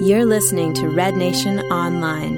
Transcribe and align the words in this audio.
You're 0.00 0.24
listening 0.24 0.72
to 0.74 0.88
Red 0.88 1.14
Nation 1.14 1.60
Online. 1.70 2.36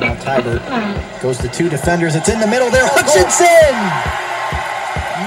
Now, 0.00 0.14
Teibert 0.16 1.20
goes 1.20 1.36
to 1.38 1.48
two 1.48 1.68
defenders. 1.68 2.14
It's 2.14 2.30
in 2.30 2.40
the 2.40 2.46
middle 2.46 2.70
there. 2.70 2.86
Hutchinson! 2.86 3.74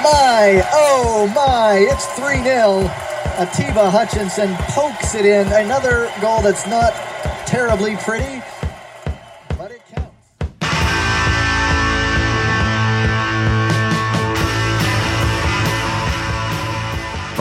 My, 0.01 0.67
oh 0.73 1.31
my, 1.35 1.85
it's 1.87 2.07
3 2.19 2.41
0. 2.41 2.89
Atiba 3.37 3.91
Hutchinson 3.91 4.55
pokes 4.69 5.13
it 5.13 5.27
in. 5.27 5.45
Another 5.53 6.11
goal 6.19 6.41
that's 6.41 6.65
not 6.65 6.93
terribly 7.45 7.95
pretty, 7.97 8.41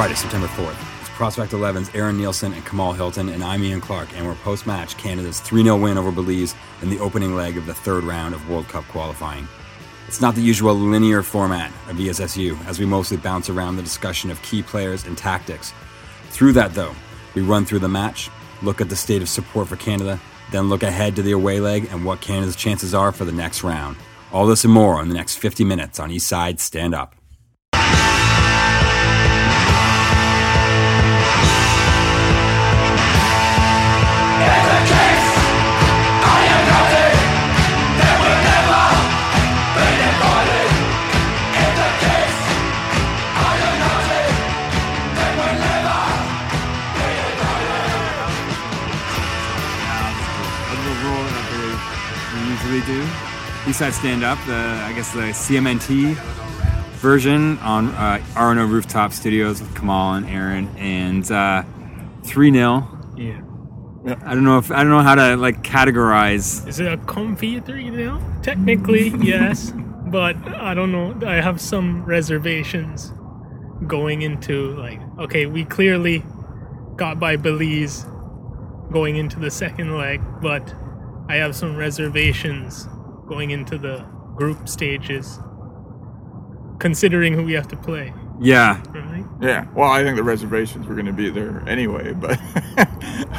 Friday, 0.00 0.14
September 0.14 0.46
4th. 0.46 1.00
It's 1.02 1.10
Prospect 1.10 1.52
11's 1.52 1.90
Aaron 1.94 2.16
Nielsen 2.16 2.54
and 2.54 2.64
Kamal 2.64 2.94
Hilton, 2.94 3.28
and 3.28 3.44
I'm 3.44 3.62
Ian 3.62 3.82
Clark, 3.82 4.08
and 4.16 4.26
we're 4.26 4.34
post 4.36 4.66
match 4.66 4.96
Canada's 4.96 5.40
3 5.40 5.62
0 5.62 5.76
win 5.76 5.98
over 5.98 6.10
Belize 6.10 6.54
in 6.80 6.88
the 6.88 6.98
opening 7.00 7.36
leg 7.36 7.58
of 7.58 7.66
the 7.66 7.74
third 7.74 8.04
round 8.04 8.34
of 8.34 8.48
World 8.48 8.66
Cup 8.66 8.84
qualifying. 8.84 9.46
It's 10.08 10.22
not 10.22 10.34
the 10.34 10.40
usual 10.40 10.72
linear 10.74 11.22
format 11.22 11.70
of 11.90 11.96
ESSU, 11.96 12.58
as 12.64 12.80
we 12.80 12.86
mostly 12.86 13.18
bounce 13.18 13.50
around 13.50 13.76
the 13.76 13.82
discussion 13.82 14.30
of 14.30 14.40
key 14.40 14.62
players 14.62 15.04
and 15.04 15.18
tactics. 15.18 15.74
Through 16.30 16.54
that, 16.54 16.72
though, 16.72 16.94
we 17.34 17.42
run 17.42 17.66
through 17.66 17.80
the 17.80 17.88
match, 17.88 18.30
look 18.62 18.80
at 18.80 18.88
the 18.88 18.96
state 18.96 19.20
of 19.20 19.28
support 19.28 19.68
for 19.68 19.76
Canada, 19.76 20.18
then 20.50 20.70
look 20.70 20.82
ahead 20.82 21.14
to 21.16 21.22
the 21.22 21.32
away 21.32 21.60
leg 21.60 21.88
and 21.90 22.06
what 22.06 22.22
Canada's 22.22 22.56
chances 22.56 22.94
are 22.94 23.12
for 23.12 23.26
the 23.26 23.32
next 23.32 23.62
round. 23.62 23.98
All 24.32 24.46
this 24.46 24.64
and 24.64 24.72
more 24.72 25.02
in 25.02 25.10
the 25.10 25.14
next 25.14 25.36
50 25.36 25.62
minutes 25.64 26.00
on 26.00 26.10
East 26.10 26.26
Side 26.26 26.58
Stand 26.58 26.94
Up. 26.94 27.19
Do. 52.90 53.02
Eastside 53.66 53.92
Stand 53.92 54.24
Up, 54.24 54.38
the 54.46 54.54
I 54.54 54.92
guess 54.94 55.12
the 55.12 55.30
CMNT 55.30 56.14
version 56.96 57.58
on 57.58 57.88
uh, 57.88 58.22
RNO 58.34 58.70
Rooftop 58.70 59.12
Studios 59.12 59.60
with 59.60 59.74
Kamal 59.76 60.14
and 60.14 60.26
Aaron, 60.26 60.68
and 60.76 61.30
uh, 61.30 61.62
three 62.24 62.52
0 62.52 62.88
Yeah. 63.16 63.42
I 64.24 64.34
don't 64.34 64.44
know 64.44 64.58
if 64.58 64.70
I 64.70 64.82
don't 64.82 64.88
know 64.88 65.02
how 65.02 65.14
to 65.14 65.36
like 65.36 65.62
categorize. 65.62 66.66
Is 66.66 66.80
it 66.80 66.92
a 66.92 66.96
comfy 66.96 67.60
3 67.60 67.90
0? 67.94 68.20
Technically, 68.42 69.08
yes. 69.20 69.72
But 70.06 70.36
I 70.48 70.74
don't 70.74 70.90
know. 70.90 71.14
I 71.26 71.36
have 71.36 71.60
some 71.60 72.04
reservations 72.04 73.12
going 73.86 74.22
into, 74.22 74.74
like, 74.76 75.00
okay, 75.18 75.46
we 75.46 75.64
clearly 75.64 76.24
got 76.96 77.20
by 77.20 77.36
Belize 77.36 78.04
going 78.90 79.16
into 79.16 79.38
the 79.38 79.50
second 79.50 79.96
leg, 79.96 80.20
but 80.42 80.74
I 81.30 81.36
have 81.36 81.54
some 81.54 81.76
reservations 81.76 82.88
going 83.28 83.52
into 83.52 83.78
the 83.78 83.98
group 84.34 84.68
stages, 84.68 85.38
considering 86.80 87.34
who 87.34 87.44
we 87.44 87.52
have 87.52 87.68
to 87.68 87.76
play. 87.76 88.12
Yeah, 88.40 88.82
Right? 88.90 89.24
Yeah, 89.40 89.68
well, 89.72 89.88
I 89.88 90.02
think 90.02 90.16
the 90.16 90.24
reservations 90.24 90.88
were 90.88 90.94
going 90.94 91.06
to 91.06 91.12
be 91.12 91.30
there 91.30 91.62
anyway, 91.68 92.14
but, 92.14 92.36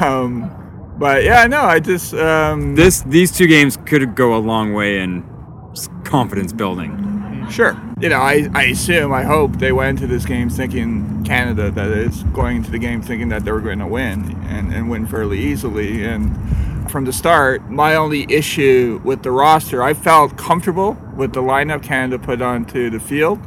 um, 0.00 0.94
but 0.96 1.22
yeah, 1.22 1.46
no, 1.46 1.60
I 1.60 1.80
just, 1.80 2.14
um, 2.14 2.76
this 2.76 3.02
these 3.02 3.30
two 3.30 3.46
games 3.46 3.76
could 3.84 4.14
go 4.14 4.36
a 4.36 4.40
long 4.40 4.72
way 4.72 5.00
in 5.00 5.22
confidence 6.04 6.54
building. 6.54 7.46
sure, 7.50 7.78
you 8.00 8.08
know, 8.08 8.20
I, 8.20 8.48
I 8.54 8.62
assume, 8.68 9.12
I 9.12 9.24
hope 9.24 9.58
they 9.58 9.72
went 9.72 10.00
into 10.00 10.06
this 10.06 10.24
game 10.24 10.48
thinking 10.48 11.24
Canada 11.24 11.70
that 11.70 11.90
is 11.90 12.22
going 12.32 12.56
into 12.58 12.70
the 12.70 12.78
game 12.78 13.02
thinking 13.02 13.28
that 13.28 13.44
they 13.44 13.52
were 13.52 13.60
going 13.60 13.80
to 13.80 13.86
win 13.86 14.34
and, 14.48 14.72
and 14.72 14.88
win 14.88 15.06
fairly 15.06 15.38
easily. 15.38 16.04
And 16.04 16.34
from 16.88 17.04
the 17.04 17.12
start, 17.12 17.70
my 17.70 17.94
only 17.94 18.26
issue 18.32 19.00
with 19.04 19.22
the 19.22 19.30
roster, 19.30 19.82
I 19.82 19.94
felt 19.94 20.36
comfortable 20.36 20.96
with 21.16 21.32
the 21.32 21.42
lineup 21.42 21.82
Canada 21.82 22.18
put 22.18 22.42
onto 22.42 22.90
the 22.90 23.00
field. 23.00 23.38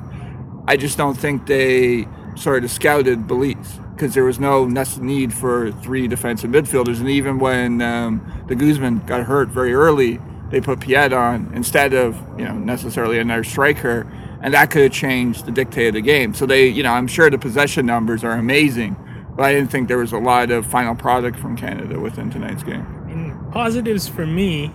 I 0.68 0.78
just 0.78 0.97
don't 0.97 1.16
think 1.16 1.46
they 1.46 2.07
sort 2.35 2.63
of 2.63 2.72
scouted 2.72 3.28
Belize 3.28 3.79
because 3.94 4.13
there 4.13 4.23
was 4.23 4.40
no 4.40 4.66
need 4.66 5.34
for 5.34 5.72
three 5.72 6.07
defensive 6.07 6.51
midfielders. 6.51 7.00
And 7.00 7.09
even 7.09 7.40
when 7.40 7.81
um, 7.81 8.44
the 8.47 8.56
Guzman 8.56 9.00
got 9.06 9.23
hurt 9.23 9.47
very 9.50 9.73
early, 9.73 10.19
they 10.50 10.62
put 10.62 10.79
Piette 10.79 11.13
on 11.13 11.52
instead 11.53 11.94
of 11.94 12.16
you 12.38 12.46
know 12.46 12.53
necessarily 12.53 13.19
another 13.19 13.44
striker, 13.44 14.07
and 14.41 14.53
that 14.53 14.72
could 14.72 14.84
have 14.84 14.91
changed 14.91 15.46
the 15.46 15.52
dictate 15.52 15.90
of 15.90 15.94
the 15.96 16.02
game. 16.02 16.34
So 16.34 16.46
they, 16.46 16.67
you 16.67 16.84
know, 16.84 16.91
I'm 16.91 17.07
sure 17.07 17.29
the 17.29 17.38
possession 17.38 17.85
numbers 17.85 18.23
are 18.23 18.34
amazing, 18.34 18.96
but 19.35 19.44
I 19.44 19.53
didn't 19.53 19.72
think 19.72 19.88
there 19.88 19.97
was 19.97 20.13
a 20.13 20.17
lot 20.17 20.52
of 20.52 20.66
final 20.66 20.96
product 20.96 21.38
from 21.38 21.56
Canada 21.57 22.00
within 22.00 22.29
tonight's 22.29 22.63
game. 22.63 23.05
And 23.16 23.52
positives 23.53 24.08
for 24.08 24.26
me, 24.28 24.72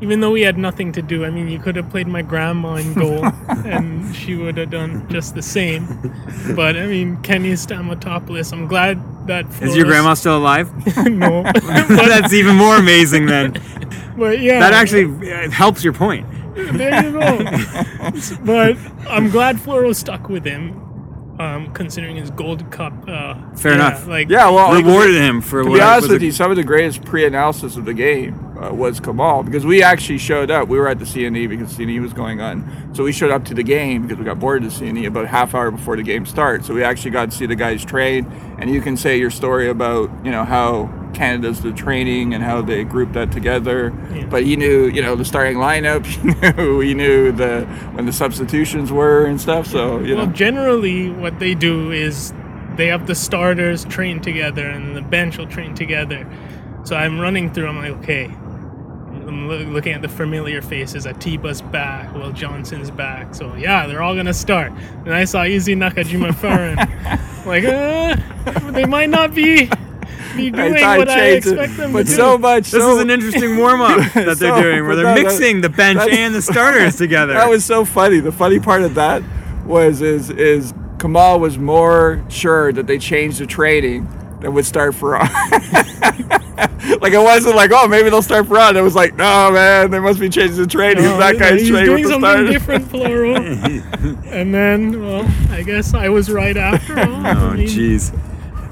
even 0.00 0.20
though 0.20 0.32
we 0.32 0.42
had 0.42 0.58
nothing 0.58 0.90
to 0.92 1.02
do. 1.02 1.24
I 1.24 1.30
mean, 1.30 1.48
you 1.48 1.58
could 1.60 1.76
have 1.76 1.88
played 1.90 2.08
my 2.08 2.22
grandma 2.22 2.74
in 2.74 2.92
goal, 2.94 3.24
and 3.64 4.14
she 4.14 4.34
would 4.34 4.56
have 4.56 4.70
done 4.70 5.08
just 5.08 5.34
the 5.34 5.42
same. 5.42 5.86
But 6.56 6.76
I 6.76 6.86
mean, 6.86 7.22
Kenny 7.22 7.52
Stamatopoulos. 7.52 8.52
I'm 8.52 8.66
glad 8.66 8.98
that. 9.28 9.46
Is 9.62 9.76
your 9.76 9.86
grandma 9.86 10.14
still 10.14 10.36
alive? 10.36 10.68
no, 11.06 11.42
That's 11.88 12.32
even 12.32 12.56
more 12.56 12.76
amazing 12.76 13.26
then. 13.26 13.52
but 14.18 14.40
yeah, 14.40 14.58
That 14.58 14.72
actually 14.72 15.06
uh, 15.32 15.50
helps 15.50 15.84
your 15.84 15.92
point. 15.92 16.26
there 16.54 17.04
you 17.04 17.12
go. 17.12 17.38
but 18.44 18.76
I'm 19.08 19.30
glad 19.30 19.56
Floro 19.56 19.94
stuck 19.94 20.28
with 20.28 20.44
him, 20.44 20.74
um, 21.38 21.72
considering 21.72 22.16
his 22.16 22.30
Gold 22.30 22.70
Cup. 22.70 22.92
Uh, 23.08 23.34
Fair 23.56 23.72
yeah, 23.72 23.88
enough. 23.88 24.06
Like, 24.06 24.28
Yeah, 24.28 24.48
well, 24.50 24.72
Rewarded 24.72 25.16
him 25.16 25.40
for 25.40 25.62
To 25.62 25.68
what 25.70 25.76
be 25.76 25.80
honest 25.82 26.08
with 26.08 26.22
a- 26.22 26.24
you, 26.26 26.32
some 26.32 26.50
of 26.50 26.56
the 26.56 26.64
greatest 26.64 27.04
pre-analysis 27.04 27.76
of 27.76 27.84
the 27.84 27.94
game 27.94 28.56
uh, 28.60 28.72
was 28.72 29.00
Kamal 29.00 29.42
because 29.42 29.66
we 29.66 29.82
actually 29.82 30.18
showed 30.18 30.50
up. 30.50 30.68
We 30.68 30.78
were 30.78 30.88
at 30.88 30.98
the 30.98 31.04
CNE 31.04 31.48
because 31.48 31.76
CNE 31.76 32.00
was 32.00 32.12
going 32.12 32.40
on, 32.40 32.90
so 32.94 33.02
we 33.04 33.12
showed 33.12 33.30
up 33.30 33.44
to 33.46 33.54
the 33.54 33.64
game 33.64 34.02
because 34.02 34.18
we 34.18 34.24
got 34.24 34.38
bored 34.38 34.62
of 34.64 34.72
the 34.78 34.84
CNE 34.84 35.06
about 35.06 35.24
a 35.24 35.28
half 35.28 35.54
hour 35.54 35.70
before 35.70 35.96
the 35.96 36.02
game 36.02 36.24
starts. 36.26 36.66
So 36.66 36.74
we 36.74 36.84
actually 36.84 37.10
got 37.10 37.30
to 37.30 37.36
see 37.36 37.46
the 37.46 37.56
guys 37.56 37.84
train, 37.84 38.26
and 38.58 38.70
you 38.70 38.80
can 38.80 38.96
say 38.96 39.18
your 39.18 39.30
story 39.30 39.68
about 39.68 40.10
you 40.24 40.30
know 40.30 40.44
how 40.44 40.88
Canada's 41.14 41.60
the 41.62 41.72
training 41.72 42.34
and 42.34 42.42
how 42.44 42.60
they 42.62 42.84
group 42.84 43.12
that 43.12 43.32
together. 43.32 43.92
Yeah. 44.12 44.26
But 44.26 44.44
he 44.44 44.56
knew 44.56 44.86
you 44.88 45.02
know 45.02 45.14
the 45.16 45.24
starting 45.24 45.56
lineup. 45.58 46.04
He 46.14 46.52
knew 46.62 46.80
he 46.80 46.94
knew 46.94 47.32
the 47.32 47.62
when 47.94 48.06
the 48.06 48.12
substitutions 48.12 48.90
were 48.92 49.24
and 49.26 49.40
stuff. 49.40 49.66
So 49.66 50.00
you 50.00 50.16
Well, 50.16 50.26
know. 50.26 50.32
generally, 50.32 51.10
what 51.10 51.38
they 51.38 51.54
do 51.54 51.90
is 51.92 52.32
they 52.76 52.86
have 52.88 53.06
the 53.06 53.14
starters 53.14 53.84
train 53.84 54.20
together, 54.20 54.66
and 54.66 54.96
the 54.96 55.02
bench 55.02 55.38
will 55.38 55.46
train 55.46 55.74
together. 55.74 56.26
So 56.84 56.96
I'm 56.96 57.18
running 57.20 57.52
through. 57.52 57.68
I'm 57.68 57.78
like, 57.78 57.92
okay. 58.02 58.24
I'm 59.26 59.48
looking 59.48 59.92
at 59.94 60.02
the 60.02 60.08
familiar 60.08 60.60
faces. 60.60 61.06
Atiba's 61.06 61.62
back. 61.62 62.12
Will 62.14 62.32
Johnson's 62.32 62.90
back. 62.90 63.34
So 63.34 63.54
yeah, 63.54 63.86
they're 63.86 64.02
all 64.02 64.14
gonna 64.14 64.34
start. 64.34 64.70
And 65.06 65.14
I 65.14 65.24
saw 65.24 65.44
Issey 65.44 65.74
Nakajima 65.74 66.34
Farran. 66.42 66.76
like, 67.46 67.64
uh, 67.64 68.70
they 68.72 68.84
might 68.84 69.08
not 69.08 69.34
be 69.34 69.70
be 70.36 70.50
doing 70.50 70.74
thought 70.74 70.98
what 70.98 71.08
I 71.10 71.24
expect 71.30 71.76
them 71.76 71.92
but 71.92 72.00
to 72.00 72.04
do. 72.04 72.12
so 72.16 72.38
much. 72.38 72.70
This 72.70 72.82
so, 72.82 72.96
is 72.96 73.02
an 73.02 73.10
interesting 73.10 73.56
warm 73.56 73.80
up 73.80 73.98
that 74.14 74.24
they're 74.24 74.34
So, 74.36 74.62
doing, 74.62 74.86
where 74.86 74.96
they're 74.96 75.04
no, 75.04 75.14
that- 75.14 75.22
mixing 75.22 75.60
the 75.60 75.68
bench 75.68 75.98
that- 75.98 76.10
and 76.12 76.34
the 76.34 76.42
starters 76.42 76.96
together. 76.96 77.34
That 77.34 77.48
was 77.48 77.64
so 77.64 77.84
funny. 77.84 78.20
The 78.20 78.32
funny 78.32 78.58
part 78.60 78.82
of 78.82 78.94
that 78.96 79.22
was 79.64 80.02
is 80.02 80.30
is 80.30 80.72
Kamal 80.98 81.40
was 81.40 81.58
more 81.58 82.24
sure 82.28 82.72
that 82.72 82.86
they 82.86 82.98
changed 82.98 83.38
the 83.38 83.46
training 83.46 84.06
than 84.40 84.52
would 84.54 84.66
start 84.66 84.94
for 84.94 85.18
like 87.00 87.12
it 87.12 87.18
wasn't 87.22 87.56
like 87.56 87.70
oh 87.72 87.88
maybe 87.88 88.10
they'll 88.10 88.22
start 88.22 88.46
for 88.46 88.56
It 88.76 88.80
was 88.80 88.94
like 88.94 89.16
no 89.16 89.50
man 89.52 89.90
they 89.90 89.98
must 89.98 90.20
be 90.20 90.28
changing 90.28 90.56
the 90.56 90.66
training. 90.66 91.02
No, 91.04 91.16
that 91.18 91.38
guy's 91.38 91.60
he's 91.62 91.70
training 91.70 91.86
doing 91.86 92.02
with 92.04 92.12
the 92.12 92.20
something 92.20 92.30
starters. 92.30 92.50
different, 92.50 92.84
Floro. 92.86 94.26
and 94.32 94.54
then, 94.54 95.02
well, 95.04 95.26
I 95.50 95.62
guess 95.62 95.94
I 95.94 96.08
was 96.08 96.30
right 96.30 96.56
after 96.56 96.98
all. 96.98 97.04
Oh, 97.24 97.48
I 97.50 97.56
mean, 97.56 97.66
jeez. 97.66 98.12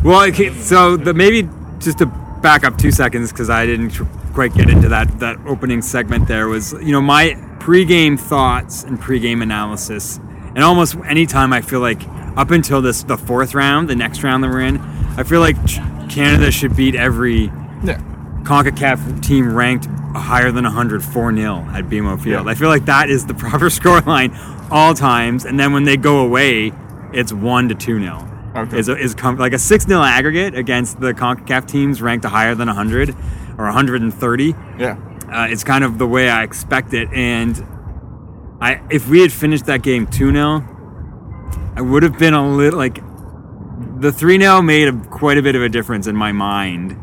Well, 0.04 0.22
okay, 0.28 0.52
so 0.54 0.96
the 0.96 1.14
maybe 1.14 1.48
just 1.82 1.98
to 1.98 2.06
back 2.06 2.64
up 2.64 2.76
two 2.78 2.90
seconds 2.90 3.30
because 3.32 3.50
I 3.50 3.66
didn't 3.66 3.90
tr- 3.90 4.04
quite 4.34 4.54
get 4.54 4.68
into 4.70 4.88
that 4.88 5.20
that 5.20 5.36
opening 5.46 5.82
segment. 5.82 6.28
There 6.28 6.48
was, 6.48 6.72
you 6.74 6.92
know, 6.92 7.00
my 7.00 7.30
pregame 7.58 8.18
thoughts 8.18 8.82
and 8.84 8.98
pregame 9.00 9.42
analysis, 9.42 10.18
and 10.54 10.60
almost 10.60 10.96
anytime 11.06 11.52
I 11.52 11.60
feel 11.60 11.80
like 11.80 12.00
up 12.36 12.50
until 12.50 12.80
this 12.82 13.02
the 13.02 13.16
fourth 13.18 13.54
round, 13.54 13.88
the 13.88 13.96
next 13.96 14.22
round 14.22 14.42
that 14.44 14.50
we're 14.50 14.60
in, 14.62 14.78
I 15.16 15.22
feel 15.22 15.40
like 15.40 15.56
Canada 16.08 16.50
should 16.50 16.74
beat 16.76 16.94
every 16.94 17.44
Yeah. 17.84 18.00
CONCACAF 18.44 19.22
team 19.22 19.54
ranked 19.54 19.86
higher 20.14 20.50
than 20.50 20.64
100 20.64 21.02
4 21.04 21.34
0 21.34 21.66
at 21.72 21.84
BMO 21.88 22.20
Field. 22.20 22.44
Yeah. 22.46 22.50
I 22.50 22.54
feel 22.54 22.68
like 22.68 22.84
that 22.86 23.08
is 23.08 23.26
the 23.26 23.34
proper 23.44 23.66
scoreline 23.66 24.36
all 24.70 24.94
times. 24.94 25.44
And 25.44 25.58
then 25.60 25.72
when 25.72 25.84
they 25.84 25.96
go 25.96 26.18
away, 26.20 26.72
it's 27.12 27.32
1 27.32 27.68
to 27.68 27.74
2 27.74 28.00
0. 28.00 28.28
Okay. 28.54 28.78
is 28.78 28.88
is 28.88 29.14
com- 29.14 29.36
like 29.38 29.52
a 29.54 29.58
six 29.58 29.86
0 29.86 30.02
aggregate 30.02 30.54
against 30.54 31.00
the 31.00 31.14
Concacaf 31.14 31.66
teams 31.66 32.02
ranked 32.02 32.24
higher 32.24 32.54
than 32.54 32.68
100 32.68 33.10
or 33.58 33.64
130. 33.64 34.54
Yeah. 34.78 34.96
Uh, 35.32 35.46
it's 35.48 35.64
kind 35.64 35.84
of 35.84 35.98
the 35.98 36.06
way 36.06 36.28
I 36.28 36.42
expect 36.42 36.92
it, 36.92 37.08
and 37.12 37.56
I 38.60 38.80
if 38.90 39.08
we 39.08 39.20
had 39.22 39.32
finished 39.32 39.66
that 39.66 39.82
game 39.82 40.06
two 40.06 40.30
0 40.32 40.68
I 41.74 41.80
would 41.80 42.02
have 42.02 42.18
been 42.18 42.34
a 42.34 42.46
little 42.54 42.78
like 42.78 43.00
the 44.00 44.12
three 44.12 44.38
0 44.38 44.60
made 44.62 44.88
a, 44.88 44.92
quite 45.08 45.38
a 45.38 45.42
bit 45.42 45.54
of 45.54 45.62
a 45.62 45.68
difference 45.68 46.06
in 46.06 46.14
my 46.16 46.32
mind. 46.32 46.98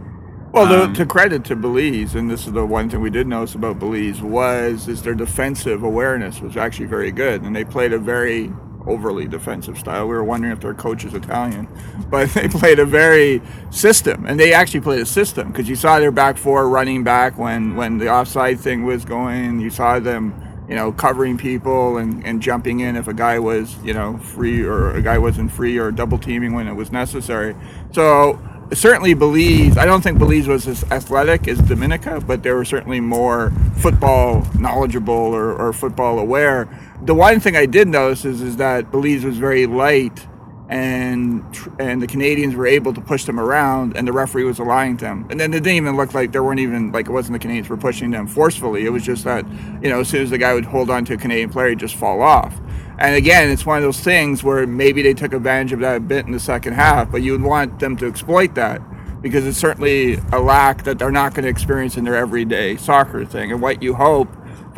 Well, 0.51 0.65
the, 0.65 0.83
Um, 0.85 0.93
to 0.93 1.05
credit 1.05 1.43
to 1.45 1.55
Belize, 1.55 2.15
and 2.15 2.29
this 2.29 2.47
is 2.47 2.53
the 2.53 2.65
one 2.65 2.89
thing 2.89 3.01
we 3.01 3.11
did 3.11 3.27
notice 3.27 3.53
about 3.55 3.77
Belize 3.79 4.21
was 4.21 4.87
is 4.87 5.01
their 5.03 5.13
defensive 5.13 5.83
awareness 5.83 6.41
was 6.41 6.57
actually 6.57 6.87
very 6.87 7.11
good, 7.11 7.43
and 7.43 7.55
they 7.55 7.63
played 7.63 7.93
a 7.93 7.99
very 7.99 8.51
overly 8.89 9.27
defensive 9.27 9.77
style. 9.77 10.07
We 10.07 10.15
were 10.15 10.23
wondering 10.23 10.51
if 10.51 10.59
their 10.59 10.73
coach 10.73 11.05
is 11.05 11.13
Italian, 11.13 11.67
but 12.09 12.29
they 12.31 12.47
played 12.47 12.79
a 12.79 12.85
very 12.85 13.41
system, 13.69 14.25
and 14.25 14.39
they 14.39 14.53
actually 14.53 14.81
played 14.81 15.01
a 15.01 15.05
system 15.05 15.49
because 15.49 15.69
you 15.69 15.75
saw 15.75 15.99
their 15.99 16.11
back 16.11 16.37
four 16.37 16.67
running 16.67 17.03
back 17.03 17.37
when 17.37 17.75
when 17.75 17.97
the 17.97 18.09
offside 18.09 18.59
thing 18.59 18.83
was 18.83 19.05
going. 19.05 19.59
You 19.59 19.69
saw 19.69 19.99
them, 19.99 20.33
you 20.67 20.75
know, 20.75 20.91
covering 20.91 21.37
people 21.37 21.97
and, 21.97 22.25
and 22.25 22.41
jumping 22.41 22.79
in 22.81 22.95
if 22.95 23.07
a 23.07 23.13
guy 23.13 23.39
was, 23.39 23.75
you 23.83 23.93
know, 23.93 24.17
free 24.17 24.63
or 24.63 24.91
a 24.95 25.01
guy 25.01 25.17
wasn't 25.17 25.51
free 25.51 25.77
or 25.77 25.91
double 25.91 26.17
teaming 26.17 26.53
when 26.53 26.67
it 26.67 26.73
was 26.73 26.91
necessary. 26.91 27.55
So 27.91 28.39
certainly 28.73 29.13
Belize. 29.13 29.77
I 29.77 29.85
don't 29.85 30.01
think 30.01 30.19
Belize 30.19 30.47
was 30.47 30.67
as 30.67 30.83
athletic 30.91 31.47
as 31.47 31.59
Dominica, 31.59 32.21
but 32.21 32.43
they 32.43 32.51
were 32.51 32.65
certainly 32.65 32.99
more 32.99 33.51
football 33.77 34.45
knowledgeable 34.57 35.13
or, 35.13 35.53
or 35.53 35.73
football 35.73 36.19
aware. 36.19 36.67
The 37.03 37.15
one 37.15 37.39
thing 37.39 37.55
I 37.55 37.65
did 37.65 37.87
notice 37.87 38.25
is, 38.25 38.41
is 38.41 38.57
that 38.57 38.91
Belize 38.91 39.23
was 39.23 39.37
very 39.37 39.65
light, 39.65 40.27
and 40.67 41.43
and 41.79 42.01
the 42.01 42.07
Canadians 42.07 42.55
were 42.55 42.67
able 42.67 42.93
to 42.93 42.99
push 43.01 43.23
them 43.23 43.39
around, 43.39 43.95
and 43.95 44.05
the 44.07 44.11
referee 44.11 44.43
was 44.43 44.59
allowing 44.59 44.97
them. 44.97 45.25
And 45.29 45.39
then 45.39 45.53
it 45.53 45.63
didn't 45.63 45.77
even 45.77 45.95
look 45.95 46.13
like 46.13 46.33
there 46.33 46.43
weren't 46.43 46.59
even 46.59 46.91
like 46.91 47.07
it 47.07 47.11
wasn't 47.11 47.33
the 47.33 47.39
Canadians 47.39 47.69
were 47.69 47.77
pushing 47.77 48.11
them 48.11 48.27
forcefully. 48.27 48.85
It 48.85 48.89
was 48.89 49.03
just 49.03 49.23
that 49.23 49.47
you 49.81 49.89
know 49.89 50.01
as 50.01 50.09
soon 50.09 50.23
as 50.23 50.29
the 50.29 50.37
guy 50.37 50.53
would 50.53 50.65
hold 50.65 50.89
on 50.89 51.05
to 51.05 51.13
a 51.13 51.17
Canadian 51.17 51.49
player, 51.49 51.69
he'd 51.69 51.79
just 51.79 51.95
fall 51.95 52.21
off. 52.21 52.59
And 52.99 53.15
again, 53.15 53.49
it's 53.49 53.65
one 53.65 53.77
of 53.77 53.83
those 53.83 54.01
things 54.01 54.43
where 54.43 54.67
maybe 54.67 55.01
they 55.01 55.13
took 55.13 55.31
advantage 55.31 55.71
of 55.71 55.79
that 55.79 55.95
a 55.95 55.99
bit 56.01 56.25
in 56.25 56.33
the 56.33 56.39
second 56.39 56.73
half, 56.73 57.09
but 57.09 57.21
you 57.21 57.31
would 57.31 57.41
want 57.41 57.79
them 57.79 57.95
to 57.95 58.05
exploit 58.05 58.55
that 58.55 58.81
because 59.21 59.45
it's 59.45 59.57
certainly 59.57 60.15
a 60.33 60.39
lack 60.39 60.83
that 60.83 60.99
they're 60.99 61.11
not 61.11 61.33
going 61.33 61.43
to 61.43 61.49
experience 61.49 61.97
in 61.97 62.03
their 62.03 62.15
everyday 62.15 62.75
soccer 62.75 63.25
thing. 63.25 63.51
And 63.51 63.61
what 63.61 63.81
you 63.81 63.93
hope 63.93 64.29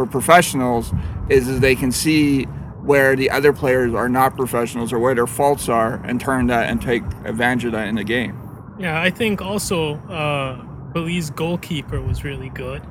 for 0.05 0.11
professionals 0.11 0.91
is, 1.29 1.47
is 1.47 1.59
they 1.59 1.75
can 1.75 1.91
see 1.91 2.43
where 2.83 3.15
the 3.15 3.29
other 3.29 3.53
players 3.53 3.93
are 3.93 4.09
not 4.09 4.35
professionals 4.35 4.91
or 4.91 4.99
where 4.99 5.13
their 5.13 5.27
faults 5.27 5.69
are 5.69 6.01
and 6.03 6.19
turn 6.19 6.47
that 6.47 6.69
and 6.69 6.81
take 6.81 7.03
advantage 7.25 7.65
of 7.65 7.71
that 7.73 7.87
in 7.87 7.95
the 7.95 8.03
game. 8.03 8.37
Yeah, 8.79 8.99
I 8.99 9.11
think 9.11 9.41
also 9.41 9.95
uh, 10.09 10.55
Belize 10.91 11.29
goalkeeper 11.29 12.01
was 12.01 12.23
really 12.23 12.49
good, 12.49 12.81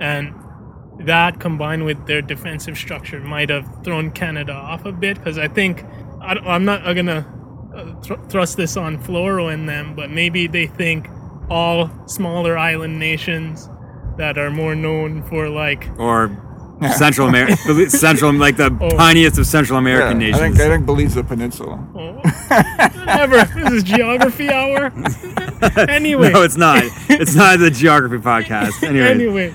and 0.00 0.34
that 1.00 1.40
combined 1.40 1.84
with 1.84 2.06
their 2.06 2.22
defensive 2.22 2.78
structure 2.78 3.20
might 3.20 3.50
have 3.50 3.84
thrown 3.84 4.10
Canada 4.10 4.54
off 4.54 4.86
a 4.86 4.92
bit. 4.92 5.18
Because 5.18 5.36
I 5.36 5.48
think 5.48 5.84
I, 6.22 6.56
am 6.56 6.64
not 6.64 6.82
gonna 6.94 7.26
uh, 7.76 8.00
thr 8.00 8.14
thrust 8.30 8.56
this 8.56 8.78
on 8.78 8.96
Floro 9.02 9.52
and 9.52 9.68
them, 9.68 9.94
but 9.94 10.10
maybe 10.10 10.46
they 10.46 10.66
think 10.66 11.08
all 11.50 11.90
smaller 12.06 12.56
island 12.56 12.98
nations 12.98 13.68
that 14.16 14.38
are 14.38 14.50
more 14.50 14.74
known 14.74 15.22
for 15.24 15.50
like 15.50 15.86
Or 15.98 16.28
Central 16.96 17.28
America, 17.28 17.56
Central 17.90 18.32
like 18.34 18.56
the 18.56 18.76
Oh. 18.80 18.90
tiniest 18.90 19.38
of 19.38 19.46
Central 19.46 19.78
American 19.78 20.16
I 20.16 20.20
nations. 20.20 20.40
think 20.40 20.60
I 20.60 20.68
think 20.74 20.86
Belize 20.86 21.12
is 21.12 21.16
a 21.16 21.24
peninsula. 21.24 21.78
oh, 21.94 22.12
whatever. 23.06 23.44
this 23.60 23.72
is 23.72 23.82
geography 23.82 24.50
hour. 24.50 24.86
anyway, 25.88 26.32
no, 26.32 26.42
it's 26.42 26.56
not. 26.56 26.82
It's 27.08 27.34
not 27.34 27.58
the 27.58 27.70
geography 27.70 28.18
podcast. 28.22 28.82
Anyway, 28.82 29.08
anyway, 29.10 29.54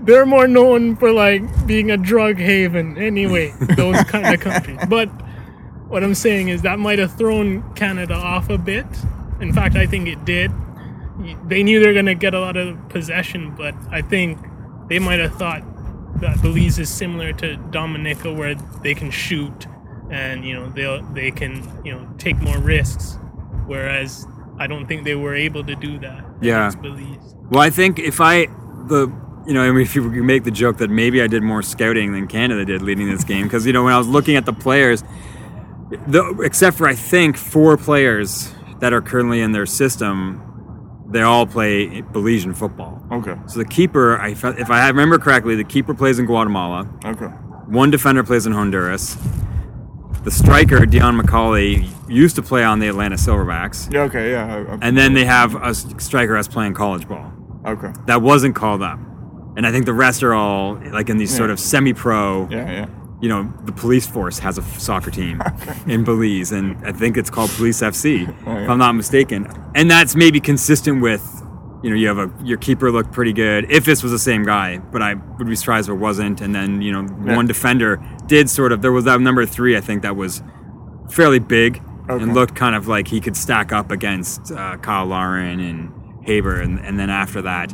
they're 0.00 0.26
more 0.26 0.48
known 0.48 0.96
for 0.96 1.12
like 1.12 1.42
being 1.66 1.90
a 1.90 1.96
drug 1.96 2.36
haven. 2.38 2.98
Anyway, 2.98 3.54
those 3.76 4.02
kind 4.04 4.34
of 4.34 4.40
countries. 4.40 4.78
But 4.88 5.08
what 5.88 6.02
I'm 6.02 6.14
saying 6.14 6.48
is 6.48 6.62
that 6.62 6.78
might 6.80 6.98
have 6.98 7.16
thrown 7.16 7.62
Canada 7.74 8.14
off 8.14 8.50
a 8.50 8.58
bit. 8.58 8.86
In 9.40 9.52
fact, 9.52 9.76
I 9.76 9.86
think 9.86 10.08
it 10.08 10.24
did. 10.24 10.50
They 11.46 11.62
knew 11.62 11.78
they 11.80 11.86
were 11.86 11.94
gonna 11.94 12.14
get 12.16 12.34
a 12.34 12.40
lot 12.40 12.56
of 12.56 12.88
possession, 12.88 13.54
but 13.56 13.74
I 13.90 14.02
think 14.02 14.38
they 14.88 14.98
might 14.98 15.20
have 15.20 15.34
thought 15.36 15.62
that 16.20 16.40
Belize 16.42 16.78
is 16.78 16.88
similar 16.88 17.32
to 17.34 17.56
Dominica, 17.56 18.32
where 18.32 18.54
they 18.54 18.94
can 18.94 19.10
shoot 19.10 19.66
and 20.10 20.44
you 20.44 20.54
know 20.54 20.68
they 20.68 21.02
they 21.12 21.30
can 21.30 21.62
you 21.84 21.92
know 21.92 22.08
take 22.18 22.36
more 22.38 22.58
risks, 22.58 23.18
whereas 23.66 24.26
I 24.58 24.66
don't 24.66 24.86
think 24.86 25.04
they 25.04 25.14
were 25.14 25.34
able 25.34 25.64
to 25.64 25.74
do 25.74 25.98
that 26.00 26.24
Yeah. 26.40 26.70
Belize. 26.70 27.34
Well, 27.50 27.60
I 27.60 27.70
think 27.70 27.98
if 27.98 28.20
I 28.20 28.46
the 28.88 29.12
you 29.46 29.52
know, 29.52 29.62
I 29.62 29.70
mean, 29.70 29.82
if 29.82 29.94
you 29.94 30.02
make 30.02 30.44
the 30.44 30.50
joke 30.50 30.78
that 30.78 30.88
maybe 30.88 31.20
I 31.20 31.26
did 31.26 31.42
more 31.42 31.60
scouting 31.62 32.12
than 32.12 32.26
Canada 32.26 32.64
did 32.64 32.80
leading 32.80 33.10
this 33.10 33.24
game, 33.24 33.44
because 33.44 33.66
you 33.66 33.72
know 33.72 33.84
when 33.84 33.92
I 33.92 33.98
was 33.98 34.08
looking 34.08 34.36
at 34.36 34.46
the 34.46 34.54
players, 34.54 35.04
the, 36.06 36.40
except 36.42 36.78
for 36.78 36.88
I 36.88 36.94
think 36.94 37.36
four 37.36 37.76
players 37.76 38.52
that 38.80 38.92
are 38.92 39.02
currently 39.02 39.40
in 39.40 39.52
their 39.52 39.66
system, 39.66 40.43
they 41.14 41.22
all 41.22 41.46
play 41.46 42.02
Belizean 42.02 42.54
football. 42.56 43.00
Okay. 43.12 43.36
So 43.46 43.60
the 43.60 43.64
keeper, 43.64 44.20
if 44.26 44.44
I 44.70 44.88
remember 44.88 45.18
correctly, 45.18 45.54
the 45.54 45.64
keeper 45.64 45.94
plays 45.94 46.18
in 46.18 46.26
Guatemala. 46.26 46.88
Okay. 47.04 47.26
One 47.66 47.90
defender 47.90 48.22
plays 48.24 48.46
in 48.46 48.52
Honduras. 48.52 49.16
The 50.24 50.30
striker, 50.30 50.78
Deon 50.80 51.20
McCaulay, 51.20 51.88
used 52.08 52.34
to 52.36 52.42
play 52.42 52.64
on 52.64 52.78
the 52.80 52.88
Atlanta 52.88 53.16
Silverbacks. 53.16 53.92
Yeah. 53.92 54.02
Okay. 54.02 54.32
Yeah. 54.32 54.44
I- 54.68 54.72
I- 54.74 54.78
And 54.82 54.96
then 54.98 55.14
they 55.14 55.24
have 55.24 55.54
a 55.54 55.72
striker 55.74 56.34
that's 56.34 56.48
playing 56.48 56.74
college 56.74 57.06
ball 57.08 57.32
okay. 57.66 57.92
that 58.06 58.20
wasn't 58.20 58.54
called 58.56 58.82
up. 58.82 58.98
And 59.56 59.66
I 59.66 59.70
think 59.70 59.86
the 59.86 59.92
rest 59.94 60.22
are 60.24 60.34
all 60.34 60.80
like 60.92 61.08
in 61.08 61.16
these 61.16 61.34
sort 61.34 61.50
of 61.50 61.60
semi-pro. 61.60 62.48
Yeah. 62.50 62.70
Yeah. 62.70 62.86
You 63.20 63.28
know, 63.28 63.52
the 63.64 63.72
police 63.72 64.06
force 64.06 64.38
has 64.40 64.58
a 64.58 64.62
soccer 64.62 65.10
team 65.10 65.40
in 65.86 66.02
Belize, 66.04 66.50
and 66.52 66.76
I 66.84 66.92
think 66.92 67.16
it's 67.16 67.30
called 67.30 67.50
Police 67.50 67.80
FC, 67.80 68.26
oh, 68.46 68.52
if 68.56 68.64
yeah. 68.64 68.70
I'm 68.70 68.78
not 68.78 68.92
mistaken. 68.96 69.46
And 69.74 69.90
that's 69.90 70.14
maybe 70.14 70.40
consistent 70.40 71.02
with, 71.02 71.22
you 71.82 71.90
know, 71.90 71.96
you 71.96 72.06
have 72.08 72.18
a 72.18 72.30
your 72.44 72.58
keeper 72.58 72.90
looked 72.92 73.12
pretty 73.12 73.32
good. 73.32 73.70
If 73.70 73.84
this 73.84 74.02
was 74.02 74.12
the 74.12 74.18
same 74.18 74.44
guy, 74.44 74.78
but 74.78 75.02
I 75.02 75.14
would 75.14 75.48
be 75.48 75.56
surprised 75.56 75.88
if 75.88 75.94
it 75.94 75.98
wasn't. 75.98 76.40
And 76.40 76.54
then 76.54 76.80
you 76.80 76.92
know, 76.92 77.06
Yeah. 77.24 77.36
one 77.36 77.46
defender 77.46 78.00
did 78.26 78.48
sort 78.48 78.72
of. 78.72 78.82
There 78.82 78.92
was 78.92 79.04
that 79.04 79.20
number 79.20 79.44
three, 79.46 79.76
I 79.76 79.80
think, 79.80 80.02
that 80.02 80.16
was 80.16 80.42
fairly 81.10 81.38
big 81.38 81.82
Okay. 82.08 82.22
and 82.22 82.34
looked 82.34 82.54
kind 82.54 82.74
of 82.76 82.86
like 82.88 83.08
he 83.08 83.20
could 83.20 83.36
stack 83.36 83.72
up 83.72 83.90
against 83.90 84.52
uh, 84.52 84.76
Cyle 84.82 85.06
Larin 85.06 85.58
and 85.60 85.90
Haber, 86.26 86.60
and, 86.60 86.78
and 86.80 86.98
then 86.98 87.10
after 87.10 87.42
that, 87.42 87.72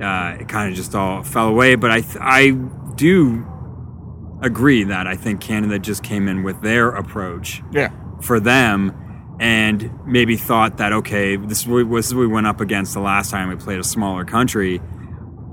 uh, 0.00 0.36
it 0.40 0.48
kind 0.48 0.70
of 0.70 0.74
just 0.76 0.94
all 0.94 1.22
fell 1.22 1.48
away. 1.48 1.74
But 1.76 1.90
I 1.90 2.00
th- 2.00 2.16
I 2.20 2.50
do 2.96 3.44
agree 4.42 4.84
that 4.84 5.06
I 5.06 5.14
think 5.16 5.40
Canada 5.40 5.78
just 5.78 6.02
came 6.02 6.26
in 6.28 6.42
with 6.42 6.62
their 6.62 6.88
approach 6.90 7.62
Yeah. 7.72 7.90
for 8.22 8.40
them. 8.40 8.92
And 9.40 9.90
maybe 10.06 10.36
thought 10.36 10.76
that 10.76 10.92
okay, 10.92 11.36
this 11.36 11.62
is 11.62 11.66
what 11.66 11.90
this 11.90 12.08
is 12.08 12.14
what 12.14 12.20
we 12.20 12.26
went 12.26 12.46
up 12.46 12.60
against 12.60 12.92
the 12.94 13.00
last 13.00 13.30
time 13.30 13.48
we 13.48 13.56
played 13.56 13.80
a 13.80 13.84
smaller 13.84 14.24
country. 14.24 14.80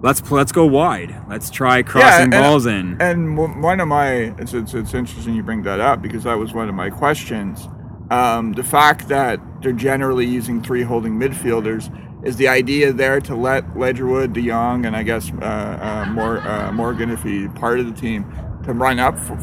Let's 0.03 0.29
let's 0.29 0.51
go 0.51 0.65
wide. 0.65 1.15
Let's 1.29 1.49
try 1.49 1.81
crossing 1.83 2.23
and- 2.23 2.31
balls 2.31 2.65
in. 2.65 3.01
And 3.01 3.37
one 3.37 3.79
of 3.79 3.87
my, 3.87 4.35
it's, 4.37 4.53
it's, 4.53 4.73
it's 4.73 4.93
interesting 4.93 5.33
you 5.35 5.41
bring 5.41 5.63
that 5.63 5.79
up 5.79 6.01
because 6.01 6.23
that 6.25 6.37
was 6.37 6.53
one 6.53 6.67
of 6.69 6.75
my 6.75 6.89
questions. 6.89 7.67
Um, 8.11 8.53
the 8.53 8.63
fact 8.63 9.07
that 9.07 9.39
they're 9.61 9.71
generally 9.71 10.25
using 10.25 10.61
three 10.61 10.83
holding 10.83 11.17
midfielders 11.19 11.89
is 12.25 12.35
the 12.37 12.47
idea 12.47 12.91
there 12.93 13.19
to 13.21 13.35
let 13.35 13.65
Ledgerwood, 13.73 14.33
De 14.33 14.41
Jong, 14.47 14.85
and 14.85 14.95
I 14.95 15.03
guess 15.03 15.31
uh, 15.41 15.45
uh, 15.45 16.11
Mor- 16.11 16.39
uh, 16.39 16.71
Morgan, 16.73 17.09
if 17.09 17.23
he's 17.23 17.47
part 17.55 17.79
of 17.79 17.85
the 17.85 17.93
team, 17.99 18.23
to 18.65 18.73
run 18.73 18.99
up 18.99 19.15
f- 19.15 19.31
f- 19.31 19.39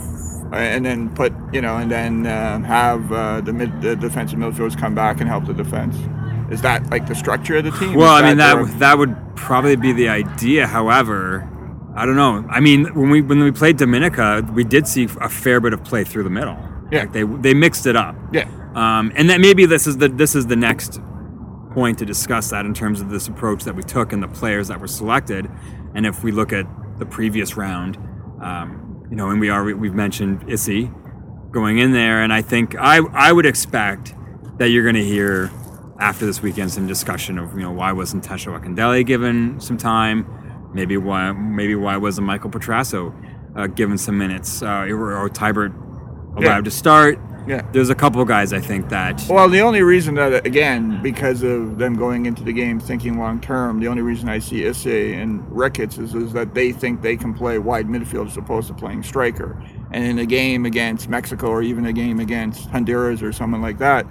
and 0.52 0.84
then 0.84 1.14
put, 1.14 1.32
you 1.52 1.60
know, 1.60 1.76
and 1.76 1.90
then 1.90 2.26
um, 2.26 2.62
have 2.64 3.10
uh, 3.12 3.40
the, 3.40 3.52
mid- 3.52 3.80
the 3.82 3.96
defensive 3.96 4.38
midfielders 4.38 4.78
come 4.78 4.94
back 4.94 5.20
and 5.20 5.28
help 5.28 5.46
the 5.46 5.54
defense. 5.54 5.96
Is 6.52 6.60
that 6.62 6.90
like 6.90 7.06
the 7.06 7.14
structure 7.14 7.56
of 7.56 7.64
the 7.64 7.70
team? 7.72 7.94
Well, 7.94 8.16
Is 8.16 8.22
I 8.22 8.28
mean 8.28 8.36
that 8.38 8.54
their- 8.54 8.64
that 8.78 8.98
would 8.98 9.16
probably 9.36 9.76
be 9.76 9.92
the 9.92 10.08
idea. 10.08 10.66
However, 10.66 11.48
I 11.96 12.04
don't 12.06 12.16
know. 12.16 12.44
I 12.50 12.60
mean, 12.60 12.86
when 12.94 13.08
we 13.10 13.22
when 13.22 13.42
we 13.42 13.50
played 13.52 13.76
Dominica, 13.78 14.46
we 14.52 14.64
did 14.64 14.86
see 14.86 15.08
a 15.20 15.28
fair 15.28 15.60
bit 15.60 15.72
of 15.72 15.82
play 15.84 16.04
through 16.04 16.24
the 16.24 16.30
middle. 16.30 16.58
Yeah. 16.92 17.00
Like 17.00 17.12
they 17.12 17.22
they 17.22 17.54
mixed 17.54 17.86
it 17.86 17.96
up. 17.96 18.14
yeah. 18.32 18.48
Um, 18.74 19.12
and 19.14 19.30
that 19.30 19.40
maybe 19.40 19.64
this 19.66 19.86
is 19.86 19.96
the 19.98 20.08
this 20.08 20.34
is 20.34 20.46
the 20.48 20.56
next 20.56 21.00
point 21.72 21.98
to 21.98 22.04
discuss 22.04 22.50
that 22.50 22.66
in 22.66 22.74
terms 22.74 23.00
of 23.00 23.08
this 23.10 23.26
approach 23.28 23.64
that 23.64 23.74
we 23.74 23.82
took 23.82 24.12
and 24.12 24.22
the 24.22 24.28
players 24.28 24.68
that 24.68 24.80
were 24.80 24.86
selected. 24.88 25.50
And 25.94 26.04
if 26.06 26.22
we 26.22 26.30
look 26.30 26.52
at 26.52 26.66
the 26.98 27.06
previous 27.06 27.56
round, 27.56 27.96
um, 28.40 28.83
you 29.10 29.16
know, 29.16 29.30
and 29.30 29.40
we 29.40 29.48
are 29.50 29.64
we've 29.64 29.94
mentioned 29.94 30.44
Issey 30.50 30.90
going 31.50 31.78
in 31.78 31.92
there, 31.92 32.22
and 32.22 32.32
I 32.32 32.42
think 32.42 32.74
I 32.78 32.98
I 33.12 33.32
would 33.32 33.46
expect 33.46 34.14
that 34.58 34.68
you're 34.68 34.82
going 34.84 34.94
to 34.96 35.04
hear 35.04 35.50
after 36.00 36.26
this 36.26 36.42
weekend 36.42 36.72
some 36.72 36.86
discussion 36.86 37.38
of 37.38 37.54
you 37.54 37.60
know 37.62 37.72
why 37.72 37.92
wasn't 37.92 38.24
Tesho 38.24 38.58
Akindele 38.58 39.04
given 39.06 39.60
some 39.60 39.76
time, 39.76 40.26
maybe 40.74 40.96
why 40.96 41.32
maybe 41.32 41.74
why 41.74 41.96
wasn't 41.96 42.26
Michael 42.26 42.50
Petrasso 42.50 43.14
uh, 43.56 43.66
given 43.68 43.96
some 43.98 44.18
minutes 44.18 44.62
uh, 44.62 44.86
or, 44.88 45.14
or 45.16 45.28
Teibert 45.28 45.72
allowed 46.36 46.42
Yeah. 46.42 46.60
to 46.62 46.70
start. 46.70 47.18
Yeah. 47.46 47.62
there's 47.72 47.90
a 47.90 47.94
couple 47.94 48.24
guys 48.24 48.52
I 48.52 48.60
think 48.60 48.88
that 48.88 49.24
Well, 49.28 49.48
the 49.48 49.60
only 49.60 49.82
reason 49.82 50.14
that, 50.14 50.46
again, 50.46 51.02
because 51.02 51.42
of 51.42 51.78
them 51.78 51.94
going 51.96 52.26
into 52.26 52.42
the 52.42 52.52
game 52.52 52.80
thinking 52.80 53.18
long 53.18 53.40
term, 53.40 53.80
the 53.80 53.88
only 53.88 54.02
reason 54.02 54.28
I 54.28 54.38
see 54.38 54.64
Issey 54.64 55.14
and 55.14 55.44
Ricketts 55.54 55.98
is, 55.98 56.14
is 56.14 56.32
that 56.32 56.54
they 56.54 56.72
think 56.72 57.02
they 57.02 57.16
can 57.16 57.34
play 57.34 57.58
wide 57.58 57.86
midfield 57.86 58.28
as 58.28 58.36
opposed 58.36 58.68
to 58.68 58.74
playing 58.74 59.02
striker. 59.02 59.62
And 59.90 60.04
in 60.04 60.18
a 60.18 60.26
game 60.26 60.64
against 60.66 61.08
Mexico 61.08 61.48
or 61.48 61.62
even 61.62 61.86
a 61.86 61.92
game 61.92 62.18
against 62.20 62.68
Honduras 62.70 63.22
or 63.22 63.32
someone 63.32 63.62
like 63.62 63.78
that, 63.78 64.06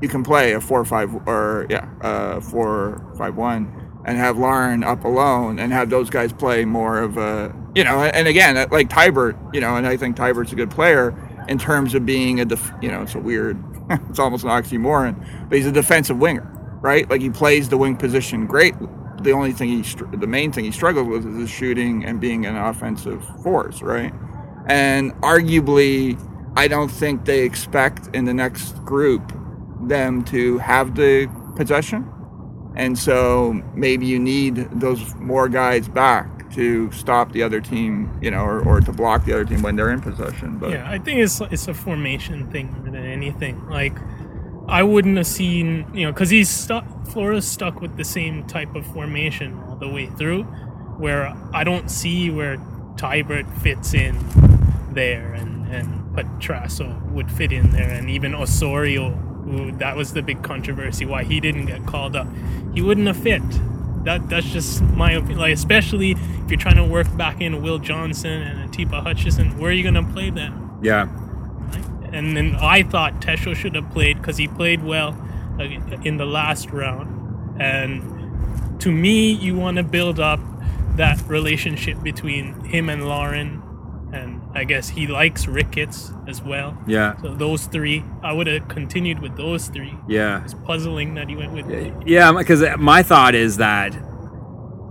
you 0.00 0.08
can 0.08 0.22
play 0.22 0.52
a 0.52 0.60
four-five 0.60 1.14
or 1.26 1.66
yeah, 1.70 1.88
uh, 2.02 2.40
four-five-one, 2.40 4.02
and 4.04 4.18
have 4.18 4.38
Larin 4.38 4.84
up 4.84 5.04
alone 5.04 5.58
and 5.58 5.72
have 5.72 5.90
those 5.90 6.10
guys 6.10 6.32
play 6.32 6.64
more 6.64 6.98
of 6.98 7.16
a 7.16 7.54
you 7.74 7.82
know. 7.82 8.02
And 8.02 8.28
again, 8.28 8.54
like 8.70 8.88
Teibert, 8.88 9.54
you 9.54 9.60
know, 9.60 9.76
and 9.76 9.86
I 9.86 9.96
think 9.96 10.16
Teibert's 10.16 10.52
a 10.52 10.56
good 10.56 10.70
player 10.70 11.14
in 11.48 11.58
terms 11.58 11.94
of 11.94 12.04
being 12.04 12.40
a 12.40 12.44
def- 12.44 12.72
you 12.80 12.90
know, 12.90 13.02
it's 13.02 13.14
a 13.14 13.18
weird, 13.18 13.62
it's 13.90 14.18
almost 14.18 14.44
an 14.44 14.50
oxymoron, 14.50 15.48
but 15.48 15.56
he's 15.56 15.66
a 15.66 15.72
defensive 15.72 16.18
winger, 16.18 16.46
right? 16.80 17.08
Like 17.08 17.20
he 17.20 17.30
plays 17.30 17.68
the 17.68 17.76
wing 17.76 17.96
position 17.96 18.46
great. 18.46 18.74
The 19.22 19.32
only 19.32 19.52
thing 19.52 19.68
he, 19.68 19.82
the 20.16 20.26
main 20.26 20.52
thing 20.52 20.64
he 20.64 20.70
struggles 20.70 21.08
with 21.08 21.26
is 21.26 21.40
his 21.40 21.50
shooting 21.50 22.04
and 22.04 22.20
being 22.20 22.46
an 22.46 22.56
offensive 22.56 23.24
force, 23.42 23.82
right? 23.82 24.12
And 24.68 25.12
arguably, 25.22 26.20
I 26.56 26.68
don't 26.68 26.88
think 26.88 27.24
they 27.24 27.44
expect 27.44 28.14
in 28.14 28.24
the 28.24 28.34
next 28.34 28.84
group 28.84 29.32
them 29.82 30.24
to 30.24 30.58
have 30.58 30.94
the 30.94 31.30
possession. 31.56 32.10
And 32.76 32.98
so 32.98 33.62
maybe 33.74 34.06
you 34.06 34.18
need 34.18 34.56
those 34.80 35.14
more 35.16 35.48
guys 35.48 35.88
back 35.88 36.35
to 36.56 36.90
stop 36.90 37.32
the 37.32 37.42
other 37.42 37.60
team, 37.60 38.10
you 38.22 38.30
know, 38.30 38.40
or, 38.40 38.60
or 38.66 38.80
to 38.80 38.90
block 38.90 39.26
the 39.26 39.32
other 39.32 39.44
team 39.44 39.60
when 39.62 39.76
they're 39.76 39.90
in 39.90 40.00
possession. 40.00 40.58
But 40.58 40.70
Yeah, 40.70 40.90
I 40.90 40.98
think 40.98 41.20
it's 41.20 41.40
it's 41.40 41.68
a 41.68 41.74
formation 41.74 42.50
thing 42.50 42.72
more 42.72 42.90
than 42.90 43.04
anything. 43.04 43.68
Like, 43.68 43.96
I 44.66 44.82
wouldn't 44.82 45.18
have 45.18 45.26
seen, 45.26 45.86
you 45.94 46.06
know, 46.06 46.12
because 46.12 46.30
he's 46.30 46.48
stuck. 46.48 46.84
Floro's 47.08 47.46
stuck 47.46 47.80
with 47.80 47.96
the 47.96 48.04
same 48.04 48.46
type 48.46 48.74
of 48.74 48.86
formation 48.86 49.62
all 49.68 49.76
the 49.76 49.88
way 49.88 50.06
through, 50.06 50.44
where 50.98 51.36
I 51.52 51.62
don't 51.62 51.90
see 51.90 52.30
where 52.30 52.56
Teibert 52.96 53.46
fits 53.60 53.92
in 53.92 54.18
there, 54.92 55.34
and 55.34 55.68
and 55.68 56.16
Petrasso 56.16 57.02
would 57.12 57.30
fit 57.30 57.52
in 57.52 57.70
there, 57.70 57.90
and 57.90 58.08
even 58.08 58.34
Osorio, 58.34 59.10
who 59.10 59.72
that 59.72 59.94
was 59.94 60.14
the 60.14 60.22
big 60.22 60.42
controversy 60.42 61.04
why 61.04 61.22
he 61.22 61.38
didn't 61.38 61.66
get 61.66 61.84
called 61.84 62.16
up. 62.16 62.26
He 62.72 62.80
wouldn't 62.80 63.06
have 63.06 63.18
fit. 63.18 63.42
That 64.06 64.28
that's 64.28 64.46
just 64.46 64.82
my 64.82 65.12
opinion. 65.12 65.38
Like 65.40 65.52
especially 65.52 66.12
if 66.12 66.50
you're 66.50 66.60
trying 66.60 66.76
to 66.76 66.84
work 66.84 67.14
back 67.16 67.40
in 67.40 67.60
Will 67.60 67.80
Johnson 67.80 68.40
and 68.42 68.70
Atiba 68.70 69.02
Hutchinson, 69.02 69.58
where 69.58 69.70
are 69.70 69.74
you 69.74 69.82
gonna 69.82 70.10
play 70.12 70.30
them? 70.30 70.78
yeah 70.80 71.08
And 72.12 72.36
then 72.36 72.54
I 72.60 72.84
thought 72.84 73.20
Tesho 73.20 73.54
should 73.54 73.74
have 73.74 73.90
played 73.90 74.18
because 74.18 74.36
he 74.36 74.46
played 74.46 74.84
well 74.84 75.10
in 76.04 76.18
the 76.18 76.26
last 76.26 76.70
round. 76.70 77.60
And 77.60 78.80
to 78.80 78.92
me, 78.92 79.32
you 79.32 79.56
want 79.56 79.78
to 79.78 79.82
build 79.82 80.20
up 80.20 80.38
that 80.96 81.20
relationship 81.26 82.02
between 82.02 82.60
him 82.64 82.88
and 82.88 83.08
Larin. 83.08 83.62
And 84.16 84.40
I 84.54 84.64
guess 84.64 84.88
he 84.88 85.06
likes 85.06 85.46
Ricketts 85.46 86.12
as 86.26 86.42
well. 86.42 86.76
yeah 86.86 87.16
So 87.22 87.34
those 87.34 87.66
three, 87.66 88.04
I 88.22 88.32
would 88.32 88.46
have 88.46 88.68
continued 88.68 89.18
with 89.20 89.36
those 89.36 89.68
three. 89.68 89.94
yeah 90.08 90.44
It's 90.44 90.54
puzzling 90.54 91.14
that 91.14 91.28
he 91.28 91.36
went 91.36 91.52
with. 91.52 91.66
Yeah, 92.06 92.32
because 92.32 92.62
my 92.78 93.02
thought 93.02 93.34
is 93.34 93.56
that 93.58 93.90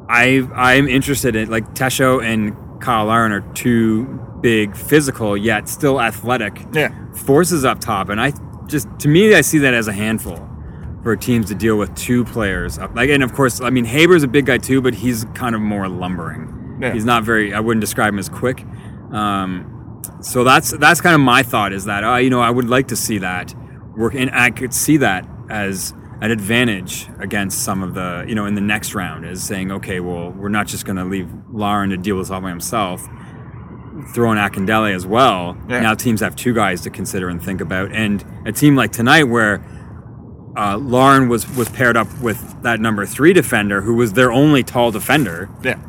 I 0.07 0.47
I'm 0.53 0.87
interested 0.87 1.35
in 1.35 1.49
like 1.49 1.65
Tesho 1.73 2.23
and 2.23 2.55
Cyle 2.83 3.05
Larin 3.05 3.31
are 3.31 3.41
two 3.53 4.05
big 4.41 4.75
physical 4.75 5.35
yet 5.35 5.67
still 5.67 5.99
athletic 5.99 6.53
yeah, 6.73 6.91
forces 7.13 7.65
up 7.65 7.79
top, 7.79 8.09
and 8.09 8.21
I 8.21 8.31
just 8.67 8.87
to 8.99 9.07
me 9.07 9.33
I 9.33 9.41
see 9.41 9.57
that 9.59 9.73
as 9.73 9.87
a 9.87 9.93
handful 9.93 10.37
for 11.01 11.15
teams 11.15 11.47
to 11.47 11.55
deal 11.55 11.77
with 11.77 11.93
two 11.95 12.25
players 12.25 12.77
up. 12.77 12.95
Like, 12.95 13.09
and 13.09 13.23
of 13.23 13.33
course, 13.33 13.61
I 13.61 13.69
mean 13.71 13.85
Haber's 13.85 14.23
a 14.23 14.27
big 14.27 14.45
guy 14.45 14.57
too, 14.59 14.81
but 14.81 14.93
he's 14.93 15.25
kind 15.33 15.55
of 15.55 15.61
more 15.61 15.87
lumbering. 15.87 16.77
Yeah. 16.81 16.93
He's 16.93 17.05
not 17.05 17.23
very. 17.23 17.53
I 17.53 17.59
wouldn't 17.59 17.81
describe 17.81 18.13
him 18.13 18.19
as 18.19 18.29
quick. 18.29 18.65
Um, 19.11 20.01
so 20.21 20.43
that's 20.43 20.71
that's 20.71 21.01
kind 21.01 21.15
of 21.15 21.21
my 21.21 21.43
thought 21.43 21.73
is 21.73 21.85
that 21.85 22.03
uh, 22.03 22.15
you 22.17 22.29
know 22.29 22.41
I 22.41 22.49
would 22.49 22.69
like 22.69 22.87
to 22.89 22.95
see 22.95 23.19
that 23.19 23.53
work, 23.95 24.13
and 24.15 24.31
I 24.31 24.51
could 24.51 24.73
see 24.73 24.97
that 24.97 25.27
as 25.49 25.93
an 26.21 26.31
advantage 26.31 27.07
against 27.19 27.63
some 27.63 27.83
of 27.83 27.93
the 27.93 28.25
you 28.27 28.35
know 28.35 28.45
in 28.45 28.55
the 28.55 28.61
next 28.61 28.95
round 28.95 29.25
is 29.25 29.43
saying 29.43 29.71
okay 29.71 29.99
well 29.99 30.31
we're 30.31 30.49
not 30.49 30.65
just 30.65 30.85
going 30.85 30.95
to 30.95 31.03
leave 31.05 31.29
Larin 31.51 31.89
to 31.89 31.97
deal 31.97 32.15
with 32.15 32.27
this 32.27 32.31
all 32.31 32.41
by 32.41 32.49
himself 32.49 33.07
throw 34.13 34.31
in 34.31 34.37
Akindele 34.37 34.93
as 34.93 35.05
well. 35.05 35.57
Yeah. 35.69 35.81
now 35.81 35.93
teams 35.93 36.21
have 36.21 36.35
two 36.35 36.53
guys 36.53 36.81
to 36.81 36.89
consider 36.89 37.29
and 37.29 37.41
think 37.41 37.61
about 37.61 37.91
and 37.91 38.23
a 38.45 38.51
team 38.51 38.75
like 38.75 38.91
tonight 38.91 39.23
where 39.23 39.63
uh, 40.57 40.77
Larin 40.77 41.27
was 41.27 41.49
was 41.55 41.69
paired 41.69 41.97
up 41.97 42.07
with 42.21 42.61
that 42.63 42.79
number 42.79 43.05
three 43.05 43.33
defender 43.33 43.81
who 43.81 43.95
was 43.95 44.13
their 44.13 44.31
only 44.31 44.63
tall 44.63 44.91
defender. 44.91 45.49
Yeah, 45.63 45.79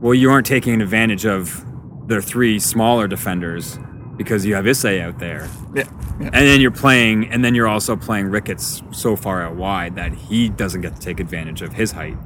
well, 0.00 0.14
you 0.14 0.30
aren't 0.30 0.46
taking 0.46 0.80
advantage 0.80 1.26
of 1.26 1.64
their 2.10 2.20
three 2.20 2.58
smaller 2.58 3.08
defenders 3.08 3.78
because 4.16 4.44
you 4.44 4.54
have 4.54 4.66
Issey 4.66 5.00
out 5.00 5.18
there. 5.18 5.48
yeah, 5.74 5.84
yeah. 6.20 6.26
And 6.26 6.46
then 6.46 6.60
you're 6.60 6.70
playing, 6.70 7.30
and 7.30 7.42
then 7.42 7.54
you're 7.54 7.68
also 7.68 7.96
playing 7.96 8.26
Ricketts 8.26 8.82
so 8.90 9.16
far 9.16 9.42
out 9.42 9.56
wide 9.56 9.94
that 9.94 10.12
he 10.12 10.50
doesn't 10.50 10.82
get 10.82 10.94
to 10.96 11.00
take 11.00 11.20
advantage 11.20 11.62
of 11.62 11.72
his 11.72 11.92
height, 11.92 12.18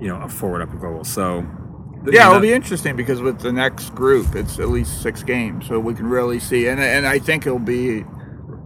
you 0.00 0.08
know, 0.08 0.20
a 0.20 0.28
forward 0.28 0.62
up 0.62 0.74
a 0.74 0.76
goal. 0.76 1.04
So, 1.04 1.46
Yeah, 2.10 2.28
it'll 2.28 2.40
be 2.40 2.52
interesting 2.52 2.96
because 2.96 3.20
with 3.20 3.38
the 3.40 3.52
next 3.52 3.94
group, 3.94 4.34
it's 4.34 4.58
at 4.58 4.70
least 4.70 5.02
six 5.02 5.22
games, 5.22 5.66
so 5.68 5.78
we 5.78 5.94
can 5.94 6.06
really 6.08 6.40
see. 6.40 6.66
And 6.68 6.80
and 6.80 7.06
I 7.06 7.18
think 7.20 7.46
it'll 7.46 7.58
be 7.58 8.04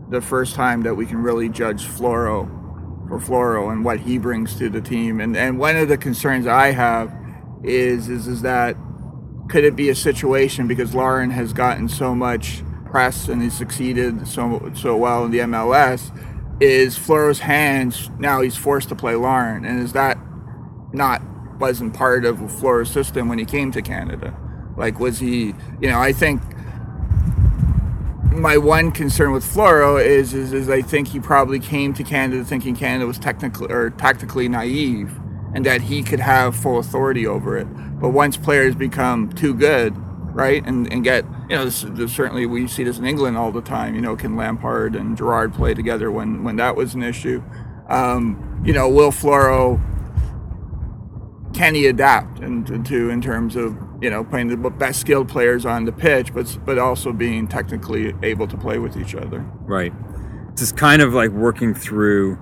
the 0.09 0.21
first 0.21 0.55
time 0.55 0.83
that 0.83 0.95
we 0.95 1.05
can 1.07 1.19
really 1.19 1.49
judge 1.49 1.85
Floro 1.85 2.49
for 3.09 3.19
Floro 3.19 3.73
and 3.73 3.85
what 3.85 4.01
he 4.01 4.19
brings 4.19 4.57
to 4.57 4.71
the 4.71 4.81
team. 4.81 5.21
And 5.21 5.37
and 5.37 5.59
one 5.59 5.77
of 5.77 5.89
the 5.89 5.99
concerns 5.99 6.47
I 6.47 6.71
have 6.73 7.15
is 7.63 8.09
is 8.09 8.27
is 8.27 8.43
that 8.43 8.77
could 9.51 9.65
it 9.65 9.77
be 9.77 9.91
a 9.91 9.95
situation 9.95 10.67
because 10.67 10.95
Larin 10.95 11.31
has 11.31 11.53
gotten 11.53 11.89
so 11.89 12.15
much 12.15 12.63
press 12.87 13.29
and 13.29 13.43
he's 13.43 13.57
succeeded 13.57 14.27
so 14.27 14.73
so 14.75 14.97
well 14.97 15.25
in 15.25 15.31
the 15.31 15.41
MLS? 15.41 16.17
Is 16.61 16.97
Floro's 16.97 17.41
hands 17.41 18.11
now 18.19 18.41
he's 18.41 18.57
forced 18.57 18.89
to 18.91 18.95
play 18.95 19.15
Larin, 19.15 19.65
and 19.65 19.81
is 19.83 19.93
that 19.93 20.19
not 20.93 21.23
wasn't 21.61 21.95
part 21.95 22.25
of 22.25 22.39
Floro's 22.39 22.91
system 22.91 23.29
when 23.29 23.39
he 23.39 23.45
came 23.45 23.71
to 23.73 23.83
Canada. 23.83 24.37
Like, 24.77 24.99
was 24.99 25.19
he? 25.19 25.55
You 25.81 25.91
know, 25.91 26.01
I 26.01 26.13
think 26.13 26.43
my 28.33 28.57
one 28.57 28.91
concern 28.91 29.33
with 29.33 29.45
Floro 29.45 30.03
is, 30.03 30.33
is, 30.33 30.53
is 30.53 30.71
I 30.71 30.83
think 30.83 31.09
he 31.09 31.21
probably 31.21 31.61
came 31.61 31.93
to 31.95 32.03
Canada 32.03 32.45
thinking 32.45 32.75
Canada 32.75 33.07
was 33.07 33.19
technically 33.19 33.71
or 33.71 33.91
tactically 33.91 34.49
naive, 34.49 35.13
and 35.55 35.65
that 35.67 35.83
he 35.83 36.03
could 36.03 36.21
have 36.21 36.57
full 36.57 36.79
authority 36.79 37.27
over 37.27 37.57
it. 37.57 37.67
But 38.01 38.11
once 38.11 38.37
players 38.37 38.75
become 38.75 39.33
too 39.33 39.55
good, 39.55 39.95
right, 40.35 40.65
and, 40.65 40.91
and 40.93 41.05
get 41.05 41.25
you 41.49 41.57
know, 41.57 41.65
this, 41.65 41.85
this, 41.89 42.13
certainly 42.13 42.47
we 42.47 42.69
see 42.69 42.85
this 42.85 42.99
in 42.99 43.05
England 43.05 43.37
all 43.37 43.51
the 43.51 43.61
time. 43.61 43.95
You 43.95 44.01
know, 44.01 44.17
can 44.17 44.37
Lampard 44.37 44.95
and 44.95 45.17
Gerrard 45.17 45.53
play 45.53 45.75
together 45.75 46.11
when 46.11 46.45
when 46.45 46.57
that 46.57 46.77
was 46.77 46.95
an 46.95 47.03
issue? 47.03 47.43
Um, 47.89 48.63
you 48.65 48.73
know, 48.73 48.89
will 48.89 49.11
Floro 49.11 49.81
can 51.53 51.75
he 51.75 51.87
adapt 51.87 52.39
and 52.39 52.87
to, 52.87 53.11
in 53.11 53.21
terms 53.21 53.57
of 53.57 53.77
you 54.01 54.09
know 54.09 54.23
playing 54.23 54.49
the 54.49 54.57
best 54.57 55.01
skilled 55.01 55.29
players 55.29 55.67
on 55.67 55.85
the 55.85 55.93
pitch, 55.93 56.33
but 56.33 56.57
but 56.65 56.79
also 56.79 57.13
being 57.13 57.49
technically 57.49 58.15
able 58.23 58.47
to 58.47 58.57
play 58.57 58.79
with 58.79 58.97
each 58.97 59.15
other. 59.15 59.41
Right. 59.63 59.93
It's 60.53 60.63
just 60.63 60.77
kind 60.77 61.03
of 61.03 61.13
like 61.13 61.31
working 61.31 61.75
through 61.75 62.39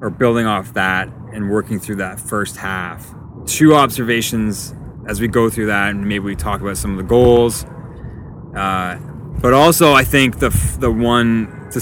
or 0.00 0.10
building 0.10 0.46
off 0.46 0.74
that 0.74 1.08
and 1.34 1.50
working 1.50 1.78
through 1.78 1.96
that 1.96 2.18
first 2.18 2.56
half. 2.56 3.14
Two 3.44 3.74
observations 3.74 4.74
as 5.06 5.20
we 5.20 5.28
go 5.28 5.50
through 5.50 5.66
that, 5.66 5.90
and 5.90 6.06
maybe 6.06 6.20
we 6.20 6.36
talk 6.36 6.60
about 6.60 6.78
some 6.78 6.92
of 6.92 6.96
the 6.96 7.02
goals. 7.02 7.64
Uh, 8.54 8.96
but 9.40 9.52
also, 9.52 9.92
I 9.92 10.04
think 10.04 10.38
the 10.38 10.50
the 10.78 10.90
one 10.90 11.68
to, 11.72 11.80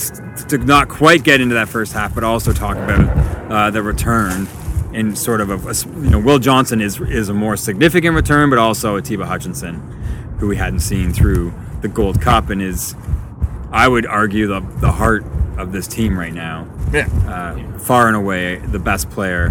to 0.49 0.59
not 0.59 0.89
quite 0.89 1.23
get 1.23 1.41
into 1.41 1.55
that 1.55 1.69
first 1.69 1.93
half, 1.93 2.15
but 2.15 2.25
also 2.25 2.53
talk 2.53 2.77
about 2.77 3.53
uh, 3.53 3.71
the 3.71 3.83
return 3.83 4.49
in 4.93 5.15
sort 5.15 5.41
of 5.41 5.51
a, 5.51 5.69
a 5.69 5.75
you 6.03 6.11
know 6.11 6.19
Will 6.19 6.39
Johnson 6.39 6.81
is 6.81 7.01
is 7.01 7.29
a 7.29 7.35
more 7.35 7.57
significant 7.57 8.17
return, 8.17 8.51
but 8.51 8.59
also 8.59 8.97
Atiba 8.97 9.27
Hutchinson, 9.27 9.77
who 10.39 10.49
we 10.49 10.57
hadn't 10.57 10.81
seen 10.81 11.13
through 11.13 11.53
the 11.83 11.89
Gold 11.89 12.21
Cup 12.21 12.51
and 12.51 12.63
is 12.63 12.95
I 13.71 13.87
would 13.87 14.07
argue 14.07 14.47
the 14.47 14.61
the 14.81 14.93
heart 14.93 15.25
of 15.59 15.73
this 15.73 15.87
team 15.87 16.19
right 16.19 16.33
now, 16.33 16.67
Yeah, 16.93 17.09
uh, 17.29 17.79
far 17.79 18.07
and 18.09 18.17
away 18.17 18.57
the 18.57 18.79
best 18.79 19.11
player 19.11 19.51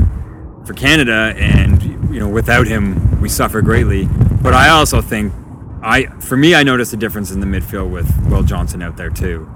for 0.65 0.73
Canada, 0.73 1.33
and 1.37 1.81
you 2.13 2.19
know 2.19 2.29
without 2.29 2.67
him 2.67 3.19
we 3.21 3.29
suffer 3.29 3.61
greatly. 3.61 4.07
But 4.41 4.53
I 4.53 4.69
also 4.69 5.01
think 5.01 5.33
I 5.81 6.05
for 6.19 6.37
me 6.37 6.55
I 6.55 6.63
noticed 6.63 6.93
a 6.93 6.97
difference 6.97 7.31
in 7.31 7.39
the 7.39 7.45
midfield 7.45 7.91
with 7.91 8.09
Will 8.29 8.43
Johnson 8.43 8.81
out 8.81 8.97
there 8.97 9.09
too. 9.09 9.49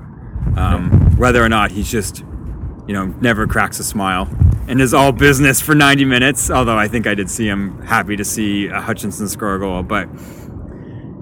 Um, 0.58 1.18
whether 1.18 1.44
or 1.44 1.50
not 1.50 1.72
he's 1.72 1.90
just 1.92 2.20
you 2.88 2.94
know 2.94 3.06
never 3.22 3.48
cracks 3.48 3.80
a 3.80 3.84
smile 3.84 4.30
and 4.68 4.82
is 4.82 4.94
all 4.94 5.12
business 5.12 5.62
for 5.62 5.76
90 5.76 6.06
minutes. 6.06 6.50
Although 6.50 6.78
I 6.78 6.88
think 6.88 7.08
I 7.08 7.14
did 7.14 7.30
see 7.30 7.48
him 7.48 7.82
happy 7.84 8.16
to 8.16 8.26
see 8.26 8.68
Hutchinson 8.68 9.28
score 9.28 9.56
a 9.56 9.60
goal, 9.60 9.84
but 9.84 10.08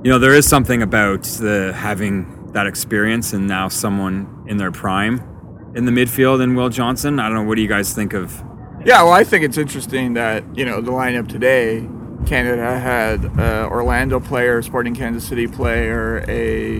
you 0.03 0.12
know 0.12 0.20
there 0.20 0.34
is 0.34 0.48
something 0.48 0.82
about 0.82 1.24
the 1.24 1.74
having 1.75 2.51
that 2.53 2.68
experience 2.68 3.34
and 3.34 3.48
now 3.48 3.68
someone 3.68 4.27
in 4.47 4.57
their 4.57 4.71
prime 4.71 5.29
in 5.75 5.85
the 5.85 5.91
midfield 5.91 6.41
and 6.41 6.55
Will 6.55 6.69
Johnson. 6.69 7.19
I 7.19 7.27
don't 7.27 7.35
know. 7.35 7.43
What 7.43 7.55
do 7.55 7.62
you 7.62 7.67
guys 7.67 7.93
think 7.93 8.13
of? 8.13 8.43
Yeah, 8.85 9.03
well, 9.03 9.13
I 9.13 9.23
think 9.23 9.43
it's 9.43 9.57
interesting 9.57 10.13
that 10.13 10.43
you 10.55 10.65
know 10.65 10.81
the 10.81 10.91
lineup 10.91 11.27
today. 11.27 11.88
Canada 12.25 12.79
had 12.79 13.25
uh, 13.38 13.67
Orlando 13.69 14.17
player, 14.19 14.62
Sporting 14.62 14.95
Kansas 14.95 15.27
City 15.27 15.45
player, 15.45 16.23
a 16.29 16.79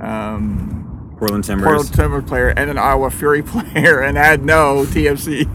um, 0.00 0.84
Portland 1.18 1.44
Timbers. 1.44 1.64
Portland 1.64 1.94
Timber 1.94 2.22
player, 2.22 2.48
and 2.50 2.70
an 2.70 2.78
Ottawa 2.78 3.08
Fury 3.08 3.42
player, 3.44 4.00
and 4.00 4.16
had 4.16 4.44
no 4.44 4.84
TFC, 4.84 5.46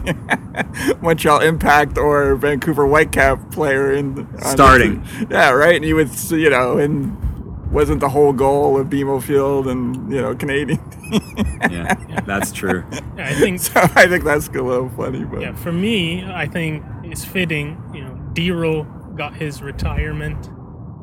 Montreal 1.02 1.40
Impact 1.42 1.96
or 1.96 2.34
Vancouver 2.36 2.86
Whitecap 2.86 3.52
player 3.52 3.92
in 3.92 4.18
on 4.18 4.32
the 4.32 4.44
Starting. 4.44 5.06
yeah, 5.30 5.50
right. 5.50 5.76
And 5.76 5.84
you 5.84 5.96
would, 5.96 6.10
you 6.30 6.50
know, 6.50 6.76
and 6.78 7.16
wasn't 7.70 8.00
the 8.00 8.08
whole 8.08 8.32
goal 8.32 8.78
of 8.78 8.88
BMO 8.88 9.22
Field 9.22 9.68
and 9.68 10.12
you 10.12 10.20
know 10.20 10.34
Canadian. 10.34 10.80
yeah, 11.70 11.94
that's 12.26 12.52
true. 12.52 12.84
I 13.16 13.34
think 13.34 13.60
so 13.60 13.80
I 13.94 14.06
think 14.06 14.24
that's 14.24 14.48
a 14.48 14.52
little 14.52 14.88
funny, 14.90 15.24
but 15.24 15.40
Yeah, 15.40 15.54
for 15.54 15.72
me, 15.72 16.24
I 16.24 16.46
think 16.46 16.84
it's 17.04 17.24
fitting. 17.24 17.80
You 17.94 18.04
know, 18.04 18.20
Dero 18.32 19.16
got 19.16 19.34
his 19.34 19.62
retirement 19.62 20.50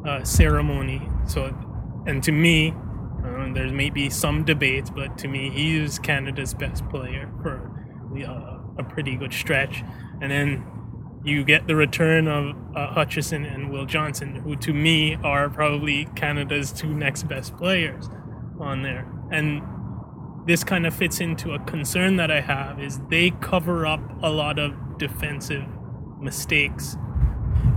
uh, 0.06 0.24
ceremony. 0.24 1.08
So, 1.26 1.56
and 2.06 2.24
to 2.24 2.32
me, 2.32 2.74
uh, 3.26 3.54
there 3.54 3.72
may 3.72 3.90
be 3.90 4.10
some 4.10 4.44
debates, 4.44 4.90
but 4.90 5.18
to 5.20 5.28
me, 5.28 5.50
he 5.50 5.78
is 5.78 6.00
Canada's 6.00 6.54
best 6.54 6.88
player 6.90 7.30
for 7.42 7.72
uh, 8.26 8.60
a 8.80 8.84
pretty 8.84 9.16
good 9.16 9.34
stretch. 9.34 9.84
And 10.22 10.32
then 10.32 10.66
you 11.28 11.44
get 11.44 11.68
the 11.68 11.76
return 11.76 12.28
of 12.28 12.56
uh, 12.76 12.88
Hutchinson 12.88 13.46
and 13.46 13.72
Will 13.72 13.86
Johnson, 13.86 14.36
who 14.36 14.56
to 14.58 14.74
me 14.74 15.16
are 15.24 15.50
probably 15.50 16.06
Canada's 16.16 16.72
two 16.72 16.94
next 16.94 17.24
best 17.28 17.58
players 17.58 18.10
on 18.60 18.82
there. 18.82 19.08
And 19.32 19.62
this 20.46 20.64
kind 20.64 20.88
of 20.88 20.96
fits 20.96 21.20
into 21.20 21.52
a 21.54 21.60
concern 21.60 22.16
that 22.16 22.32
I 22.32 22.42
have 22.42 22.80
is 22.80 23.00
they 23.10 23.32
cover 23.42 23.86
up 23.86 24.00
a 24.24 24.30
lot 24.30 24.58
of 24.58 24.98
defensive 24.98 25.66
mistakes. 26.20 26.98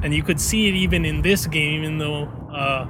And 0.02 0.14
you 0.14 0.22
could 0.22 0.40
see 0.40 0.68
it 0.68 0.74
even 0.74 1.04
in 1.04 1.22
this 1.22 1.46
game, 1.46 1.82
even 1.82 1.98
though 1.98 2.24
uh, 2.52 2.84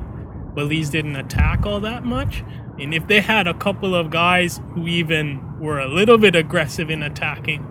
Belize 0.54 0.90
didn't 0.90 1.16
attack 1.16 1.64
all 1.64 1.80
that 1.80 2.04
much. 2.04 2.44
And 2.78 2.94
if 2.94 3.06
they 3.06 3.20
had 3.20 3.46
a 3.46 3.54
couple 3.54 3.94
of 3.94 4.10
guys 4.10 4.60
who 4.74 4.86
even 4.86 5.58
were 5.58 5.80
a 5.80 5.88
little 5.88 6.18
bit 6.18 6.34
aggressive 6.34 6.90
in 6.90 7.02
attacking, 7.02 7.66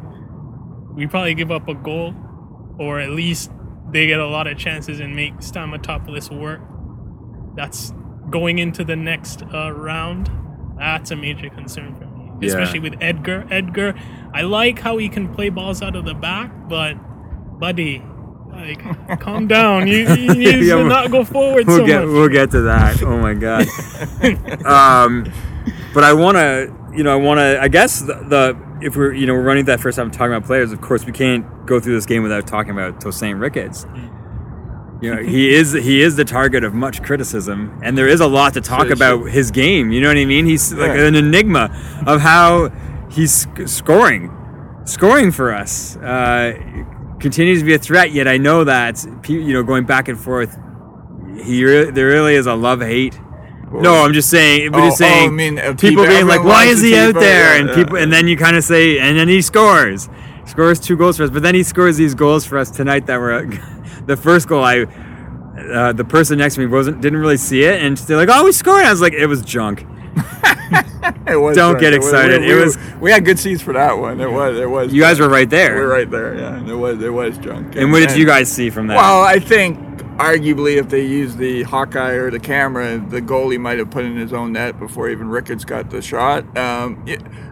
we 0.94 1.08
probably 1.08 1.36
give 1.36 1.52
up 1.52 1.68
a 1.68 1.76
goal, 1.76 2.14
or 2.80 3.00
at 3.00 3.10
least 3.12 3.52
they 3.92 4.08
get 4.08 4.20
a 4.20 4.28
lot 4.28 4.48
of 4.48 4.58
chances 4.58 5.00
and 5.00 5.16
make 5.16 5.36
Stamatopoulos 5.38 6.36
work. 6.36 6.62
That's 7.56 7.94
going 8.30 8.60
into 8.60 8.84
the 8.84 8.96
next 8.96 9.44
uh, 9.54 9.72
round. 9.72 10.30
That's 10.78 11.12
a 11.12 11.16
major 11.16 11.50
concern 11.50 11.96
for 11.96 12.06
me, 12.06 12.32
Yeah. 12.42 12.50
especially 12.50 12.80
with 12.80 12.96
Edgar. 13.02 13.46
Edgar, 13.52 13.96
I 14.34 14.42
like 14.44 14.80
how 14.80 14.98
he 14.98 15.10
can 15.10 15.34
play 15.34 15.50
balls 15.50 15.82
out 15.82 15.96
of 15.96 16.06
the 16.06 16.14
back, 16.14 16.52
but 16.70 16.94
buddy, 17.60 18.02
like, 18.54 19.20
calm 19.20 19.48
down. 19.48 19.88
You, 19.88 20.08
you 20.14 20.34
need 20.36 20.64
Yeah, 20.68 20.76
we'll- 20.76 20.86
not 20.86 21.12
go 21.12 21.24
forward 21.26 21.68
We'll 21.68 21.78
so 21.80 21.86
get 21.86 22.00
much. 22.06 22.14
we'll 22.14 22.30
get 22.30 22.52
to 22.52 22.62
that. 22.62 23.02
Oh 23.04 23.18
my 23.18 23.34
god. 23.34 23.66
um, 24.66 25.32
but 25.94 26.04
I 26.04 26.14
want 26.14 26.38
to, 26.38 26.74
you 26.96 27.04
know, 27.04 27.12
I 27.14 27.16
want 27.16 27.40
to. 27.40 27.60
I 27.62 27.68
guess 27.68 28.00
the, 28.02 28.14
the 28.14 28.69
if 28.82 28.96
we're 28.96 29.14
you 29.14 29.26
know 29.26 29.34
we're 29.34 29.44
running 29.44 29.66
that 29.66 29.80
first 29.80 29.98
time 29.98 30.12
talking 30.12 30.34
about 30.34 30.46
players, 30.46 30.72
of 30.72 30.82
course 30.82 31.06
we 31.06 31.12
can't 31.12 31.46
go 31.66 31.80
through 31.80 31.94
this 31.96 32.06
game 32.06 32.24
without 32.24 32.48
talking 32.48 32.72
about 32.72 33.02
Tosaint 33.02 33.40
Ricketts. 33.40 33.86
You 35.02 35.16
know, 35.16 35.22
he 35.24 35.54
is 35.54 35.72
he 35.74 36.02
is 36.02 36.16
the 36.18 36.26
target 36.26 36.64
of 36.66 36.74
much 36.74 37.02
criticism, 37.04 37.80
and 37.84 37.98
there 37.98 38.08
is 38.08 38.20
a 38.20 38.28
lot 38.28 38.54
to 38.56 38.62
talk 38.62 38.86
Sure, 38.88 38.94
about 38.94 39.20
sure. 39.20 39.28
his 39.30 39.50
game. 39.52 39.92
You 39.92 40.02
know 40.02 40.10
what 40.10 40.18
I 40.18 40.26
mean? 40.26 40.46
He's 40.46 40.74
like 40.74 40.92
Yeah. 40.98 41.06
an 41.06 41.16
enigma 41.16 41.70
of 42.06 42.20
how 42.20 42.70
he's 43.10 43.48
scoring, 43.66 44.30
scoring 44.86 45.32
for 45.32 45.54
us. 45.54 45.96
Uh, 45.98 46.54
continues 47.20 47.60
to 47.60 47.66
be 47.66 47.74
a 47.74 47.80
threat. 47.80 48.12
Yet 48.12 48.28
I 48.28 48.38
know 48.38 48.66
that 48.66 49.06
you 49.30 49.54
know 49.54 49.64
going 49.64 49.86
back 49.86 50.10
and 50.10 50.20
forth. 50.20 50.58
He 51.44 51.64
re- 51.64 51.92
there 51.92 52.08
really 52.08 52.36
is 52.36 52.46
a 52.48 52.56
love 52.56 52.82
hate. 52.82 53.18
No, 53.72 54.04
I'm 54.04 54.14
just 54.14 54.30
saying. 54.30 54.72
But 54.72 54.82
Oh, 54.82 54.86
just 54.90 55.02
oh, 55.02 55.06
saying, 55.06 55.30
I 55.30 55.32
mean, 55.32 55.60
uh, 55.60 55.74
people 55.76 56.06
being 56.06 56.28
like, 56.28 56.44
"Why 56.44 56.66
is 56.66 56.82
he 56.82 56.96
out 56.98 57.14
there?" 57.14 57.54
yeah, 57.56 57.60
and 57.60 57.70
yeah, 57.70 57.76
people, 57.76 57.98
and 57.98 58.12
then 58.12 58.28
you 58.28 58.36
kind 58.38 58.56
of 58.58 58.64
say, 58.64 59.00
and 59.00 59.18
then 59.18 59.28
he 59.28 59.42
scores, 59.42 60.10
scores 60.46 60.80
two 60.80 60.98
goals 60.98 61.18
for 61.18 61.24
us. 61.24 61.30
But 61.30 61.44
then 61.44 61.54
he 61.56 61.64
scores 61.64 61.96
these 61.98 62.16
goals 62.16 62.46
for 62.46 62.58
us 62.58 62.72
tonight 62.72 63.06
that 63.08 63.18
were 63.20 63.46
the 64.06 64.18
first 64.18 64.48
goal. 64.48 64.64
I, 64.64 64.82
uh, 64.84 65.94
the 65.94 66.06
person 66.06 66.38
next 66.40 66.56
to 66.56 66.62
me 66.62 66.66
wasn't 66.68 67.02
didn't 67.02 67.20
really 67.20 67.38
see 67.38 67.64
it, 67.64 67.82
and 67.84 67.96
they're 67.98 68.18
like, 68.18 68.30
"Oh, 68.32 68.44
we 68.46 68.52
scored!" 68.52 68.86
I 68.86 68.92
was 68.92 69.02
like, 69.02 69.14
"It 69.14 69.28
was 69.28 69.42
junk." 69.42 69.86
It 71.28 71.36
was 71.40 71.56
Don't 71.56 71.80
get 71.80 71.94
It 71.94 72.00
was- 72.00 72.08
excited. 72.08 72.42
We, 72.42 72.52
It 72.52 72.56
was- 72.56 72.78
we 73.00 73.12
had 73.12 73.24
good 73.24 73.40
seats 73.40 73.62
for 73.62 73.74
that 73.74 73.98
one. 73.98 74.20
It 74.20 74.32
was. 74.32 74.58
It 74.60 74.70
was. 74.70 74.92
You 74.94 75.02
guys 75.02 75.20
were 75.20 75.30
right 75.30 75.50
there. 75.50 75.76
We 75.76 75.82
are 75.82 75.88
right 75.88 76.10
there. 76.10 76.36
Yeah, 76.36 76.56
and 76.56 76.70
it 76.70 76.76
was. 76.76 77.02
It 77.02 77.10
was 77.14 77.38
junk. 77.38 77.76
And 77.76 77.92
what 77.92 78.00
did 78.08 78.18
you 78.18 78.26
guys 78.26 78.52
see 78.52 78.70
from 78.70 78.88
that? 78.88 78.98
Well, 78.98 79.24
I 79.24 79.40
think 79.40 79.78
arguably 80.20 80.78
if 80.78 80.90
they 80.90 81.06
used 81.06 81.38
the 81.38 81.64
Hawkeye 81.64 82.14
or 82.14 82.30
the 82.30 82.40
camera, 82.40 82.98
the 83.00 83.22
goalie 83.22 83.60
might 83.60 83.80
have 83.80 83.90
put 83.90 84.04
in 84.04 84.18
his 84.18 84.34
own 84.34 84.52
net 84.54 84.78
before 84.78 85.10
even 85.10 85.30
Ricketts 85.30 85.66
got 85.66 85.90
the 85.90 86.02
shot. 86.02 86.46
Um, 86.58 87.06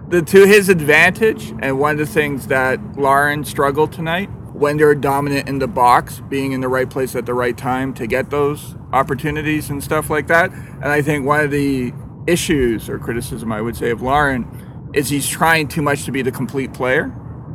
the 0.10 0.22
to 0.22 0.46
his 0.46 0.70
advantage, 0.70 1.54
and 1.60 1.80
one 1.80 1.92
of 1.94 1.98
the 1.98 2.06
things 2.06 2.48
that 2.48 2.80
Larin 2.98 3.46
struggled 3.46 3.94
tonight 3.94 4.30
when 4.54 4.78
they're 4.78 4.96
dominant 4.96 5.48
in 5.48 5.60
the 5.60 5.68
box, 5.68 6.22
being 6.30 6.52
in 6.52 6.62
the 6.62 6.68
right 6.68 6.90
place 6.90 7.16
at 7.16 7.26
the 7.26 7.34
right 7.34 7.58
time 7.58 7.94
to 7.94 8.08
get 8.08 8.30
those 8.32 8.76
opportunities 8.92 9.70
and 9.70 9.84
stuff 9.84 10.10
like 10.10 10.28
that. 10.28 10.52
And 10.52 10.86
I 10.86 11.02
think 11.02 11.26
one 11.26 11.42
of 11.42 11.52
the 11.52 11.94
issues 12.26 12.90
or 12.90 13.00
criticism 13.00 13.52
I 13.52 13.62
would 13.62 13.78
say 13.78 13.92
of 13.92 14.02
Larin 14.02 14.90
is 14.94 15.10
he's 15.10 15.28
trying 15.28 15.68
too 15.68 15.82
much 15.82 16.06
to 16.06 16.12
be 16.12 16.22
the 16.22 16.32
complete 16.32 16.74
player 16.74 17.14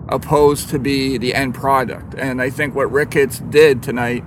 opposed 0.09 0.69
to 0.71 0.79
be 0.79 1.19
the 1.19 1.35
end 1.35 1.55
product. 1.55 2.15
And 2.17 2.41
I 2.41 2.51
think 2.51 2.75
what 2.75 2.91
Ricketts 2.91 3.39
did 3.39 3.83
tonight, 3.83 4.25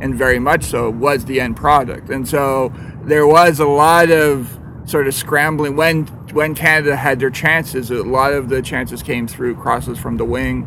and 0.00 0.14
very 0.14 0.38
much 0.38 0.64
so, 0.64 0.90
was 0.90 1.24
the 1.24 1.40
end 1.40 1.56
product. 1.56 2.10
And 2.10 2.28
so 2.28 2.72
there 3.02 3.26
was 3.26 3.60
a 3.60 3.66
lot 3.66 4.10
of 4.10 4.58
sort 4.84 5.06
of 5.06 5.14
scrambling 5.14 5.76
when 5.76 6.06
when 6.32 6.54
Canada 6.54 6.96
had 6.96 7.18
their 7.18 7.30
chances. 7.30 7.90
A 7.90 8.02
lot 8.02 8.32
of 8.32 8.48
the 8.48 8.62
chances 8.62 9.02
came 9.02 9.26
through 9.26 9.56
crosses 9.56 9.98
from 9.98 10.16
the 10.16 10.24
wing, 10.24 10.66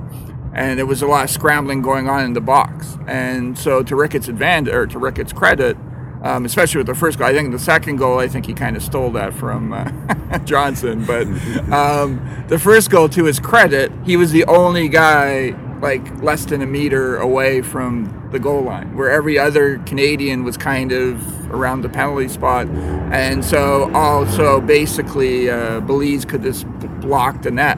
and 0.54 0.78
there 0.80 0.86
was 0.86 1.02
a 1.02 1.08
lot 1.08 1.26
of 1.26 1.30
scrambling 1.30 1.82
going 1.82 2.10
on 2.10 2.24
in 2.26 2.34
the 2.34 2.42
box. 2.42 2.98
And 3.08 3.58
so 3.58 3.84
to 3.84 3.96
Ricketts' 3.96 4.28
advantage, 4.28 4.74
or 4.74 4.88
to 4.88 5.00
Ricketts' 5.00 5.34
credit. 5.34 5.78
Um, 6.22 6.44
especially 6.44 6.80
with 6.80 6.88
the 6.88 6.96
first 6.96 7.18
goal, 7.18 7.28
I 7.28 7.34
think 7.34 7.54
the 7.54 7.58
second 7.58 7.96
goal, 7.96 8.20
I 8.20 8.28
think 8.28 8.46
he 8.46 8.54
kind 8.54 8.76
of 8.76 8.84
stole 8.84 9.10
that 9.12 9.34
from 9.34 9.72
uh, 9.72 10.38
Johnson. 10.44 11.06
But 11.06 11.28
um, 11.72 12.46
the 12.50 12.60
first 12.60 12.89
goal, 12.89 13.08
to 13.08 13.24
his 13.24 13.39
credit, 13.39 13.89
he 14.04 14.18
was 14.18 14.34
the 14.34 14.44
only 14.44 14.89
guy 14.89 15.56
like 15.82 16.22
less 16.22 16.46
than 16.46 16.62
a 16.62 16.65
meter 16.65 17.18
away 17.18 17.62
from 17.62 18.30
the 18.32 18.39
goal 18.39 18.62
line, 18.62 18.96
where 18.96 19.10
every 19.10 19.38
other 19.38 19.78
Canadian 19.80 20.44
was 20.44 20.58
kind 20.58 20.92
of 20.92 21.52
around 21.52 21.82
the 21.82 21.89
penalty 21.89 22.28
spot, 22.28 22.68
and 22.68 23.44
so 23.44 23.92
also 23.94 24.62
basically 24.62 25.50
uh, 25.50 25.80
Belize 25.82 26.26
could 26.26 26.44
just 26.44 26.68
block 27.02 27.42
the 27.42 27.52
net. 27.52 27.78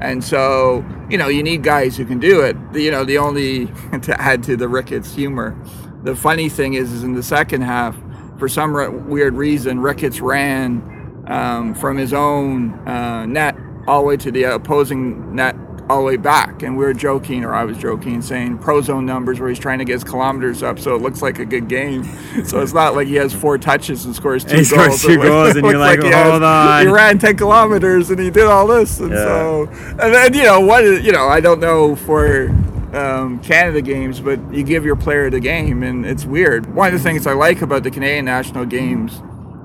And 0.00 0.22
so, 0.22 0.84
you 1.08 1.16
know, 1.16 1.28
you 1.28 1.42
need 1.42 1.62
guys 1.62 1.96
who 1.96 2.04
can 2.04 2.18
do 2.18 2.42
it. 2.42 2.54
You 2.74 2.90
know, 2.90 3.04
the 3.04 3.18
only 3.18 3.66
to 4.02 4.20
add 4.20 4.42
to 4.44 4.56
the 4.56 4.68
Ricketts 4.68 5.14
humor, 5.14 5.56
the 6.02 6.14
funny 6.14 6.48
thing 6.48 6.74
is, 6.74 6.92
is 6.92 7.02
in 7.02 7.14
the 7.14 7.22
second 7.22 7.62
half, 7.62 7.96
for 8.38 8.48
some 8.48 8.76
re- 8.76 8.88
weird 8.88 9.34
reason, 9.34 9.80
Ricketts 9.80 10.20
ran 10.20 11.24
um, 11.26 11.74
from 11.74 11.96
his 11.96 12.12
own 12.12 12.74
uh, 12.86 13.24
net 13.26 13.56
all 13.86 14.02
the 14.02 14.06
way 14.06 14.16
to 14.16 14.30
the 14.30 14.44
opposing 14.44 15.34
net, 15.34 15.56
all 15.88 15.98
the 15.98 16.04
way 16.04 16.16
back. 16.16 16.62
And 16.62 16.76
we 16.76 16.84
were 16.84 16.92
joking, 16.94 17.44
or 17.44 17.54
I 17.54 17.64
was 17.64 17.78
joking, 17.78 18.20
saying 18.22 18.58
pro 18.58 18.80
zone 18.80 19.06
numbers 19.06 19.38
where 19.38 19.48
he's 19.48 19.58
trying 19.58 19.78
to 19.78 19.84
get 19.84 19.92
his 19.94 20.04
kilometers 20.04 20.62
up, 20.62 20.78
so 20.78 20.94
it 20.96 21.02
looks 21.02 21.22
like 21.22 21.38
a 21.38 21.44
good 21.44 21.68
game. 21.68 22.04
so 22.44 22.60
it's 22.60 22.72
not 22.72 22.94
like 22.96 23.06
he 23.08 23.14
has 23.16 23.32
four 23.32 23.56
touches 23.58 24.04
and 24.04 24.14
scores 24.14 24.44
two 24.44 24.56
And 24.56 24.66
he 24.66 24.74
goals. 24.76 25.00
scores 25.00 25.02
two 25.02 25.22
goals, 25.22 25.56
and 25.56 25.64
you're 25.66 25.78
looks 25.78 25.96
like, 25.98 26.02
he 26.02 26.08
has- 26.08 26.30
"Hold 26.30 26.42
on." 26.42 26.86
He 26.86 26.92
ran 26.92 27.18
10 27.18 27.36
kilometers 27.36 28.10
and 28.10 28.18
he 28.18 28.30
did 28.30 28.46
all 28.46 28.66
this. 28.66 28.98
And 29.00 29.10
Yeah. 29.12 29.16
so, 29.24 29.68
and 30.00 30.12
then, 30.14 30.34
you 30.34 30.42
know, 30.42 30.60
what, 30.60 30.84
you 30.84 31.12
know, 31.12 31.28
I 31.28 31.40
don't 31.40 31.60
know 31.60 31.94
for 31.96 32.48
um, 32.92 33.38
Canada 33.40 33.80
games, 33.82 34.20
but 34.20 34.38
you 34.52 34.62
give 34.64 34.84
your 34.84 34.96
player 34.96 35.28
the 35.30 35.40
game, 35.40 35.82
and 35.82 36.04
it's 36.06 36.24
weird. 36.24 36.74
One 36.74 36.88
of 36.88 36.94
the 36.94 36.98
things 37.00 37.26
I 37.26 37.32
like 37.34 37.60
about 37.62 37.82
the 37.82 37.90
Canadian 37.90 38.24
national 38.24 38.64
games 38.64 39.20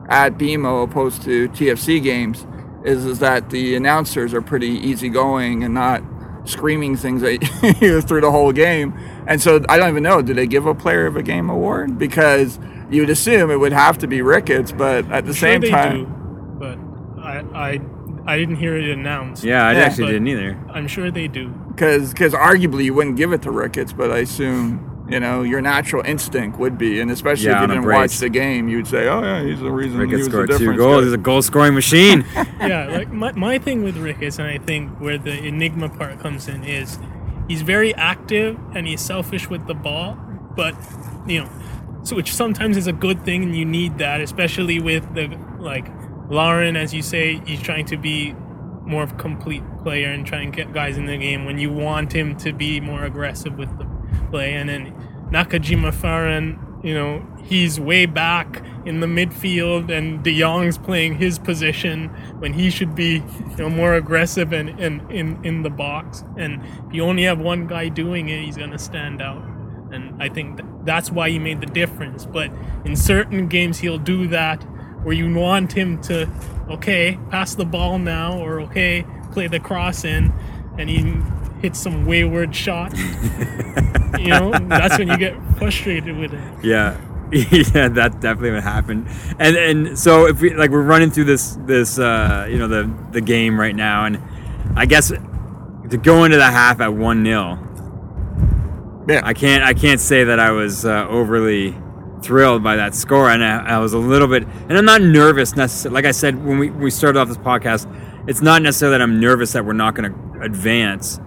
at 0.10 0.38
BMO 0.38 0.84
opposed 0.84 1.22
to 1.24 1.48
TFC 1.50 2.02
games 2.04 2.46
is, 2.84 3.06
is 3.06 3.20
that 3.20 3.50
the 3.52 3.76
announcers 3.76 4.34
are 4.34 4.42
pretty 4.42 4.68
easygoing 4.70 5.64
and 5.64 5.74
not 5.74 6.04
screaming 6.52 6.96
things 6.98 7.24
at 7.24 7.42
you 7.82 8.02
through 8.02 8.22
the 8.22 8.32
whole 8.32 8.52
game. 8.52 8.94
And 9.28 9.42
so 9.42 9.64
I 9.70 9.78
don't 9.78 9.90
even 9.90 10.04
know, 10.04 10.22
did 10.22 10.38
they 10.38 10.48
give 10.48 10.66
a 10.66 10.76
player 10.76 11.06
of 11.06 11.16
a 11.16 11.24
game 11.24 11.50
award? 11.50 11.98
Because 11.98 12.60
you'd 12.90 13.10
assume 13.10 13.52
it 13.52 13.58
would 13.60 13.74
have 13.74 13.98
to 14.00 14.08
be 14.08 14.22
Ricketts, 14.22 14.72
but 14.72 15.10
at 15.12 15.26
the 15.26 15.34
Sure 15.34 15.34
same 15.34 15.62
they 15.62 15.70
time, 15.70 16.06
do, 16.06 16.06
but 16.60 16.78
I, 17.22 17.44
I 17.54 17.80
I 18.26 18.38
didn't 18.38 18.58
hear 18.58 18.78
it 18.78 18.90
announced. 18.90 19.44
yeah, 19.44 19.66
I 19.68 19.74
Yeah, 19.74 19.80
actually 19.86 20.08
didn't 20.08 20.28
either. 20.28 20.58
I'm 20.70 20.88
sure 20.88 21.12
they 21.12 21.28
do. 21.28 21.54
because 21.68 22.12
because 22.12 22.34
arguably 22.34 22.84
you 22.86 22.94
wouldn't 22.94 23.18
give 23.18 23.34
it 23.34 23.42
to 23.44 23.52
Ricketts, 23.52 23.94
but 23.94 24.12
I 24.12 24.20
assume 24.20 24.90
you 25.12 25.19
know, 25.19 25.43
your 25.43 25.62
natural 25.62 26.04
instinct 26.06 26.58
would 26.58 26.78
be, 26.78 27.02
and 27.02 27.12
especially 27.12 27.47
Yeah, 27.47 27.58
if 27.58 27.62
you 27.69 27.76
didn't 27.76 27.86
watch 27.86 28.17
the 28.19 28.30
game, 28.30 28.69
you'd 28.69 28.88
say, 28.88 29.08
"Oh 29.08 29.21
yeah, 29.21 29.43
he's 29.43 29.60
the 29.60 29.71
reason 29.71 30.00
he 30.00 30.06
Ricketts 30.06 30.19
was 30.19 30.28
the 30.28 30.32
scored 30.32 30.60
two 30.60 30.78
goals. 30.78 31.02
guy." 31.02 31.04
He's 31.06 31.13
a 31.13 31.17
goal 31.17 31.41
scoring 31.41 31.74
machine. 31.74 32.26
yeah, 32.36 32.88
like 32.89 33.12
my, 33.12 33.32
my 33.34 33.60
thing 33.60 33.84
with 33.84 33.97
Ricketts, 33.97 34.39
and 34.39 34.47
I 34.47 34.58
think 34.58 35.00
where 35.00 35.17
the 35.17 35.38
enigma 35.45 35.89
part 35.89 36.19
comes 36.19 36.47
in 36.47 36.63
is 36.63 36.97
he's 37.47 37.62
very 37.62 37.93
active 37.95 38.58
and 38.74 38.88
he's 38.88 39.02
selfish 39.02 39.50
with 39.50 39.67
the 39.67 39.74
ball, 39.74 40.17
but 40.56 40.76
you 41.28 41.41
know, 41.41 41.50
so 42.04 42.15
which 42.15 42.34
sometimes 42.34 42.78
is 42.78 42.88
a 42.88 42.93
good 42.93 43.26
thing, 43.26 43.43
and 43.43 43.56
you 43.56 43.65
need 43.65 43.97
that, 43.97 44.21
especially 44.21 44.80
with 44.80 45.13
the 45.13 45.28
like 45.60 45.88
Larin, 46.30 46.78
as 46.78 46.93
you 46.93 47.02
say, 47.02 47.41
he's 47.45 47.62
trying 47.62 47.86
to 47.88 47.97
be 47.97 48.34
more 48.84 49.04
of 49.04 49.12
a 49.12 49.15
complete 49.15 49.63
player 49.84 50.10
and 50.10 50.26
try 50.26 50.39
and 50.41 50.54
get 50.54 50.74
guys 50.74 50.97
in 50.97 51.06
the 51.06 51.17
game 51.17 51.45
when 51.45 51.58
you 51.58 51.71
want 51.71 52.13
him 52.13 52.36
to 52.38 52.52
be 52.54 52.80
more 52.80 53.04
aggressive 53.04 53.58
with 53.58 53.69
the 53.78 53.86
and 54.39 54.70
then 54.70 54.94
Nakajima 55.32 55.94
Farran, 55.94 56.60
you 56.84 56.94
know, 56.94 57.26
he's 57.44 57.80
way 57.80 58.06
back 58.06 58.63
in 58.86 59.00
the 59.00 59.08
midfield, 59.08 59.91
and 59.91 60.24
De 60.24 60.38
Jong's 60.38 60.78
playing 60.78 61.15
his 61.15 61.38
position 61.38 62.10
when 62.39 62.54
he 62.54 62.70
should 62.70 62.96
be, 62.96 63.24
you 63.52 63.58
know, 63.58 63.70
more 63.70 63.94
aggressive 63.96 64.52
and, 64.52 64.70
and 64.80 65.10
in 65.12 65.44
in 65.46 65.63
the 65.63 65.70
box. 65.70 66.24
And 66.38 66.62
if 66.88 66.94
you 66.94 67.04
only 67.04 67.24
have 67.24 67.39
one 67.39 67.67
guy 67.67 67.89
doing 67.89 68.30
it, 68.30 68.44
he's 68.44 68.58
gonna 68.58 68.80
stand 68.80 69.22
out. 69.22 69.44
And 69.91 70.22
I 70.24 70.30
think 70.30 70.62
that's 70.84 71.12
why 71.12 71.30
he 71.30 71.39
made 71.39 71.62
the 71.62 71.67
difference. 71.67 72.26
But 72.26 72.52
in 72.86 72.96
certain 72.96 73.48
games, 73.48 73.80
he'll 73.80 73.98
do 73.98 74.28
that 74.28 74.63
where 75.04 75.13
you 75.13 75.34
want 75.34 75.74
him 75.74 76.02
to, 76.04 76.30
okay, 76.70 77.17
pass 77.30 77.56
the 77.56 77.65
ball 77.65 78.00
now, 78.00 78.39
or 78.39 78.62
okay, 78.62 79.06
play 79.32 79.48
the 79.48 79.60
cross 79.60 80.04
in, 80.04 80.34
and 80.78 80.89
he 80.89 81.04
hits 81.62 81.80
some 81.80 82.06
wayward 82.06 82.56
shot. 82.56 82.97
you 84.19 84.28
know, 84.28 84.52
that's 84.67 84.97
when 84.97 85.08
you 85.08 85.17
get 85.17 85.36
frustrated 85.58 86.17
with 86.17 86.34
it. 86.34 86.63
Yeah. 86.63 87.00
yeah, 87.32 87.88
that 87.88 88.19
definitely 88.19 88.52
would 88.52 88.63
happen. 88.63 89.08
And 89.39 89.56
and 89.56 89.97
so 89.97 90.28
if 90.28 90.41
we 90.41 90.54
like 90.54 90.69
we're 90.69 90.82
running 90.82 91.12
through 91.12 91.26
this 91.26 91.58
this 91.62 91.97
uh 91.97 92.45
you 92.50 92.58
know 92.58 92.67
the 92.67 92.93
the 93.12 93.21
game 93.21 93.58
right 93.58 93.76
now 93.76 94.06
and 94.06 94.21
I 94.76 94.86
guess 94.86 95.10
to 95.10 95.97
go 95.97 96.26
into 96.26 96.38
the 96.38 96.52
half 96.52 96.82
at 96.82 96.89
1-0 96.89 99.10
yeah, 99.10 99.21
I 99.24 99.34
can't 99.34 99.63
I 99.63 99.74
can't 99.74 100.00
say 100.00 100.26
that 100.26 100.39
I 100.39 100.52
was 100.52 100.86
uh, 100.86 101.08
overly 101.10 101.76
thrilled 102.21 102.63
by 102.63 102.76
that 102.76 102.93
score 102.95 103.30
and 103.30 103.43
I, 103.43 103.76
I 103.76 103.78
was 103.80 103.93
a 103.93 103.97
little 103.97 104.28
bit 104.28 104.43
and 104.43 104.78
I'm 104.78 104.86
not 104.86 105.02
nervous 105.02 105.56
necessarily 105.56 105.95
like 105.95 106.06
I 106.06 106.12
said 106.12 106.45
when 106.45 106.60
we 106.60 106.69
when 106.69 106.82
we 106.82 106.91
started 106.91 107.19
off 107.19 107.30
this 107.30 107.38
podcast 107.38 107.88
it's 108.28 108.41
not 108.41 108.62
necessarily 108.62 108.97
that 108.97 109.02
I'm 109.02 109.19
nervous 109.19 109.54
that 109.54 109.65
we're 109.65 109.74
not 109.74 109.95
going 109.95 110.13
to 110.13 110.41
advance 110.41 111.19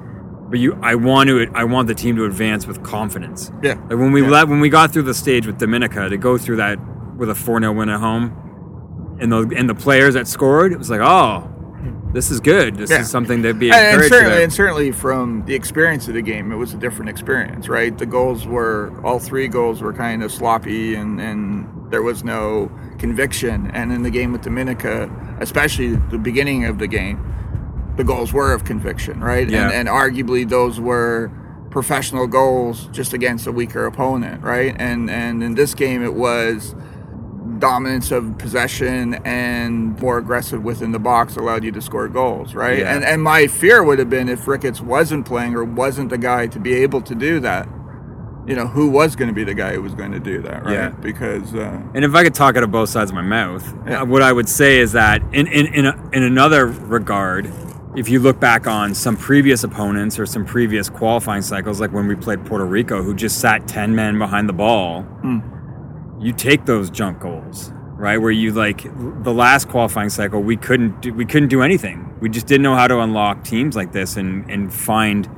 but 0.54 0.60
you 0.60 0.78
I 0.82 0.94
want 0.94 1.26
to 1.30 1.50
I 1.52 1.64
want 1.64 1.88
the 1.88 1.96
team 1.96 2.14
to 2.14 2.26
advance 2.26 2.64
with 2.64 2.80
confidence 2.84 3.50
yeah. 3.60 3.74
like 3.90 3.98
when 3.98 4.12
we 4.12 4.22
Yeah. 4.22 4.28
let 4.30 4.48
when 4.48 4.60
we 4.60 4.68
got 4.68 4.92
through 4.92 5.02
the 5.02 5.12
stage 5.14 5.48
with 5.48 5.58
Dominica 5.58 6.08
to 6.08 6.16
go 6.16 6.38
through 6.38 6.58
that 6.58 6.78
with 7.16 7.28
a 7.28 7.32
4-0 7.34 7.74
win 7.76 7.88
at 7.88 7.98
home 7.98 9.16
and 9.20 9.32
the 9.32 9.52
and 9.56 9.68
the 9.68 9.74
players 9.74 10.14
that 10.14 10.28
scored 10.28 10.70
it 10.70 10.78
was 10.78 10.90
like 10.90 11.00
oh 11.00 11.50
this 12.12 12.30
is 12.30 12.38
good 12.38 12.76
this 12.76 12.88
Yeah. 12.88 13.00
is 13.00 13.10
something 13.10 13.42
to 13.42 13.52
be 13.52 13.72
and, 13.72 14.00
and 14.00 14.04
certainly, 14.08 14.42
and 14.44 14.52
certainly 14.52 14.92
from 14.92 15.44
the 15.44 15.56
experience 15.56 16.06
of 16.06 16.14
the 16.14 16.22
game, 16.22 16.52
it 16.52 16.56
was 16.56 16.72
a 16.72 16.76
different 16.76 17.08
experience, 17.08 17.68
right? 17.68 17.98
The 17.98 18.06
goals 18.06 18.46
were 18.46 18.92
all 19.02 19.18
three 19.18 19.48
goals 19.48 19.82
were 19.82 19.92
kind 19.92 20.22
of 20.22 20.30
sloppy, 20.30 20.94
and 20.94 21.20
and 21.20 21.66
there 21.90 22.02
was 22.02 22.22
no 22.22 22.70
conviction. 22.98 23.68
And 23.74 23.90
in 23.92 24.04
the 24.04 24.10
game 24.10 24.30
with 24.30 24.42
Dominica, 24.42 25.10
especially 25.40 25.96
the 25.96 26.18
beginning 26.18 26.66
of 26.66 26.78
the 26.78 26.86
game, 26.86 27.18
the 27.96 28.04
goals 28.04 28.32
were 28.32 28.52
of 28.52 28.64
conviction, 28.64 29.20
right? 29.20 29.48
Yeah. 29.48 29.64
And, 29.70 29.72
and 29.74 29.88
arguably 29.88 30.48
those 30.48 30.80
were 30.80 31.30
professional 31.70 32.26
goals 32.26 32.86
just 32.92 33.12
against 33.12 33.46
a 33.46 33.52
weaker 33.52 33.86
opponent, 33.86 34.42
right? 34.42 34.74
And 34.78 35.10
and 35.10 35.42
in 35.42 35.54
this 35.54 35.74
game, 35.74 36.02
it 36.04 36.14
was 36.14 36.74
dominance 37.58 38.10
of 38.10 38.36
possession 38.38 39.14
and 39.24 39.98
more 40.00 40.18
aggressive 40.18 40.62
within 40.64 40.92
the 40.92 40.98
box 40.98 41.36
allowed 41.36 41.62
you 41.64 41.70
to 41.72 41.80
score 41.80 42.08
goals, 42.08 42.54
right? 42.54 42.78
Yeah. 42.80 42.94
And 42.94 43.04
and 43.04 43.22
my 43.22 43.46
fear 43.46 43.82
would 43.84 43.98
have 43.98 44.10
been 44.10 44.28
if 44.28 44.46
Ricketts 44.46 44.80
wasn't 44.80 45.26
playing 45.26 45.54
or 45.54 45.64
wasn't 45.64 46.10
the 46.10 46.18
guy 46.18 46.46
to 46.48 46.58
be 46.58 46.74
able 46.74 47.00
to 47.02 47.14
do 47.14 47.40
that. 47.40 47.68
You 48.46 48.54
know, 48.54 48.66
who 48.66 48.90
was 48.90 49.16
going 49.16 49.28
to 49.28 49.34
be 49.34 49.42
the 49.42 49.54
guy 49.54 49.72
who 49.72 49.80
was 49.80 49.94
going 49.94 50.12
to 50.12 50.20
do 50.20 50.42
that, 50.42 50.64
right? 50.64 50.74
Yeah. 50.74 50.88
Because 50.90 51.54
uh, 51.54 51.80
And 51.94 52.04
if 52.04 52.14
I 52.14 52.22
could 52.22 52.34
talk 52.34 52.58
out 52.58 52.62
of 52.62 52.70
both 52.70 52.90
sides 52.90 53.10
of 53.10 53.14
my 53.14 53.22
mouth, 53.22 53.66
Yeah. 53.86 54.02
what 54.02 54.20
I 54.20 54.32
would 54.32 54.50
say 54.50 54.80
is 54.80 54.92
that 54.92 55.22
in 55.32 55.46
in 55.46 55.66
in, 55.72 55.86
a, 55.86 56.10
in 56.12 56.22
another 56.22 56.66
regard, 56.66 57.50
if 57.96 58.08
you 58.08 58.18
look 58.18 58.40
back 58.40 58.66
on 58.66 58.94
some 58.94 59.16
previous 59.16 59.62
opponents 59.64 60.18
or 60.18 60.26
some 60.26 60.44
previous 60.44 60.88
qualifying 60.88 61.42
cycles, 61.42 61.80
like 61.80 61.92
when 61.92 62.06
we 62.08 62.14
played 62.16 62.44
Puerto 62.44 62.64
Rico, 62.66 63.02
who 63.02 63.14
just 63.14 63.40
sat 63.40 63.68
ten 63.68 63.94
men 63.94 64.18
behind 64.18 64.48
the 64.48 64.52
ball, 64.52 65.06
you 66.20 66.32
take 66.32 66.64
those 66.64 66.90
junk 66.90 67.20
goals, 67.20 67.72
right? 67.96 68.18
Where 68.18 68.30
you 68.30 68.52
like 68.52 68.82
the 69.22 69.32
last 69.32 69.68
qualifying 69.68 70.08
cycle, 70.10 70.40
we 70.42 70.56
couldn't 70.56 71.00
do, 71.02 71.12
we 71.14 71.24
couldn't 71.24 71.48
do 71.48 71.62
anything. 71.62 72.14
We 72.20 72.28
just 72.28 72.46
didn't 72.46 72.62
know 72.62 72.74
how 72.74 72.88
to 72.88 72.98
unlock 73.00 73.44
teams 73.44 73.76
like 73.76 73.92
this 73.92 74.16
and 74.16 74.48
and 74.50 74.72
find 74.72 75.28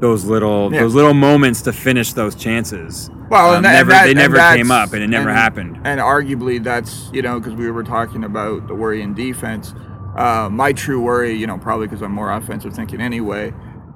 those 0.00 0.24
little 0.24 0.72
Yeah. 0.72 0.80
those 0.80 0.94
little 0.96 1.14
moments 1.14 1.62
to 1.62 1.72
finish 1.72 2.12
those 2.12 2.34
chances. 2.34 3.08
Well, 3.30 3.50
Um, 3.50 3.56
and 3.56 3.64
that, 3.64 3.72
never, 3.72 3.90
that- 3.92 4.06
they 4.06 4.14
never 4.14 4.36
came 4.36 4.70
up, 4.72 4.92
and 4.92 5.02
it 5.02 5.08
never 5.08 5.28
and- 5.28 5.38
happened. 5.38 5.78
And 5.84 6.00
arguably, 6.00 6.62
that's 6.62 7.08
you 7.12 7.22
know 7.22 7.38
because 7.38 7.54
we 7.54 7.70
were 7.70 7.84
talking 7.84 8.24
about 8.24 8.66
the 8.66 8.74
worry 8.74 9.00
in 9.00 9.14
defense. 9.14 9.74
Uh, 10.16 10.48
my 10.50 10.72
true 10.72 11.00
worry, 11.00 11.34
you 11.34 11.46
know, 11.46 11.58
probably 11.58 11.86
because 11.86 12.02
I'm 12.02 12.12
more 12.12 12.30
offensive 12.30 12.74
thinking 12.74 13.00
anyway, 13.00 13.52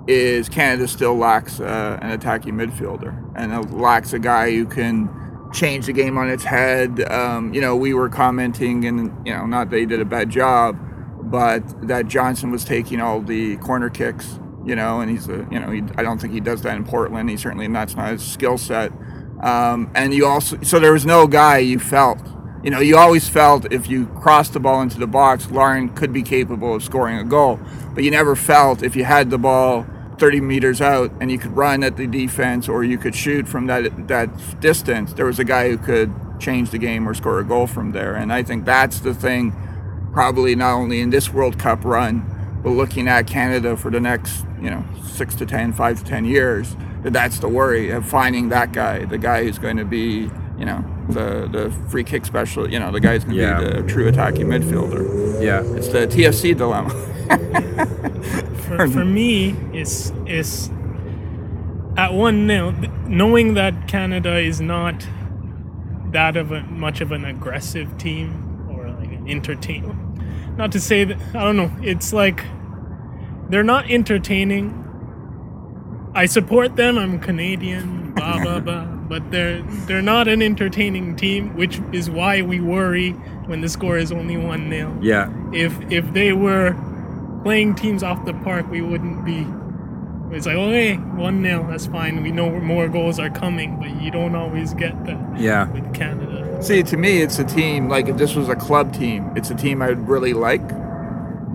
is 0.06 0.48
Canada 0.48 0.88
still 0.88 1.16
lacks 1.16 1.60
uh, 1.60 1.98
an 2.00 2.10
attacking 2.10 2.54
midfielder 2.54 3.32
and 3.36 3.72
lacks 3.72 4.12
a 4.12 4.18
guy 4.18 4.50
who 4.52 4.66
can 4.66 5.10
change 5.52 5.86
the 5.86 5.92
game 5.92 6.16
on 6.18 6.28
its 6.30 6.44
head. 6.44 7.00
Um, 7.10 7.52
you 7.52 7.60
know, 7.60 7.76
we 7.76 7.94
were 7.94 8.08
commenting, 8.08 8.84
and 8.86 9.12
you 9.26 9.32
know, 9.32 9.46
not 9.46 9.70
that 9.70 9.78
he 9.78 9.86
did 9.86 10.00
a 10.00 10.04
bad 10.04 10.30
job, 10.30 10.78
but 11.22 11.62
that 11.86 12.06
Johnson 12.06 12.50
was 12.50 12.64
taking 12.64 13.00
all 13.00 13.20
the 13.20 13.56
corner 13.58 13.90
kicks. 13.90 14.38
You 14.64 14.74
know, 14.74 15.00
and 15.00 15.08
he's 15.08 15.28
a, 15.28 15.46
you 15.50 15.60
know, 15.60 15.70
he, 15.70 15.82
I 15.96 16.02
don't 16.02 16.20
think 16.20 16.32
he 16.32 16.40
does 16.40 16.62
that 16.62 16.76
in 16.76 16.84
Portland. 16.84 17.30
He 17.30 17.36
certainly 17.36 17.68
that's 17.68 17.94
not 17.94 18.10
his 18.10 18.24
skill 18.24 18.58
set. 18.58 18.90
Um, 19.40 19.90
and 19.94 20.12
you 20.12 20.26
also, 20.26 20.60
so 20.62 20.80
there 20.80 20.92
was 20.92 21.06
no 21.06 21.26
guy 21.26 21.58
you 21.58 21.78
felt, 21.78 22.18
you 22.62 22.70
know, 22.70 22.80
you 22.80 22.96
always 22.96 23.28
felt 23.28 23.72
if 23.72 23.88
you 23.88 24.06
crossed 24.06 24.52
the 24.52 24.60
ball 24.60 24.82
into 24.82 24.98
the 24.98 25.06
box, 25.06 25.50
Larin 25.50 25.90
could 25.90 26.12
be 26.12 26.22
capable 26.22 26.74
of 26.74 26.82
scoring 26.82 27.18
a 27.18 27.24
goal. 27.24 27.60
But 27.94 28.04
you 28.04 28.10
never 28.10 28.34
felt 28.34 28.82
if 28.82 28.96
you 28.96 29.04
had 29.04 29.30
the 29.30 29.38
ball 29.38 29.86
30 30.18 30.40
meters 30.40 30.80
out 30.80 31.12
and 31.20 31.30
you 31.30 31.38
could 31.38 31.56
run 31.56 31.82
at 31.82 31.96
the 31.96 32.06
defense 32.06 32.68
or 32.68 32.82
you 32.82 32.98
could 32.98 33.14
shoot 33.14 33.46
from 33.46 33.66
that 33.66 34.08
that 34.08 34.60
distance, 34.60 35.12
there 35.12 35.26
was 35.26 35.38
a 35.38 35.44
guy 35.44 35.68
who 35.70 35.78
could 35.78 36.12
change 36.38 36.70
the 36.70 36.78
game 36.78 37.08
or 37.08 37.14
score 37.14 37.38
a 37.38 37.44
goal 37.44 37.66
from 37.66 37.92
there. 37.92 38.14
And 38.14 38.32
I 38.32 38.42
think 38.42 38.64
that's 38.64 39.00
the 39.00 39.14
thing, 39.14 39.54
probably 40.12 40.54
not 40.54 40.74
only 40.74 41.00
in 41.00 41.10
this 41.10 41.32
World 41.32 41.58
Cup 41.58 41.84
run, 41.84 42.24
but 42.62 42.70
looking 42.70 43.08
at 43.08 43.26
Canada 43.26 43.76
for 43.76 43.90
the 43.90 44.00
next, 44.00 44.44
you 44.60 44.70
know, 44.70 44.84
six 45.04 45.34
to 45.36 45.46
ten, 45.46 45.72
five 45.72 45.98
to 45.98 46.04
10 46.04 46.24
years, 46.24 46.76
that 47.02 47.12
that's 47.12 47.38
the 47.38 47.48
worry 47.48 47.90
of 47.90 48.06
finding 48.06 48.48
that 48.48 48.72
guy, 48.72 49.04
the 49.04 49.18
guy 49.18 49.44
who's 49.44 49.58
going 49.58 49.76
to 49.76 49.84
be, 49.84 50.30
you 50.58 50.64
know, 50.64 50.84
the, 51.08 51.48
the 51.50 51.70
free 51.88 52.04
kick 52.04 52.24
special, 52.24 52.70
you 52.70 52.78
know, 52.78 52.90
the 52.90 53.00
guy's 53.00 53.24
going 53.24 53.36
to 53.36 53.42
Yeah. 53.42 53.60
be 53.60 53.82
the 53.82 53.88
true 53.88 54.08
attacking 54.08 54.46
midfielder. 54.46 55.42
Yeah. 55.42 55.62
It's 55.76 55.88
the 55.88 56.06
TFC 56.06 56.56
dilemma. 56.56 56.90
for, 58.66 58.88
for 58.88 59.04
me 59.04 59.50
is 59.72 60.12
is 60.26 60.70
at 61.96 62.12
one 62.12 62.46
nil 62.46 62.72
knowing 63.06 63.54
that 63.54 63.88
Canada 63.88 64.38
is 64.38 64.60
not 64.60 65.06
that 66.12 66.36
of 66.36 66.52
a 66.52 66.62
much 66.64 67.00
of 67.00 67.10
an 67.12 67.24
aggressive 67.24 67.96
team 67.98 68.66
or 68.70 68.88
like 68.90 69.10
an 69.12 69.28
entertain 69.28 70.54
not 70.56 70.70
to 70.72 70.80
say 70.80 71.04
that 71.04 71.18
I 71.34 71.42
don't 71.44 71.56
know 71.56 71.70
it's 71.82 72.12
like 72.12 72.44
they're 73.50 73.64
not 73.64 73.90
entertaining 73.90 74.82
I 76.14 76.26
support 76.26 76.76
them 76.76 76.96
I'm 76.98 77.18
Canadian 77.18 78.12
blah 78.14 78.40
blah 78.42 78.60
blah 78.66 78.84
but 79.08 79.30
they're 79.30 79.62
they're 79.86 80.02
not 80.02 80.28
an 80.28 80.42
entertaining 80.42 81.14
team 81.16 81.54
which 81.56 81.80
is 81.92 82.10
why 82.10 82.42
we 82.42 82.60
worry 82.60 83.10
when 83.46 83.60
the 83.60 83.68
score 83.68 83.96
is 83.98 84.10
only 84.12 84.36
1 84.36 84.68
nil 84.68 84.92
Yeah. 85.00 85.28
if 85.52 85.72
if 85.90 86.12
they 86.12 86.32
were 86.32 86.74
playing 87.44 87.74
teams 87.76 88.02
off 88.02 88.24
the 88.24 88.34
park, 88.34 88.68
we 88.70 88.80
wouldn't 88.80 89.24
be. 89.24 89.46
It's 90.34 90.46
like, 90.46 90.56
oh, 90.56 90.64
okay, 90.70 90.94
one 90.96 91.40
0 91.44 91.64
that's 91.70 91.86
fine. 91.86 92.20
We 92.24 92.32
know 92.32 92.50
more 92.60 92.88
goals 92.88 93.20
are 93.20 93.30
coming, 93.30 93.76
but 93.78 94.02
you 94.02 94.10
don't 94.10 94.34
always 94.34 94.74
get 94.74 95.04
that 95.06 95.38
Yeah. 95.38 95.68
with 95.70 95.94
Canada. 95.94 96.60
See, 96.60 96.82
to 96.82 96.96
me, 96.96 97.22
it's 97.22 97.38
a 97.38 97.44
team, 97.44 97.88
like 97.88 98.08
if 98.08 98.16
this 98.16 98.34
was 98.34 98.48
a 98.48 98.56
club 98.56 98.92
team, 98.92 99.30
it's 99.36 99.50
a 99.50 99.54
team 99.54 99.80
I 99.80 99.88
would 99.90 100.08
really 100.08 100.32
like. 100.32 100.66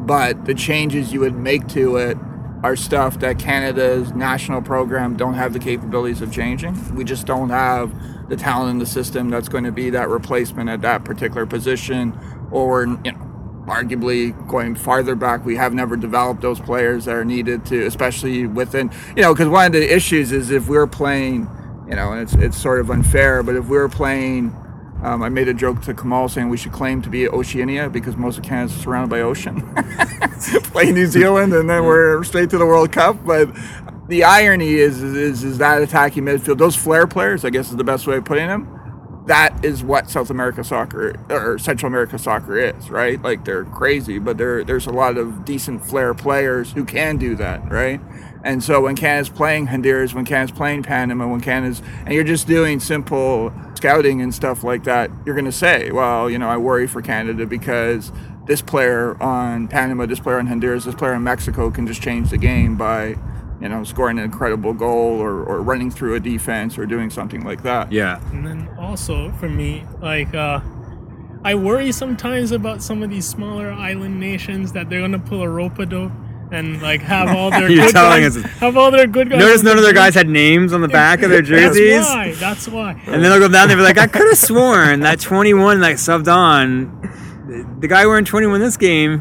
But 0.07 0.45
the 0.45 0.53
changes 0.53 1.11
you 1.11 1.19
would 1.19 1.35
make 1.35 1.67
to 1.69 1.97
it 1.97 2.17
are 2.63 2.75
stuff 2.75 3.19
that 3.19 3.39
Canada's 3.39 4.11
national 4.13 4.61
program 4.61 5.17
don't 5.17 5.33
have 5.33 5.53
the 5.53 5.59
capabilities 5.59 6.21
of 6.21 6.31
changing. 6.31 6.95
We 6.95 7.03
just 7.03 7.25
don't 7.25 7.49
have 7.49 7.93
the 8.29 8.35
talent 8.35 8.71
in 8.71 8.77
the 8.79 8.85
system 8.85 9.29
that's 9.29 9.49
going 9.49 9.63
to 9.63 9.71
be 9.71 9.89
that 9.89 10.09
replacement 10.09 10.69
at 10.69 10.81
that 10.81 11.03
particular 11.03 11.45
position. 11.45 12.17
Or, 12.51 12.85
you 13.03 13.11
know, 13.11 13.63
arguably 13.67 14.35
going 14.47 14.75
farther 14.75 15.15
back, 15.15 15.45
we 15.45 15.55
have 15.55 15.73
never 15.73 15.95
developed 15.95 16.41
those 16.41 16.59
players 16.59 17.05
that 17.05 17.15
are 17.15 17.25
needed 17.25 17.65
to, 17.67 17.85
especially 17.85 18.45
within, 18.45 18.91
you 19.15 19.21
know, 19.21 19.33
because 19.33 19.47
one 19.47 19.67
of 19.67 19.71
the 19.71 19.93
issues 19.93 20.31
is 20.31 20.51
if 20.51 20.67
we're 20.67 20.87
playing 20.87 21.47
you 21.91 21.97
know, 21.97 22.13
and 22.13 22.21
it's 22.21 22.33
it's 22.35 22.57
sort 22.57 22.79
of 22.79 22.89
unfair. 22.89 23.43
But 23.43 23.55
if 23.55 23.67
we're 23.67 23.89
playing, 23.89 24.55
um, 25.01 25.23
I 25.23 25.29
made 25.29 25.47
a 25.47 25.53
joke 25.53 25.81
to 25.83 25.93
Kamal 25.93 26.29
saying 26.29 26.49
we 26.49 26.57
should 26.57 26.71
claim 26.71 27.01
to 27.01 27.09
be 27.09 27.27
Oceania 27.27 27.89
because 27.89 28.15
most 28.15 28.37
of 28.37 28.43
Canada 28.43 28.73
is 28.73 28.81
surrounded 28.81 29.09
by 29.09 29.21
ocean. 29.21 29.61
Play 30.65 30.91
New 30.91 31.07
Zealand 31.07 31.53
and 31.53 31.69
then 31.69 31.85
we're 31.85 32.23
straight 32.23 32.49
to 32.51 32.57
the 32.57 32.65
World 32.65 32.91
Cup. 32.91 33.25
But 33.25 33.49
the 34.07 34.23
irony 34.23 34.73
is, 34.75 35.01
is, 35.01 35.43
is 35.43 35.57
that 35.57 35.81
attacking 35.81 36.23
midfield, 36.23 36.59
those 36.59 36.75
flair 36.75 37.07
players, 37.07 37.43
I 37.43 37.49
guess 37.49 37.71
is 37.71 37.77
the 37.77 37.83
best 37.83 38.05
way 38.05 38.17
of 38.17 38.25
putting 38.25 38.47
them. 38.47 38.77
That 39.25 39.63
is 39.63 39.83
what 39.83 40.09
South 40.09 40.29
America 40.29 40.63
soccer 40.63 41.15
or 41.29 41.57
Central 41.57 41.87
America 41.87 42.19
soccer 42.19 42.57
is, 42.57 42.89
right? 42.89 43.21
Like 43.21 43.45
they're 43.45 43.65
crazy, 43.65 44.19
but 44.19 44.37
there 44.37 44.63
there's 44.63 44.87
a 44.87 44.91
lot 44.91 45.17
of 45.17 45.45
decent 45.45 45.85
flair 45.85 46.13
players 46.13 46.71
who 46.73 46.85
can 46.85 47.17
do 47.17 47.35
that, 47.35 47.71
right? 47.71 48.01
And 48.43 48.63
so 48.63 48.81
when 48.81 48.95
Canada's 48.95 49.29
playing 49.29 49.67
Honduras, 49.67 50.13
when 50.13 50.25
Canada's 50.25 50.55
playing 50.55 50.83
Panama, 50.83 51.27
when 51.27 51.41
Canada's 51.41 51.81
and 52.05 52.13
you're 52.13 52.23
just 52.23 52.47
doing 52.47 52.79
simple 52.79 53.53
scouting 53.75 54.21
and 54.21 54.33
stuff 54.33 54.63
like 54.63 54.83
that, 54.85 55.11
you're 55.25 55.35
going 55.35 55.45
to 55.45 55.51
say, 55.51 55.91
well, 55.91 56.29
you 56.29 56.37
know, 56.37 56.49
I 56.49 56.57
worry 56.57 56.87
for 56.87 57.01
Canada 57.01 57.45
because 57.45 58.11
this 58.45 58.61
player 58.61 59.21
on 59.21 59.67
Panama, 59.67 60.05
this 60.05 60.19
player 60.19 60.39
on 60.39 60.47
Honduras, 60.47 60.85
this 60.85 60.95
player 60.95 61.13
in 61.13 61.23
Mexico 61.23 61.69
can 61.69 61.85
just 61.85 62.01
change 62.01 62.29
the 62.31 62.37
game 62.37 62.77
by, 62.77 63.15
you 63.59 63.69
know, 63.69 63.83
scoring 63.83 64.17
an 64.17 64.25
incredible 64.25 64.73
goal 64.73 65.19
or, 65.19 65.43
or 65.43 65.61
running 65.61 65.91
through 65.91 66.15
a 66.15 66.19
defense 66.19 66.77
or 66.77 66.85
doing 66.85 67.09
something 67.09 67.43
like 67.43 67.63
that. 67.63 67.91
Yeah. 67.91 68.19
And 68.31 68.45
then 68.45 68.69
also 68.79 69.31
for 69.33 69.49
me, 69.49 69.85
like 70.01 70.33
uh, 70.33 70.61
I 71.43 71.55
worry 71.55 71.91
sometimes 71.91 72.51
about 72.51 72.81
some 72.81 73.03
of 73.03 73.09
these 73.09 73.27
smaller 73.27 73.71
island 73.71 74.19
nations 74.19 74.71
that 74.73 74.89
they're 74.89 75.01
gonna 75.01 75.19
pull 75.19 75.43
a 75.43 75.49
rope 75.49 75.79
a 75.79 75.85
dope 75.85 76.11
and 76.51 76.81
like 76.81 77.01
have 77.01 77.29
all 77.35 77.49
their 77.51 77.69
You're 77.69 77.85
good 77.85 77.91
telling 77.93 78.21
guys, 78.23 78.37
us- 78.37 78.43
have 78.59 78.77
all 78.77 78.91
their 78.91 79.07
good 79.07 79.29
guys. 79.29 79.39
Notice 79.39 79.59
on 79.61 79.65
none 79.65 79.77
of 79.77 79.83
their 79.83 79.93
guys 79.93 80.13
had 80.13 80.27
names 80.29 80.73
on 80.73 80.81
the 80.81 80.87
back 80.87 81.21
of 81.21 81.29
their 81.29 81.41
jerseys. 81.41 81.95
That's 82.05 82.09
why. 82.09 82.31
That's 82.33 82.67
why. 82.67 82.91
And 83.07 83.23
then 83.23 83.31
they'll 83.31 83.39
go 83.39 83.47
down 83.47 83.67
there 83.67 83.77
and 83.77 83.79
be 83.79 83.83
like, 83.83 83.97
I 83.97 84.07
could 84.07 84.27
have 84.27 84.37
sworn 84.37 84.99
that 85.01 85.19
21 85.19 85.79
that 85.81 85.95
subbed 85.95 86.31
on, 86.31 86.99
the 87.81 87.87
guy 87.87 88.05
wearing 88.05 88.23
21 88.25 88.59
this 88.61 88.77
game, 88.77 89.19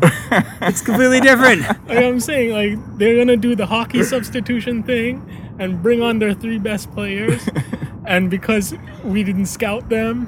it's 0.63 0.83
completely 0.83 1.21
different. 1.21 1.63
Like 1.89 1.99
I'm 1.99 2.21
saying, 2.21 2.53
like 2.53 2.99
they're 2.99 3.17
gonna 3.17 3.37
do 3.37 3.55
the 3.57 3.67
hockey 3.67 4.03
substitution 4.05 4.83
thing 4.83 5.50
and 5.61 5.83
bring 5.83 6.03
on 6.03 6.19
their 6.19 6.35
three 6.35 6.59
best 6.59 6.91
players, 6.93 7.49
and 8.07 8.31
because 8.31 8.75
we 9.05 9.23
didn't 9.23 9.47
scout 9.47 9.89
them, 9.89 10.27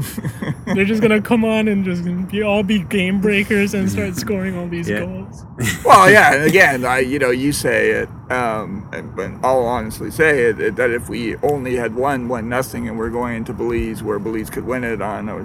they're 0.66 0.84
just 0.84 1.02
gonna 1.02 1.20
come 1.22 1.44
on 1.44 1.68
and 1.68 1.84
just 1.84 2.04
be, 2.30 2.42
all 2.42 2.62
be 2.62 2.80
game 2.80 3.20
breakers 3.20 3.74
and 3.74 3.90
start 3.90 4.14
scoring 4.16 4.56
all 4.56 4.68
these 4.68 4.88
Yeah. 4.88 5.00
goals. 5.00 5.44
well, 5.84 6.10
yeah, 6.10 6.34
and 6.34 6.44
again, 6.44 6.84
I, 6.84 7.00
you 7.00 7.18
know, 7.18 7.30
you 7.30 7.52
say 7.52 7.90
it, 7.90 8.08
um, 8.30 8.88
but 9.16 9.30
I'll 9.42 9.64
honestly 9.64 10.10
say 10.10 10.44
it, 10.44 10.60
it, 10.60 10.76
that 10.76 10.90
if 10.90 11.08
we 11.08 11.36
only 11.38 11.76
had 11.76 11.94
won 11.94 12.28
one 12.28 12.48
nothing 12.48 12.88
and 12.88 12.98
we're 12.98 13.10
going 13.10 13.36
into 13.36 13.52
Belize 13.52 14.02
where 14.02 14.18
Belize 14.18 14.50
could 14.50 14.64
win 14.64 14.84
it 14.84 15.02
on 15.02 15.28
a, 15.28 15.36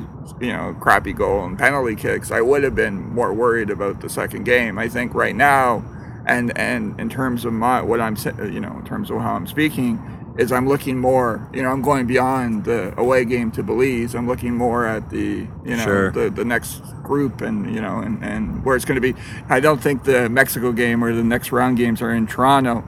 you 0.43 0.51
know, 0.53 0.75
crappy 0.79 1.13
goal 1.13 1.45
and 1.45 1.57
penalty 1.57 1.95
kicks, 1.95 2.31
I 2.31 2.41
would 2.41 2.63
have 2.63 2.75
been 2.75 3.13
more 3.13 3.33
worried 3.33 3.69
about 3.69 4.01
the 4.01 4.09
second 4.09 4.43
game. 4.43 4.77
I 4.77 4.87
think 4.89 5.13
right 5.13 5.35
now, 5.35 5.83
and 6.27 6.57
and 6.57 6.99
in 6.99 7.09
terms 7.09 7.45
of 7.45 7.53
my 7.53 7.81
what 7.81 8.01
I'm, 8.01 8.15
you 8.51 8.59
know, 8.59 8.77
in 8.79 8.85
terms 8.85 9.09
of 9.11 9.21
how 9.21 9.33
I'm 9.35 9.47
speaking, 9.47 9.99
is 10.37 10.51
I'm 10.51 10.67
looking 10.67 10.99
more, 10.99 11.49
you 11.53 11.63
know, 11.63 11.69
I'm 11.69 11.81
going 11.81 12.07
beyond 12.07 12.65
the 12.65 12.93
away 12.99 13.25
game 13.25 13.51
to 13.51 13.63
Belize. 13.63 14.15
I'm 14.15 14.27
looking 14.27 14.55
more 14.55 14.85
at 14.85 15.09
the, 15.09 15.47
you 15.65 15.75
know, 15.77 15.83
Sure. 15.83 16.11
the 16.11 16.29
the 16.29 16.45
next 16.45 16.81
group 17.03 17.41
and 17.41 17.73
you 17.73 17.81
know 17.81 17.99
and, 17.99 18.23
and 18.23 18.65
where 18.65 18.75
it's 18.75 18.83
going 18.85 18.99
to 18.99 19.13
be 19.13 19.15
i 19.49 19.59
don't 19.61 19.81
think 19.81 20.03
the 20.03 20.27
mexico 20.29 20.73
game 20.73 21.01
or 21.03 21.13
the 21.13 21.23
next 21.23 21.53
round 21.53 21.77
games 21.77 22.01
are 22.01 22.13
in 22.13 22.27
toronto 22.27 22.83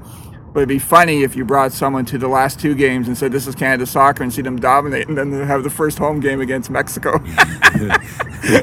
but 0.54 0.60
it'd 0.62 0.68
be 0.70 0.80
funny 0.80 1.24
if 1.24 1.36
you 1.38 1.46
brought 1.46 1.72
someone 1.72 2.04
to 2.06 2.18
the 2.18 2.28
last 2.28 2.60
two 2.60 2.76
games 2.76 3.08
and 3.08 3.18
said 3.18 3.32
this 3.32 3.48
is 3.48 3.56
canada 3.56 3.86
soccer 3.86 4.22
and 4.24 4.34
see 4.34 4.42
them 4.42 4.60
dominate 4.60 5.08
and 5.08 5.18
then 5.18 5.32
have 5.32 5.64
the 5.64 5.70
first 5.70 5.98
home 6.00 6.20
game 6.20 6.42
against 6.42 6.70
mexico 6.70 7.18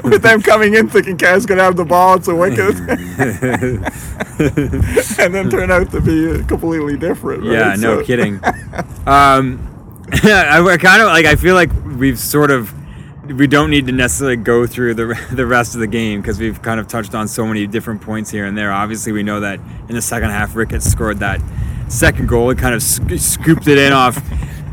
with 0.03 0.21
them 0.21 0.41
coming 0.41 0.73
in 0.75 0.87
thinking 0.89 1.17
canada's 1.17 1.45
going 1.45 1.57
to 1.57 1.63
have 1.63 1.75
the 1.75 1.85
ball 1.85 2.15
it's 2.15 2.27
a 2.27 2.35
wicket. 2.35 2.75
and 5.19 5.33
then 5.33 5.49
turn 5.49 5.71
out 5.71 5.89
to 5.91 6.01
be 6.01 6.43
completely 6.45 6.97
different 6.97 7.43
right? 7.43 7.51
Yeah, 7.53 7.75
no 7.77 7.99
So- 7.99 8.03
kidding. 8.05 8.39
Um, 9.07 9.63
I, 10.11 10.77
kind 10.81 11.01
of 11.01 11.07
like. 11.07 11.25
I 11.25 11.35
feel 11.37 11.55
like 11.55 11.69
we've 11.97 12.19
sort 12.19 12.51
of. 12.51 12.73
We 13.25 13.47
don't 13.47 13.69
need 13.69 13.85
to 13.87 13.93
necessarily 13.93 14.35
go 14.35 14.67
through 14.67 14.95
the 14.95 15.17
the 15.31 15.45
rest 15.45 15.75
of 15.75 15.79
the 15.79 15.87
game 15.87 16.21
because 16.21 16.39
we've 16.39 16.61
kind 16.61 16.77
of 16.79 16.87
touched 16.89 17.15
on 17.15 17.27
so 17.29 17.45
many 17.47 17.67
different 17.67 18.01
points 18.01 18.29
here 18.29 18.45
and 18.45 18.57
there. 18.57 18.71
Obviously, 18.71 19.13
we 19.13 19.23
know 19.23 19.39
that 19.39 19.59
in 19.87 19.95
the 19.95 20.01
second 20.01 20.29
half, 20.31 20.55
Ricketts 20.57 20.85
scored 20.91 21.19
that 21.19 21.39
second 21.87 22.27
goal. 22.27 22.49
It 22.49 22.57
kind 22.57 22.75
of 22.75 22.83
sc- 22.83 23.17
scooped 23.17 23.67
it 23.69 23.77
in 23.77 23.93
off 23.93 24.17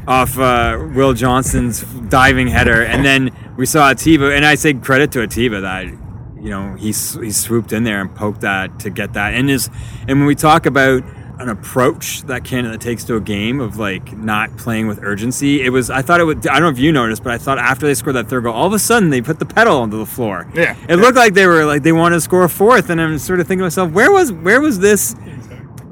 off 0.06 0.38
uh, 0.38 0.88
Will 0.94 1.14
Johnson's 1.14 1.82
diving 1.82 2.48
header, 2.48 2.82
and 2.82 3.04
then 3.04 3.34
we 3.56 3.66
saw 3.66 3.90
Atiba. 3.90 4.34
And 4.34 4.44
I 4.44 4.54
say 4.54 4.74
credit 4.74 5.12
to 5.12 5.22
Atiba 5.22 5.60
that 5.62 5.86
you 5.86 6.50
know 6.50 6.74
he 6.74 6.88
he 6.88 6.92
swooped 7.30 7.72
in 7.72 7.84
there 7.84 8.00
and 8.00 8.14
poked 8.14 8.42
that 8.42 8.80
to 8.80 8.90
get 8.90 9.14
that. 9.14 9.34
And 9.34 9.50
is 9.50 9.70
and 10.06 10.18
when 10.18 10.26
we 10.26 10.34
talk 10.34 10.66
about 10.66 11.02
an 11.38 11.48
approach 11.48 12.22
that 12.22 12.44
Canada 12.44 12.78
takes 12.78 13.02
to 13.04 13.16
a 13.16 13.20
game 13.20 13.60
of 13.60 13.76
like 13.76 14.16
not 14.16 14.56
playing 14.56 14.86
with 14.86 15.00
urgency, 15.02 15.62
it 15.62 15.70
was 15.70 15.90
I 15.90 16.02
thought 16.02 16.20
it 16.20 16.24
would. 16.24 16.46
I 16.46 16.54
don't 16.54 16.62
know 16.62 16.68
if 16.68 16.78
you 16.78 16.92
noticed, 16.92 17.24
but 17.24 17.32
I 17.32 17.38
thought 17.38 17.58
after 17.58 17.86
they 17.86 17.94
scored 17.94 18.16
that 18.16 18.28
third 18.28 18.44
goal, 18.44 18.54
all 18.54 18.66
of 18.66 18.72
a 18.72 18.78
sudden 18.78 19.10
they 19.10 19.20
put 19.20 19.38
the 19.38 19.46
pedal 19.46 19.78
onto 19.78 19.98
the 19.98 20.06
floor. 20.06 20.48
Yeah. 20.54 20.76
it 20.88 20.96
looked 20.96 21.16
like 21.16 21.34
they 21.34 21.46
were 21.46 21.64
like 21.64 21.82
they 21.82 21.92
wanted 21.92 22.16
to 22.16 22.20
score 22.20 22.44
a 22.44 22.48
fourth, 22.48 22.90
and 22.90 23.00
I'm 23.00 23.18
sort 23.18 23.40
of 23.40 23.48
thinking 23.48 23.60
to 23.60 23.64
myself, 23.64 23.90
where 23.92 24.12
was 24.12 24.32
where 24.32 24.60
was 24.60 24.78
this? 24.78 25.16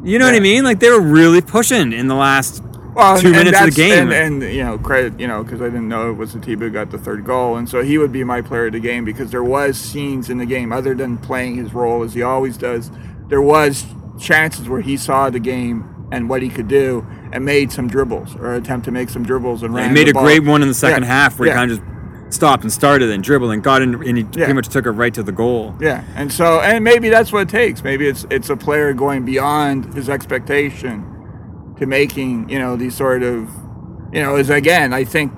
You 0.04 0.18
know 0.18 0.26
what 0.26 0.34
I 0.34 0.40
mean? 0.40 0.64
Like 0.64 0.80
they 0.80 0.90
were 0.90 1.00
really 1.00 1.40
pushing 1.40 1.92
in 1.92 2.08
the 2.08 2.16
last 2.16 2.62
well, 2.94 3.18
two 3.18 3.30
minutes 3.30 3.58
of 3.60 3.66
the 3.66 3.70
game. 3.72 4.10
And, 4.12 4.42
and 4.42 4.54
you 4.54 4.62
know, 4.64 4.78
credit, 4.78 5.18
you 5.18 5.26
know, 5.26 5.42
because 5.42 5.60
I 5.60 5.66
didn't 5.66 5.88
know 5.88 6.10
it 6.10 6.14
was 6.14 6.34
Atiba 6.34 6.64
who 6.66 6.70
got 6.70 6.90
the 6.90 6.98
third 6.98 7.24
goal, 7.24 7.56
and 7.56 7.68
so 7.68 7.82
he 7.82 7.98
would 7.98 8.12
be 8.12 8.24
my 8.24 8.40
player 8.42 8.66
of 8.66 8.72
the 8.72 8.80
game 8.80 9.04
because 9.04 9.30
there 9.30 9.44
was 9.44 9.76
scenes 9.78 10.28
in 10.30 10.38
the 10.38 10.46
game 10.46 10.72
other 10.72 10.94
than 10.94 11.18
playing 11.18 11.56
his 11.56 11.72
role 11.74 12.02
as 12.02 12.14
he 12.14 12.22
always 12.22 12.56
does. 12.56 12.90
There 13.28 13.42
was 13.42 13.86
chances 14.18 14.68
where 14.68 14.80
he 14.82 14.96
saw 14.96 15.30
the 15.30 15.40
game 15.40 15.88
and 16.12 16.28
what 16.28 16.42
he 16.42 16.50
could 16.50 16.68
do 16.68 17.06
and 17.32 17.44
made 17.44 17.72
some 17.72 17.88
dribbles 17.88 18.36
or 18.36 18.52
attempt 18.54 18.84
to 18.84 18.90
make 18.90 19.08
some 19.08 19.24
dribbles 19.24 19.62
and 19.62 19.72
He 19.72 19.78
ran 19.80 19.94
made 19.94 20.06
the 20.08 20.10
a 20.10 20.14
ball. 20.14 20.24
great 20.24 20.44
one 20.44 20.60
in 20.60 20.68
the 20.68 20.74
second 20.74 21.04
Yeah, 21.04 21.08
half 21.08 21.38
where 21.38 21.48
yeah. 21.48 21.54
he 21.54 21.58
kind 21.58 21.70
of 21.72 21.78
just 21.78 22.36
stopped 22.36 22.62
and 22.62 22.70
started 22.70 23.08
and 23.10 23.24
dribbled 23.24 23.50
and 23.52 23.62
got 23.62 23.80
in, 23.80 23.94
and 23.94 24.18
he 24.18 24.22
Yeah. 24.24 24.28
pretty 24.44 24.52
much 24.52 24.68
took 24.68 24.84
it 24.84 24.90
right 24.90 25.14
to 25.14 25.22
the 25.22 25.32
goal. 25.32 25.74
Yeah, 25.80 26.04
and 26.14 26.30
so 26.30 26.60
and 26.60 26.84
maybe 26.84 27.08
that's 27.08 27.32
what 27.32 27.42
it 27.42 27.48
takes. 27.48 27.82
Maybe 27.82 28.06
it's 28.06 28.26
it's 28.30 28.50
a 28.50 28.56
player 28.56 28.92
going 28.92 29.24
beyond 29.24 29.94
his 29.94 30.10
expectation 30.10 31.06
to 31.82 31.86
making 31.86 32.48
you 32.48 32.58
know 32.58 32.76
these 32.76 32.96
sort 32.96 33.22
of 33.22 33.48
you 34.12 34.22
know 34.22 34.36
is 34.36 34.50
again 34.50 34.92
I 34.92 35.04
think 35.04 35.32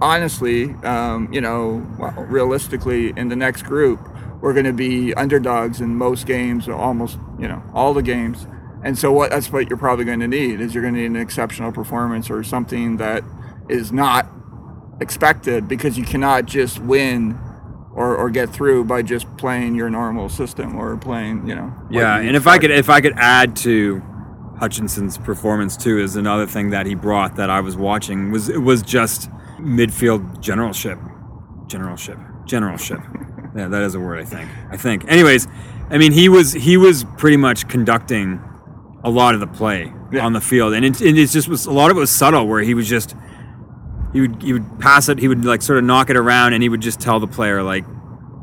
honestly 0.00 0.70
um, 0.84 1.32
you 1.32 1.40
know 1.40 1.86
well, 1.98 2.12
realistically 2.12 3.12
in 3.16 3.28
the 3.28 3.36
next 3.36 3.62
group 3.62 4.00
we're 4.40 4.54
going 4.54 4.66
to 4.66 4.72
be 4.72 5.12
underdogs 5.14 5.80
in 5.80 5.96
most 5.96 6.26
games 6.26 6.68
or 6.68 6.74
almost 6.74 7.18
you 7.38 7.48
know 7.48 7.62
all 7.74 7.92
the 7.92 8.02
games 8.02 8.46
and 8.82 8.98
so 8.98 9.12
what 9.12 9.30
that's 9.30 9.52
what 9.52 9.68
you're 9.68 9.78
probably 9.78 10.04
going 10.04 10.20
to 10.20 10.28
need 10.28 10.60
is 10.60 10.74
you're 10.74 10.82
going 10.82 10.94
to 10.94 11.00
need 11.00 11.06
an 11.06 11.16
exceptional 11.16 11.72
performance 11.72 12.30
or 12.30 12.42
something 12.42 12.96
that 12.96 13.22
is 13.68 13.92
not 13.92 14.26
expected 15.00 15.68
because 15.68 15.98
you 15.98 16.04
cannot 16.04 16.46
just 16.46 16.78
win 16.78 17.38
or, 17.94 18.16
or 18.16 18.30
get 18.30 18.50
through 18.50 18.84
by 18.84 19.02
just 19.02 19.26
playing 19.36 19.74
your 19.74 19.90
normal 19.90 20.28
system 20.28 20.76
or 20.76 20.96
playing, 20.96 21.46
you 21.46 21.54
know. 21.54 21.72
Yeah, 21.90 22.18
and 22.18 22.36
if 22.36 22.46
I 22.46 22.58
could 22.58 22.70
if 22.70 22.88
I 22.88 23.00
could 23.00 23.14
add 23.16 23.56
to 23.56 24.02
Hutchinson's 24.60 25.18
performance 25.18 25.76
too 25.76 25.98
is 25.98 26.16
another 26.16 26.46
thing 26.46 26.70
that 26.70 26.86
he 26.86 26.94
brought 26.94 27.36
that 27.36 27.50
I 27.50 27.60
was 27.60 27.76
watching 27.76 28.30
was 28.30 28.48
it 28.48 28.58
was 28.62 28.82
just 28.82 29.30
midfield 29.58 30.40
generalship, 30.40 30.98
generalship, 31.66 32.18
generalship. 32.44 33.00
yeah, 33.56 33.68
that 33.68 33.82
is 33.82 33.94
a 33.94 34.00
word 34.00 34.20
I 34.20 34.24
think. 34.24 34.48
I 34.70 34.76
think. 34.76 35.04
Anyways, 35.08 35.48
I 35.90 35.98
mean 35.98 36.12
he 36.12 36.28
was 36.28 36.52
he 36.52 36.76
was 36.76 37.04
pretty 37.16 37.36
much 37.38 37.68
conducting 37.68 38.40
a 39.02 39.08
lot 39.10 39.32
of 39.34 39.40
the 39.40 39.46
play 39.46 39.90
Yeah. 40.12 40.24
on 40.26 40.34
the 40.34 40.40
field, 40.42 40.74
and 40.74 40.84
it, 40.84 41.00
and 41.00 41.16
it 41.18 41.26
just 41.30 41.48
was 41.48 41.64
a 41.66 41.72
lot 41.72 41.90
of 41.90 41.96
it 41.96 42.00
was 42.00 42.10
subtle 42.10 42.46
where 42.46 42.60
he 42.62 42.74
was 42.74 42.86
just 42.86 43.16
he 44.12 44.20
would 44.20 44.42
he 44.42 44.52
would 44.52 44.78
pass 44.78 45.08
it, 45.08 45.18
he 45.18 45.26
would 45.28 45.44
like 45.44 45.62
sort 45.62 45.78
of 45.78 45.84
knock 45.84 46.10
it 46.10 46.16
around, 46.16 46.52
and 46.52 46.62
he 46.62 46.68
would 46.68 46.82
just 46.82 47.00
tell 47.00 47.18
the 47.18 47.26
player 47.26 47.62
like, 47.62 47.84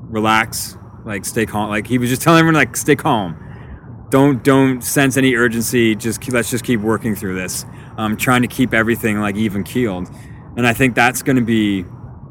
relax, 0.09 0.75
like 1.05 1.25
stay 1.25 1.45
calm. 1.45 1.69
Like 1.69 1.85
he 1.85 1.97
was 1.99 2.09
just 2.09 2.21
telling 2.23 2.39
everyone 2.39 2.55
like 2.55 2.75
stay 2.75 2.95
calm, 2.95 3.35
don't 4.09 4.43
don't 4.43 4.81
sense 4.81 5.17
any 5.17 5.35
urgency. 5.35 5.95
Just 5.95 6.21
keep, 6.21 6.33
let's 6.33 6.49
just 6.49 6.63
keep 6.63 6.79
working 6.79 7.15
through 7.15 7.35
this. 7.35 7.65
Um, 7.97 8.15
trying 8.15 8.41
to 8.43 8.47
keep 8.47 8.73
everything 8.73 9.19
like 9.19 9.35
even 9.35 9.63
keeled, 9.63 10.09
and 10.55 10.67
I 10.67 10.73
think 10.73 10.95
that's 10.95 11.21
going 11.23 11.35
to 11.35 11.41
be 11.41 11.85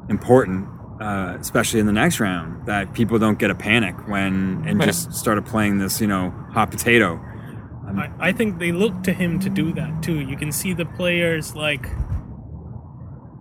important, 0.08 0.68
uh, 1.00 1.36
especially 1.40 1.80
in 1.80 1.86
the 1.86 1.92
next 1.92 2.20
round. 2.20 2.66
That 2.66 2.94
people 2.94 3.18
don't 3.18 3.38
get 3.38 3.50
a 3.50 3.54
panic 3.54 4.08
when 4.08 4.64
and 4.66 4.80
just 4.80 5.12
started 5.12 5.44
playing 5.44 5.78
this 5.78 6.00
you 6.00 6.06
know 6.06 6.30
hot 6.52 6.70
potato. 6.70 7.20
I, 7.86 8.10
I 8.18 8.32
think 8.32 8.58
they 8.58 8.72
look 8.72 9.02
to 9.04 9.12
him 9.12 9.38
to 9.40 9.48
do 9.48 9.72
that 9.74 10.02
too. 10.02 10.20
You 10.20 10.36
can 10.36 10.52
see 10.52 10.72
the 10.72 10.86
players 10.86 11.54
like 11.54 11.88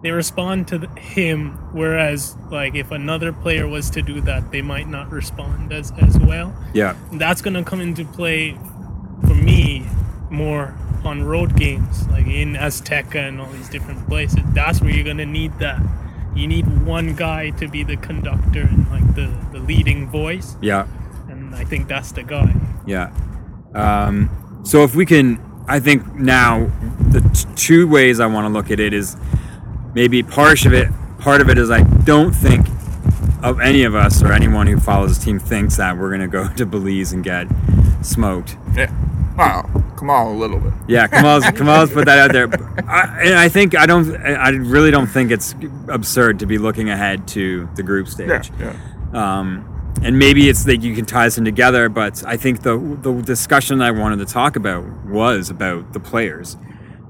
they 0.05 0.11
respond 0.11 0.67
to 0.67 0.77
him, 0.99 1.57
whereas 1.73 2.37
like 2.51 2.75
if 2.75 2.91
another 2.91 3.33
player 3.33 3.67
was 3.67 3.89
to 3.89 4.03
do 4.03 4.21
that, 4.21 4.51
they 4.51 4.61
might 4.61 4.87
not 4.87 5.09
respond 5.11 5.73
as 5.73 5.91
as 5.97 6.19
well. 6.19 6.53
Yeah, 6.75 6.93
That's 7.13 7.41
gonna 7.41 7.63
come 7.63 7.81
into 7.81 8.05
play 8.05 8.55
for 9.27 9.33
me 9.33 9.83
more 10.29 10.75
on 11.03 11.23
road 11.23 11.55
games, 11.57 12.07
like 12.09 12.27
in 12.27 12.53
Azteca 12.53 13.15
and 13.27 13.41
all 13.41 13.47
these 13.49 13.67
different 13.69 14.07
places, 14.07 14.41
that's 14.53 14.79
where 14.79 14.91
you're 14.91 15.05
gonna 15.11 15.25
need 15.25 15.57
that. 15.57 15.81
You 16.35 16.45
need 16.47 16.67
one 16.85 17.15
guy 17.15 17.49
to 17.61 17.67
be 17.67 17.83
the 17.83 17.97
conductor 17.97 18.61
and 18.61 18.87
like 18.91 19.07
the, 19.15 19.27
the 19.53 19.59
leading 19.59 20.07
voice, 20.07 20.55
Yeah. 20.61 20.85
and 21.29 21.55
I 21.55 21.63
think 21.63 21.87
that's 21.87 22.11
the 22.11 22.23
guy. 22.23 22.53
Yeah. 22.85 23.09
Um, 23.73 24.29
so 24.63 24.83
if 24.83 24.93
we 24.95 25.05
can, 25.07 25.39
I 25.67 25.79
think 25.79 26.13
now 26.15 26.69
the 27.09 27.21
t- 27.21 27.47
two 27.55 27.87
ways 27.87 28.19
I 28.19 28.27
want 28.27 28.45
to 28.45 28.53
look 28.53 28.69
at 28.69 28.79
it 28.79 28.93
is 28.93 29.15
maybe 29.95 30.21
part 30.21 30.65
of 30.65 30.73
it. 30.73 30.89
Part 31.19 31.41
of 31.41 31.49
it 31.49 31.57
is 31.57 31.71
I 31.71 31.81
don't 31.81 32.33
think 32.33 32.67
of 33.41 33.59
any 33.59 33.83
of 33.83 33.95
us 33.95 34.21
or 34.21 34.31
anyone 34.31 34.67
who 34.67 34.79
follows 34.79 35.17
the 35.17 35.25
team 35.25 35.39
thinks 35.39 35.77
that 35.77 35.97
we're 35.97 36.11
gonna 36.11 36.27
go 36.27 36.47
to 36.55 36.65
Belize 36.65 37.13
and 37.13 37.23
get 37.23 37.47
smoked. 38.01 38.57
Yeah. 38.75 38.91
Well, 39.37 39.63
come 39.97 40.09
on, 40.09 40.27
a 40.27 40.37
little 40.37 40.59
bit. 40.59 40.71
Yeah, 40.87 41.07
Kamal's 41.07 41.43
Kamal's 41.55 41.91
put 41.91 42.05
that 42.05 42.19
out 42.19 42.31
there. 42.31 42.47
I, 42.87 43.21
and 43.23 43.35
I 43.35 43.49
think 43.49 43.75
I 43.75 43.85
don't. 43.85 44.15
I 44.15 44.49
really 44.49 44.91
don't 44.91 45.07
think 45.07 45.31
it's 45.31 45.53
absurd 45.89 46.39
to 46.39 46.45
be 46.45 46.57
looking 46.57 46.89
ahead 46.89 47.27
to 47.29 47.67
the 47.75 47.83
group 47.83 48.07
Yeah, 48.17 48.39
stage. 48.41 48.51
yeah. 48.59 48.75
um, 49.13 49.71
and 50.03 50.17
maybe 50.19 50.47
it's 50.47 50.63
that 50.65 50.77
you 50.77 50.95
can 50.95 51.05
tie 51.05 51.27
them 51.27 51.43
together. 51.43 51.89
But 51.89 52.23
I 52.25 52.37
think 52.37 52.61
the 52.61 52.77
the 53.01 53.11
discussion 53.23 53.81
I 53.81 53.91
wanted 53.91 54.19
to 54.19 54.25
talk 54.25 54.55
about 54.55 54.85
was 55.05 55.49
about 55.49 55.91
the 55.91 55.99
players, 55.99 56.55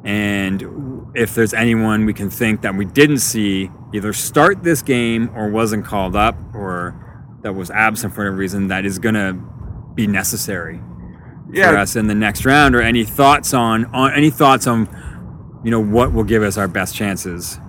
and 0.03 0.94
if 1.15 1.33
there's 1.33 1.53
anyone 1.53 2.05
we 2.05 2.13
can 2.13 2.29
think 2.29 2.61
that 2.61 2.75
we 2.75 2.85
didn't 2.85 3.19
see 3.19 3.71
either 3.93 4.13
start 4.13 4.63
this 4.63 4.81
game 4.81 5.29
or 5.35 5.49
wasn't 5.49 5.85
called 5.85 6.15
up 6.15 6.35
or 6.53 7.01
that 7.41 7.53
was 7.53 7.71
absent 7.71 8.13
for 8.13 8.21
whatever 8.21 8.35
reason 8.35 8.67
that 8.67 8.85
is 8.85 8.99
going 8.99 9.15
to 9.15 9.33
be 9.93 10.07
necessary 10.07 10.81
for 11.53 11.77
us 11.77 11.95
in 11.95 12.07
the 12.07 12.15
next 12.15 12.43
round, 12.45 12.75
or 12.75 12.81
any 12.81 13.05
thoughts 13.05 13.53
on 13.53 13.85
on 13.93 14.13
any 14.13 14.29
thoughts 14.29 14.67
on 14.67 14.89
you 15.63 15.71
know 15.71 15.79
what 15.79 16.11
will 16.11 16.23
give 16.23 16.43
us 16.43 16.57
our 16.57 16.67
best 16.67 16.95
chances 16.95 17.59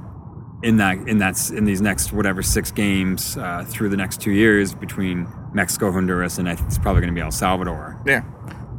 in 0.62 0.78
that 0.78 0.96
in 1.06 1.18
that 1.18 1.50
in 1.50 1.64
these 1.64 1.80
next 1.80 2.12
whatever 2.12 2.42
six 2.42 2.70
games 2.70 3.36
uh, 3.36 3.64
through 3.68 3.90
the 3.90 3.96
next 3.96 4.20
two 4.20 4.32
years 4.32 4.74
between 4.74 5.28
Mexico, 5.52 5.92
Honduras, 5.92 6.38
and 6.38 6.48
I 6.48 6.56
think 6.56 6.68
it's 6.68 6.78
probably 6.78 7.02
going 7.02 7.14
to 7.14 7.18
be 7.18 7.22
El 7.22 7.30
Salvador. 7.30 8.00
Yeah. 8.06 8.24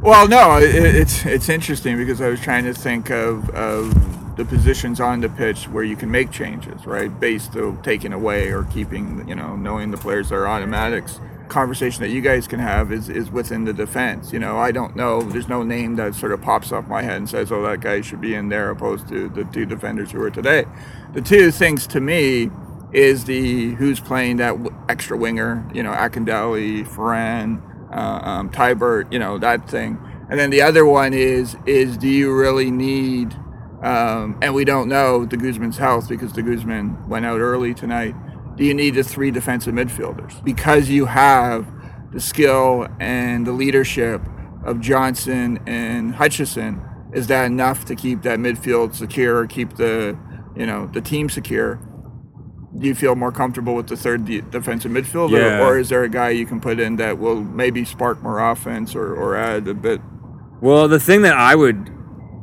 Well, 0.02 0.28
no, 0.28 0.58
it, 0.58 0.76
it's 0.76 1.26
it's 1.26 1.50
interesting 1.50 1.98
because 1.98 2.22
I 2.22 2.30
was 2.30 2.40
trying 2.40 2.66
to 2.66 2.74
think 2.74 3.10
of, 3.10 3.50
of 3.52 3.94
the 4.38 4.46
positions 4.46 5.02
on 5.02 5.20
the 5.22 5.30
pitch 5.30 5.68
where 5.68 5.84
you 5.84 5.96
can 5.96 6.10
make 6.12 6.32
changes, 6.32 6.86
right? 6.86 7.20
Based 7.20 7.56
on 7.56 7.82
taking 7.82 8.14
away 8.14 8.50
or 8.50 8.64
keeping, 8.66 9.28
you 9.28 9.36
know, 9.36 9.56
knowing 9.56 9.90
the 9.90 9.98
players 9.98 10.32
are 10.32 10.48
automatics. 10.48 11.20
Conversation 11.48 12.02
that 12.04 12.10
you 12.10 12.22
guys 12.22 12.48
can 12.48 12.60
have 12.60 12.92
is, 12.92 13.10
is 13.10 13.32
within 13.32 13.66
the 13.66 13.74
defense. 13.74 14.32
You 14.32 14.40
know, 14.40 14.58
I 14.58 14.72
don't 14.72 14.96
know. 14.96 15.22
There's 15.22 15.48
no 15.48 15.64
name 15.64 15.96
that 15.96 16.14
sort 16.14 16.34
of 16.34 16.42
pops 16.42 16.72
off 16.72 16.88
my 16.88 17.02
head 17.02 17.18
and 17.18 17.30
says, 17.30 17.52
"Oh, 17.52 17.64
that 17.64 17.80
guy 17.80 18.02
should 18.02 18.22
be 18.22 18.36
in 18.36 18.50
there," 18.50 18.70
opposed 18.70 19.08
to 19.08 19.30
the 19.30 19.46
two 19.46 19.66
defenders 19.66 20.12
who 20.12 20.22
are 20.22 20.30
today. 20.30 20.66
The 21.14 21.22
two 21.22 21.50
things 21.52 21.88
to 21.88 22.02
me 22.02 22.52
is 22.92 23.26
the 23.26 23.76
who's 23.76 24.02
playing 24.02 24.38
that 24.38 24.56
extra 24.90 25.18
winger. 25.18 25.66
You 25.74 25.84
know, 25.84 25.92
Akindele, 25.92 26.86
Farran, 26.86 27.62
uh, 27.92 28.20
um, 28.24 28.50
Teibert, 28.50 29.12
you 29.12 29.18
know 29.18 29.38
that 29.38 29.70
thing. 29.70 29.98
And 30.30 30.38
then 30.38 30.50
the 30.50 30.62
other 30.62 30.86
one 30.86 31.14
is 31.14 31.56
is 31.66 31.98
do 31.98 32.10
you 32.10 32.38
really 32.38 32.70
need? 32.70 33.34
Um, 33.84 34.38
and 34.42 34.56
we 34.56 34.66
don't 34.66 34.90
know 34.90 35.26
de 35.26 35.38
Guzman's 35.38 35.78
health 35.78 36.10
because 36.10 36.32
de 36.32 36.42
Guzman 36.42 37.08
went 37.08 37.26
out 37.26 37.40
early 37.40 37.74
tonight. 37.74 38.16
Do 38.56 38.64
you 38.66 38.74
need 38.74 38.96
the 38.96 39.04
three 39.04 39.30
defensive 39.30 39.74
midfielders 39.74 40.44
because 40.44 40.90
you 40.90 41.06
have 41.06 41.68
the 42.12 42.20
skill 42.20 42.88
and 43.00 43.46
the 43.46 43.52
leadership 43.52 44.22
of 44.66 44.82
Johnson 44.82 45.60
and 45.68 46.16
Hutchinson? 46.16 46.82
Is 47.14 47.28
that 47.28 47.46
enough 47.46 47.86
to 47.86 47.96
keep 47.96 48.24
that 48.24 48.40
midfield 48.40 48.96
secure, 48.96 49.38
or 49.38 49.48
keep 49.48 49.76
the 49.78 50.18
you 50.56 50.66
know 50.66 50.88
the 50.88 51.02
team 51.02 51.30
secure? 51.30 51.80
Do 52.78 52.88
you 52.88 52.96
feel 52.96 53.16
more 53.16 53.32
comfortable 53.32 53.76
with 53.76 53.88
the 53.88 53.96
third 53.96 54.26
de- 54.26 54.42
defensive 54.42 54.92
midfielder, 54.92 55.40
Yeah. 55.40 55.66
or 55.66 55.78
is 55.80 55.90
there 55.90 56.04
a 56.04 56.10
guy 56.10 56.30
you 56.32 56.46
can 56.46 56.60
put 56.60 56.80
in 56.80 56.96
that 56.98 57.18
will 57.18 57.42
maybe 57.42 57.86
spark 57.86 58.22
more 58.22 58.40
offense 58.40 58.94
or, 58.96 59.14
or 59.16 59.36
add 59.36 59.68
a 59.68 59.74
bit? 59.74 60.02
Well, 60.62 60.88
the 60.88 61.00
thing 61.00 61.22
that 61.22 61.36
I 61.38 61.56
would 61.56 61.90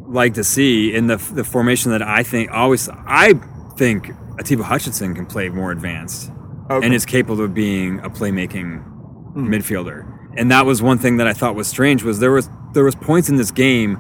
like 0.07 0.35
to 0.35 0.45
see 0.45 0.95
in 0.95 1.07
the 1.07 1.17
the 1.17 1.45
formation 1.45 1.91
that 1.93 2.03
I 2.03 2.23
think 2.23 2.51
always 2.51 2.89
I 2.89 3.35
think 3.77 4.11
Atiba 4.39 4.63
Hutchinson 4.63 5.15
can 5.15 5.27
play 5.27 5.49
more 5.49 5.71
advanced 5.71 6.31
Okay. 6.71 6.87
and 6.87 6.95
is 6.95 7.05
capable 7.05 7.45
of 7.45 7.53
being 7.53 8.01
a 8.01 8.09
playmaking 8.09 8.83
hmm. 8.83 9.53
midfielder. 9.53 10.11
And 10.37 10.51
that 10.51 10.65
was 10.67 10.83
one 10.83 10.99
thing 10.99 11.19
that 11.19 11.27
I 11.27 11.33
thought 11.33 11.55
was 11.55 11.69
strange 11.69 12.03
was 12.03 12.21
there 12.21 12.33
was 12.33 12.49
there 12.73 12.85
was 12.85 12.95
points 12.95 13.29
in 13.29 13.37
this 13.37 13.51
game 13.51 13.97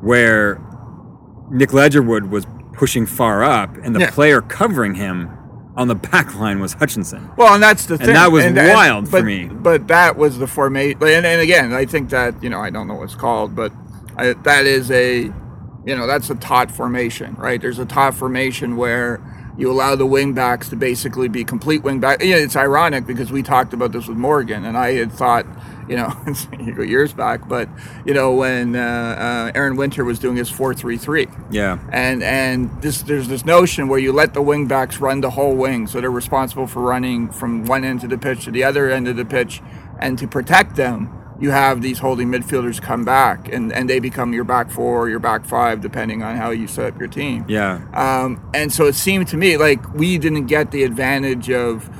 where 0.00 0.60
Nick 1.50 1.70
Ledgerwood 1.70 2.30
was 2.30 2.46
pushing 2.72 3.06
far 3.06 3.42
up 3.42 3.76
and 3.82 3.94
the 3.94 4.00
Yeah. 4.00 4.10
player 4.10 4.40
covering 4.40 4.94
him 4.94 5.30
on 5.76 5.88
the 5.88 5.94
back 5.94 6.34
line 6.36 6.60
was 6.60 6.74
Hutchinson. 6.74 7.30
Well, 7.36 7.54
and 7.54 7.62
that's 7.62 7.86
the 7.86 7.98
thing. 7.98 8.08
And 8.08 8.16
that 8.16 8.30
was 8.30 8.44
wild 8.46 9.06
for 9.06 9.18
but, 9.18 9.24
me. 9.24 9.46
But 9.46 9.88
that 9.88 10.16
was 10.16 10.38
the 10.38 10.46
formation. 10.46 11.02
And, 11.02 11.26
and 11.26 11.40
again, 11.40 11.72
I 11.72 11.84
think 11.84 12.10
that 12.10 12.40
you 12.42 12.48
know 12.48 12.60
I 12.60 12.70
don't 12.70 12.86
know 12.86 12.94
what 12.94 13.04
it's 13.04 13.14
called, 13.14 13.54
but 13.54 13.72
I, 14.16 14.32
that 14.32 14.66
is 14.66 14.90
a 14.90 15.32
you 15.86 15.96
know 15.96 16.06
that's 16.06 16.30
a 16.30 16.34
tot 16.34 16.70
formation, 16.70 17.34
right? 17.36 17.60
There's 17.60 17.78
a 17.78 17.86
tot 17.86 18.14
formation 18.14 18.76
where 18.76 19.20
you 19.56 19.70
allow 19.70 19.94
the 19.94 20.06
wing 20.06 20.32
backs 20.34 20.68
to 20.70 20.76
basically 20.76 21.28
be 21.28 21.44
complete 21.44 21.82
wing 21.84 22.00
back. 22.00 22.20
Yeah, 22.22 22.36
it's 22.36 22.56
ironic 22.56 23.06
because 23.06 23.30
we 23.30 23.42
talked 23.42 23.72
about 23.72 23.92
this 23.92 24.08
with 24.08 24.16
Morgan, 24.16 24.64
and 24.64 24.76
I 24.76 24.94
had 24.94 25.12
thought, 25.12 25.46
you 25.88 25.96
know, 25.96 26.12
years 26.82 27.12
back, 27.12 27.48
but 27.48 27.68
you 28.04 28.14
know 28.14 28.34
when 28.34 28.74
uh, 28.74 28.80
uh, 28.80 29.52
Aron 29.54 29.76
Winter 29.76 30.04
was 30.04 30.18
doing 30.18 30.36
his 30.36 30.50
four 30.50 30.74
three 30.74 30.96
three 30.98 31.28
Yeah. 31.50 31.78
and 31.92 32.22
and 32.24 32.82
this 32.82 33.02
there's 33.02 33.28
this 33.28 33.44
notion 33.44 33.86
where 33.88 34.00
you 34.00 34.12
let 34.12 34.34
the 34.34 34.42
wing 34.42 34.66
backs 34.66 34.98
run 34.98 35.20
the 35.20 35.30
whole 35.30 35.54
wing, 35.54 35.86
so 35.86 36.00
they're 36.00 36.10
responsible 36.10 36.66
for 36.66 36.80
running 36.80 37.30
from 37.30 37.64
one 37.64 37.84
end 37.84 38.02
of 38.02 38.10
the 38.10 38.18
pitch 38.18 38.44
to 38.46 38.50
the 38.50 38.64
other 38.64 38.90
end 38.90 39.06
of 39.06 39.16
the 39.16 39.24
pitch, 39.24 39.62
and 40.00 40.18
to 40.18 40.26
protect 40.26 40.74
them, 40.76 41.08
you 41.40 41.50
have 41.50 41.82
these 41.82 41.98
holding 41.98 42.28
midfielders 42.28 42.80
come 42.80 43.04
back, 43.04 43.52
and 43.52 43.72
and 43.72 43.90
they 43.90 43.98
become 43.98 44.32
your 44.32 44.44
back 44.44 44.70
four, 44.70 45.02
or 45.02 45.08
your 45.08 45.18
back 45.18 45.44
five, 45.44 45.80
depending 45.80 46.22
on 46.22 46.36
how 46.36 46.50
you 46.50 46.66
set 46.66 46.92
up 46.92 46.98
your 46.98 47.08
team. 47.08 47.44
Yeah. 47.48 47.84
Um, 47.92 48.48
and 48.54 48.72
so 48.72 48.86
it 48.86 48.94
seemed 48.94 49.28
to 49.28 49.36
me 49.36 49.56
like 49.56 49.92
we 49.94 50.18
didn't 50.18 50.46
get 50.46 50.70
the 50.70 50.84
advantage 50.84 51.50
of, 51.50 51.90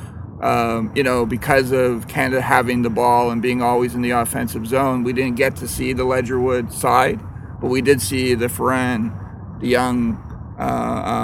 um, 0.42 0.92
you 0.94 1.02
know, 1.02 1.26
because 1.26 1.72
of 1.72 2.06
Canada 2.06 2.40
having 2.40 2.82
the 2.82 2.90
ball 2.90 3.30
and 3.30 3.42
being 3.42 3.60
always 3.60 3.94
in 3.94 4.02
the 4.02 4.10
offensive 4.10 4.66
zone, 4.66 5.02
we 5.02 5.12
didn't 5.12 5.36
get 5.36 5.56
to 5.56 5.68
see 5.68 5.92
the 5.92 6.04
Ledgerwood 6.04 6.72
side, 6.72 7.20
but 7.60 7.68
we 7.68 7.82
did 7.82 8.00
see 8.00 8.34
the 8.34 8.48
Farran, 8.48 9.12
the 9.60 9.68
young. 9.68 10.20
Uh, 10.58 10.62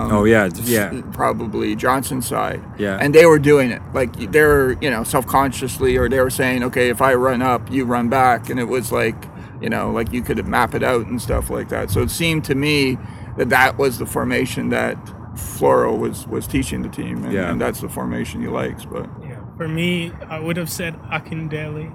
um, 0.09 0.13
Oh, 0.13 0.25
yeah, 0.25 0.49
yeah. 0.65 1.03
probably 1.13 1.77
Johnson's 1.77 2.27
side. 2.27 2.61
Yeah. 2.79 2.99
and 3.01 3.15
they 3.15 3.27
were 3.27 3.39
doing 3.39 3.71
it 3.71 3.81
like 3.95 4.13
they 4.33 4.43
were, 4.43 4.77
you 4.81 4.91
know, 4.91 5.05
self-consciously, 5.05 5.97
or 5.97 6.09
they 6.09 6.21
were 6.21 6.31
saying, 6.31 6.65
okay, 6.65 6.89
if 6.89 7.01
I 7.01 7.15
run 7.15 7.41
up, 7.43 7.71
you 7.71 7.85
run 7.85 8.09
back, 8.09 8.51
and 8.51 8.59
it 8.59 8.65
was 8.65 8.91
like, 8.91 9.15
you 9.61 9.69
know, 9.69 9.91
like 9.93 10.13
you 10.13 10.23
could 10.23 10.45
map 10.47 10.75
it 10.75 10.83
out 10.83 11.07
and 11.07 11.21
stuff 11.23 11.49
like 11.51 11.69
that. 11.69 11.91
So 11.91 12.01
it 12.03 12.11
seemed 12.11 12.45
to 12.47 12.55
me 12.55 12.99
that 13.37 13.51
that 13.51 13.79
was 13.79 13.99
the 13.99 14.07
formation 14.07 14.71
that 14.71 14.97
Floro 15.37 15.97
was 15.97 16.27
was 16.27 16.47
teaching 16.49 16.83
the 16.83 16.89
team, 16.89 17.23
and, 17.25 17.33
Yeah. 17.33 17.51
and 17.53 17.61
that's 17.61 17.81
the 17.81 17.89
formation 17.89 18.41
he 18.43 18.49
likes. 18.49 18.85
But 18.85 19.09
Yeah, 19.23 19.39
for 19.57 19.69
me, 19.69 20.13
I 20.29 20.41
would 20.41 20.57
have 20.57 20.69
said 20.69 20.95
Akindele, 21.03 21.93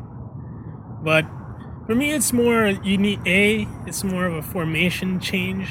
but 1.04 1.26
for 1.86 1.96
me, 1.96 2.14
it's 2.14 2.32
more 2.32 2.68
you 2.68 2.98
need 2.98 3.20
a. 3.28 3.68
It's 3.86 4.04
more 4.04 4.26
of 4.26 4.34
a 4.34 4.42
formation 4.42 5.20
change. 5.20 5.68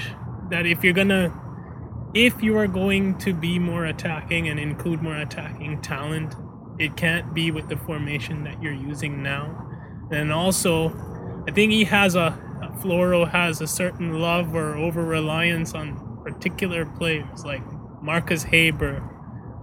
That 0.50 0.66
if 0.66 0.85
you're 0.85 0.92
gonna, 0.92 1.33
if 2.14 2.42
you 2.42 2.57
are 2.57 2.66
going 2.68 3.18
to 3.18 3.33
be 3.35 3.59
more 3.59 3.85
attacking 3.87 4.48
and 4.48 4.59
include 4.61 5.03
more 5.03 5.16
attacking 5.16 5.83
talent, 5.83 6.35
it 6.79 6.96
can't 6.96 7.35
be 7.35 7.50
with 7.50 7.68
the 7.68 7.77
formation 7.77 8.44
that 8.44 8.62
you're 8.62 8.72
using 8.72 9.22
now. 9.22 9.68
And 10.11 10.33
also, 10.33 10.90
I 11.46 11.50
think 11.50 11.72
he 11.72 11.85
has 11.85 12.14
a 12.14 12.38
Floro 12.81 13.31
has 13.31 13.61
a 13.61 13.66
certain 13.66 14.18
love 14.20 14.55
or 14.55 14.77
over 14.77 15.05
reliance 15.05 15.74
on 15.74 16.18
particular 16.24 16.85
players 16.85 17.44
like 17.44 17.62
Marcus 18.03 18.42
Haber. 18.42 19.03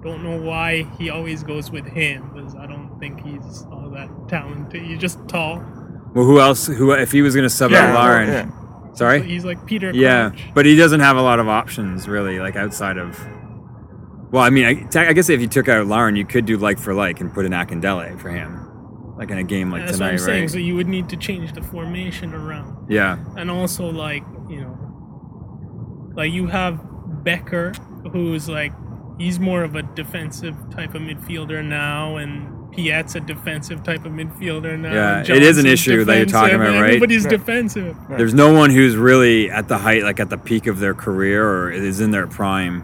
Don't 0.04 0.24
know 0.24 0.42
why 0.42 0.84
he 0.98 1.10
always 1.10 1.44
goes 1.44 1.70
with 1.70 1.86
him 1.86 2.32
because 2.34 2.56
I 2.56 2.66
don't 2.66 2.98
think 3.00 3.22
he's 3.22 3.64
all 3.72 3.92
that 3.92 4.10
talented. 4.28 4.82
He's 4.82 4.98
just 5.00 5.28
tall. 5.28 5.58
Well, 6.14 6.26
who 6.26 6.40
else? 6.40 6.68
Who 6.68 6.92
if 6.94 7.12
he 7.12 7.22
was 7.22 7.36
going 7.36 7.44
to 7.44 7.50
sub 7.50 7.72
Yeah, 7.72 7.90
out 7.90 7.96
Larin? 7.96 8.30
yeah. 8.30 8.52
Sorry. 8.94 9.22
He's 9.24 9.46
like 9.46 9.66
Peter. 9.66 9.92
Yeah, 9.94 10.30
Crouch. 10.32 10.44
but 10.54 10.66
he 10.66 10.76
doesn't 10.76 11.00
have 11.00 11.18
a 11.18 11.22
lot 11.22 11.40
of 11.40 11.48
options 11.48 12.08
really, 12.08 12.40
like 12.40 12.56
outside 12.56 12.98
of. 12.98 13.20
Well, 14.32 14.44
I 14.44 14.50
mean, 14.50 14.66
I, 14.96 15.08
I 15.10 15.14
guess 15.14 15.30
if 15.30 15.42
you 15.42 15.48
took 15.48 15.68
out 15.68 15.88
Larin, 15.88 16.16
you 16.16 16.26
could 16.26 16.46
do 16.46 16.58
like 16.58 16.80
for 16.80 16.94
like 16.94 17.20
and 17.22 17.34
put 17.34 17.46
an 17.46 17.52
Akindele 17.52 18.20
for 18.20 18.30
him, 18.30 19.16
like 19.18 19.30
in 19.30 19.38
a 19.38 19.44
game 19.44 19.72
like 19.72 19.82
That's 19.86 19.94
tonight, 19.98 20.06
what 20.08 20.14
I'm 20.14 20.20
saying. 20.20 20.42
right? 20.44 20.50
So 20.52 20.58
you 20.58 20.76
would 20.76 20.88
need 20.88 21.10
to 21.10 21.18
change 21.18 21.54
the 21.54 21.62
formation 21.62 22.34
around. 22.34 22.90
yeah, 22.90 23.18
and 23.38 23.50
also 23.52 23.90
like 23.90 24.24
you 24.50 24.62
know 24.62 26.12
like 26.16 26.32
you 26.32 26.48
have 26.48 26.76
Bekker 27.24 27.76
who's 28.12 28.50
like 28.50 28.74
he's 29.20 29.40
more 29.40 29.64
of 29.64 29.76
a 29.76 29.84
defensive 29.84 30.56
type 30.72 30.96
of 30.96 31.02
midfielder 31.02 31.64
now 31.64 32.18
and 32.18 32.61
Piette's 32.72 33.16
a 33.16 33.20
defensive 33.20 33.84
type 33.84 34.06
of 34.06 34.12
midfielder 34.14 34.80
now. 34.80 34.94
Yeah, 34.94 35.20
it 35.22 35.26
Johnson's 35.26 35.48
is 35.48 35.58
an 35.58 35.66
issue 35.66 36.06
that 36.06 36.18
you're 36.18 36.26
talking 36.26 36.56
about, 36.56 36.68
right? 36.82 36.84
Everybody's 36.96 37.26
Yeah. 37.26 37.32
defensive. 37.32 37.96
There's 38.10 38.34
no 38.34 38.54
one 38.54 38.70
who's 38.70 38.96
really 38.96 39.50
at 39.52 39.68
the 39.68 39.78
height, 39.78 40.04
like 40.04 40.20
at 40.20 40.30
the 40.30 40.38
peak 40.38 40.68
of 40.68 40.80
their 40.80 40.94
career, 40.94 41.46
or 41.48 41.72
is 41.72 42.00
in 42.00 42.12
their 42.12 42.28
prime. 42.28 42.84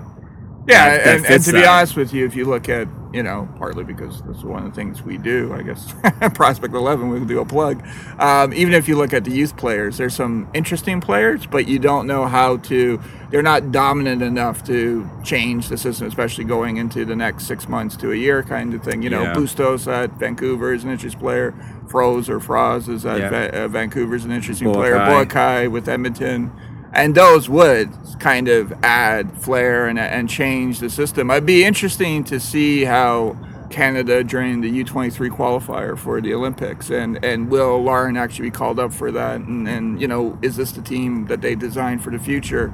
Yeah, 0.68 0.90
that- 0.98 1.04
that 1.06 1.16
and, 1.18 1.26
and 1.26 1.44
to 1.46 1.52
be 1.54 1.60
that. 1.62 1.68
honest 1.68 1.96
with 1.96 2.14
you, 2.14 2.26
if 2.26 2.36
you 2.36 2.46
look 2.46 2.68
at, 2.70 2.88
you 3.14 3.24
know, 3.24 3.48
partly 3.58 3.86
because 3.86 4.22
this 4.24 4.38
is 4.38 4.44
one 4.44 4.64
of 4.66 4.70
the 4.70 4.76
things 4.76 5.02
we 5.02 5.18
do, 5.18 5.54
I 5.54 5.62
guess, 5.64 5.94
Prospect 6.34 6.74
11, 6.74 7.10
we 7.10 7.20
can 7.20 7.28
do 7.28 7.40
a 7.40 7.46
plug. 7.46 7.82
Um, 8.20 8.54
even 8.54 8.74
if 8.74 8.88
you 8.88 8.98
look 8.98 9.14
at 9.14 9.24
the 9.24 9.32
youth 9.32 9.56
players, 9.56 9.98
there's 9.98 10.14
some 10.14 10.50
interesting 10.54 11.00
players, 11.00 11.46
but 11.48 11.68
you 11.70 11.80
don't 11.80 12.06
know 12.06 12.26
how 12.26 12.58
to, 12.58 13.00
they're 13.30 13.42
not 13.42 13.72
dominant 13.72 14.22
enough 14.22 14.64
to 14.66 15.10
change 15.24 15.70
the 15.70 15.78
system, 15.78 16.06
especially 16.08 16.44
going 16.44 16.76
into 16.78 17.06
the 17.06 17.16
next 17.16 17.46
six 17.48 17.70
months 17.70 17.96
to 17.98 18.12
a 18.12 18.16
year 18.16 18.44
kind 18.44 18.74
of 18.74 18.84
thing. 18.84 19.02
You 19.02 19.10
know, 19.10 19.24
Yeah. 19.24 19.34
Bustos 19.36 19.88
at 19.88 20.12
Vancouver 20.20 20.74
is 20.74 20.84
an 20.84 20.90
interesting 20.92 21.22
player. 21.22 21.54
Froese 21.88 22.28
or 22.28 22.42
Froz 22.42 22.90
is 22.90 23.06
at 23.06 23.20
Yeah. 23.20 23.30
Va- 23.30 23.64
uh, 23.64 23.68
Vancouver 23.70 24.16
is 24.16 24.26
an 24.26 24.32
interesting 24.32 24.68
Boakai. 24.68 24.74
player. 24.74 24.96
Boakai 24.98 25.72
with 25.72 25.88
Edmonton 25.88 26.52
and 26.94 27.16
those 27.16 27.50
would 27.50 27.92
kind 28.20 28.48
of 28.48 28.74
add 28.84 29.32
flair 29.42 29.88
and, 29.88 30.00
and 30.00 30.30
change 30.30 30.80
the 30.80 30.90
system. 30.90 31.30
It'd 31.30 31.46
be 31.46 31.64
interesting 31.64 32.24
to 32.26 32.40
see 32.40 32.86
how 32.86 33.38
Canada 33.70 34.24
during 34.24 34.62
the 34.62 34.84
U23 34.84 35.30
qualifier 35.30 35.98
for 35.98 36.22
the 36.22 36.34
Olympics 36.34 36.90
and, 36.90 37.24
and 37.24 37.50
will 37.50 37.84
Larin 37.84 38.18
actually 38.18 38.50
be 38.50 38.52
called 38.52 38.80
up 38.80 38.94
for 38.94 39.12
that? 39.12 39.42
And, 39.42 39.68
and 39.68 40.02
you 40.02 40.08
know 40.08 40.38
is 40.42 40.56
this 40.56 40.72
the 40.72 40.82
team 40.82 41.28
that 41.28 41.42
they 41.42 41.56
designed 41.56 42.04
for 42.04 42.12
the 42.12 42.20
future? 42.20 42.74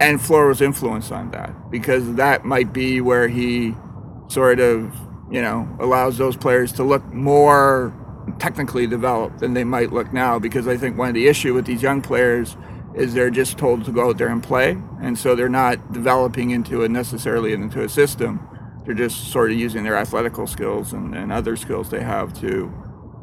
And 0.00 0.20
Floro's 0.20 0.60
influence 0.60 1.10
on 1.10 1.30
that 1.30 1.70
because 1.70 2.14
that 2.14 2.44
might 2.44 2.72
be 2.72 3.00
where 3.00 3.28
he 3.28 3.74
sort 4.28 4.60
of 4.60 4.94
you 5.30 5.42
know 5.42 5.68
allows 5.80 6.18
those 6.18 6.36
players 6.36 6.72
to 6.72 6.84
look 6.84 7.04
more 7.12 7.92
technically 8.38 8.86
developed 8.86 9.40
than 9.40 9.54
they 9.54 9.64
might 9.64 9.92
look 9.92 10.12
now. 10.12 10.38
Because 10.38 10.66
I 10.66 10.76
think 10.76 10.96
one 10.96 11.08
of 11.08 11.14
the 11.14 11.28
issue 11.28 11.54
with 11.54 11.66
these 11.66 11.82
young 11.82 12.02
players 12.02 12.56
is 12.94 13.14
they're 13.14 13.30
just 13.30 13.58
told 13.58 13.84
to 13.84 13.92
go 13.92 14.08
out 14.08 14.18
there 14.18 14.28
and 14.28 14.42
play. 14.42 14.78
And 15.00 15.18
so 15.18 15.34
they're 15.34 15.48
not 15.48 15.92
developing 15.92 16.50
into 16.50 16.84
a 16.84 16.88
necessarily 16.88 17.52
into 17.52 17.82
a 17.82 17.88
system. 17.88 18.46
They're 18.84 18.94
just 18.94 19.30
sort 19.32 19.50
of 19.50 19.56
using 19.58 19.82
their 19.84 19.96
athletical 19.96 20.46
skills 20.46 20.92
and, 20.92 21.14
and 21.14 21.32
other 21.32 21.56
skills 21.56 21.90
they 21.90 22.02
have 22.02 22.38
to 22.40 22.72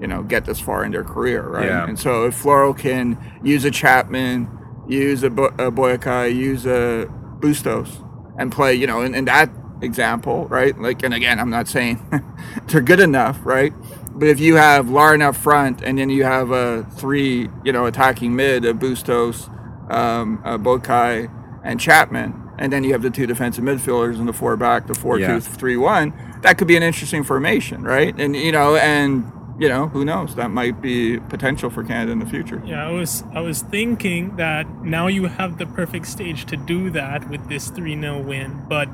you 0.02 0.08
know 0.08 0.24
get 0.24 0.46
this 0.46 0.60
far 0.60 0.84
in 0.84 0.92
their 0.92 1.04
career 1.04 1.48
right? 1.48 1.68
Yeah. 1.68 1.88
and 1.88 1.98
so 1.98 2.26
if 2.26 2.42
Floro 2.42 2.78
can 2.78 3.40
use 3.44 3.64
a 3.64 3.72
Chapman 3.72 4.50
use 4.90 5.22
a, 5.24 5.30
Bo- 5.30 5.54
a 5.60 5.72
Boyakai 5.72 6.36
use 6.36 6.66
a 6.66 7.06
Bustos 7.40 8.02
and 8.38 8.52
play 8.52 8.74
you 8.74 8.88
know 8.88 9.02
in, 9.02 9.14
in 9.14 9.26
that 9.26 9.52
example 9.82 10.48
right? 10.48 10.78
Like 10.80 11.04
and 11.04 11.14
again 11.14 11.40
I'm 11.40 11.52
not 11.52 11.68
saying 11.68 12.04
they're 12.68 12.82
good 12.82 13.00
enough 13.00 13.40
right? 13.44 13.74
But 14.14 14.28
if 14.28 14.40
you 14.40 14.56
have 14.56 14.90
Larin 14.90 15.22
up 15.22 15.36
front 15.36 15.82
and 15.84 15.98
then 16.00 16.10
you 16.10 16.24
have 16.24 16.50
a 16.50 16.84
three 16.96 17.48
you 17.64 17.72
know 17.72 17.86
attacking 17.86 18.36
mid 18.36 18.66
a 18.66 18.74
Bustos 18.74 19.50
um, 19.90 20.42
a 20.46 20.58
Boakai 20.60 21.30
and 21.64 21.80
Chapman. 21.80 22.38
And 22.58 22.72
then 22.72 22.84
you 22.84 22.92
have 22.94 23.02
the 23.02 23.10
two 23.10 23.26
defensive 23.26 23.64
midfielders 23.64 24.20
and 24.20 24.28
the 24.28 24.34
four 24.34 24.56
back 24.56 24.88
the 24.88 24.94
four 24.94 25.18
Yeah. 25.20 25.28
two 25.36 25.40
three 25.42 25.78
one. 25.78 26.14
That 26.42 26.58
could 26.58 26.68
be 26.68 26.76
an 26.78 26.84
interesting 26.84 27.24
formation 27.24 27.84
right? 27.84 28.14
And 28.20 28.36
you 28.36 28.52
know 28.52 28.76
and 28.76 29.32
you 29.60 29.68
know 29.70 29.88
who 29.88 30.06
knows? 30.06 30.36
That 30.36 30.50
might 30.52 30.82
be 30.82 31.20
potential 31.20 31.70
for 31.70 31.84
Canada 31.84 32.12
in 32.12 32.20
the 32.20 32.26
future. 32.26 32.62
Yeah, 32.66 32.88
I 32.88 32.92
was 32.92 33.24
I 33.34 33.42
was 33.42 33.62
thinking 33.64 34.36
that 34.38 34.68
now 34.84 35.08
you 35.08 35.26
have 35.26 35.58
the 35.58 35.66
perfect 35.66 36.08
stage 36.08 36.46
to 36.48 36.58
do 36.58 36.90
that 36.92 37.30
with 37.30 37.48
this 37.50 37.70
3-0 37.72 38.26
win, 38.26 38.62
but 38.70 38.88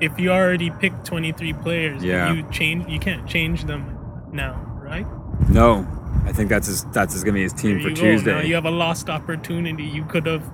if 0.00 0.18
you 0.18 0.30
already 0.30 0.70
picked 0.70 1.04
23 1.04 1.52
players, 1.54 2.02
Yeah. 2.04 2.32
you 2.32 2.42
change 2.50 2.88
you 2.88 2.98
can't 3.00 3.26
change 3.26 3.64
them 3.64 3.96
now, 4.32 4.54
right? 4.82 5.06
No, 5.48 5.86
I 6.24 6.32
think 6.32 6.48
that's 6.48 6.66
his, 6.66 6.84
that's 6.86 7.14
his, 7.14 7.24
gonna 7.24 7.34
be 7.34 7.42
his 7.42 7.52
team 7.52 7.72
There 7.72 7.82
for 7.82 7.88
you 7.90 7.96
Tuesday. 7.96 8.32
Now 8.32 8.40
you 8.40 8.54
have 8.54 8.64
a 8.64 8.70
lost 8.70 9.08
opportunity. 9.08 9.84
You 9.84 10.04
could 10.04 10.26
have 10.26 10.50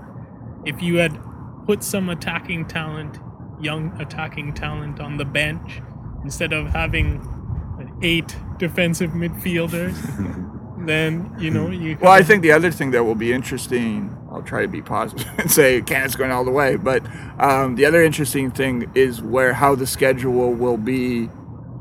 if 0.65 0.83
you 0.83 0.97
had 0.97 1.19
put 1.67 1.83
some 1.83 2.09
attacking 2.09 2.67
talent, 2.67 3.19
young 3.61 3.93
attacking 4.01 4.55
talent 4.55 5.01
on 5.01 5.17
the 5.17 5.25
bench 5.25 5.81
instead 6.25 6.53
of 6.53 6.69
having 6.69 7.23
eight 8.03 8.37
defensive 8.59 9.11
midfielders, 9.11 9.97
then 10.87 11.35
you 11.39 11.51
know 11.51 11.71
you 11.71 11.97
Well, 12.01 12.13
I 12.13 12.23
think 12.23 12.43
the 12.43 12.53
other 12.53 12.71
thing 12.71 12.91
that 12.93 13.05
will 13.05 13.15
be 13.15 13.33
interesting, 13.33 14.17
I'll 14.31 14.43
try 14.43 14.63
to 14.63 14.69
be 14.69 14.83
positive 14.83 15.27
and 15.39 15.51
say 15.51 15.81
Canada's 15.83 16.17
going 16.17 16.31
all 16.31 16.45
the 16.45 16.51
way, 16.51 16.77
but 16.77 17.03
um, 17.39 17.77
the 17.77 17.85
other 17.85 18.03
interesting 18.03 18.51
thing 18.51 18.91
is 18.95 19.23
where 19.23 19.53
how 19.53 19.75
the 19.75 19.87
schedule 19.87 20.53
will 20.53 20.79
be 20.79 21.29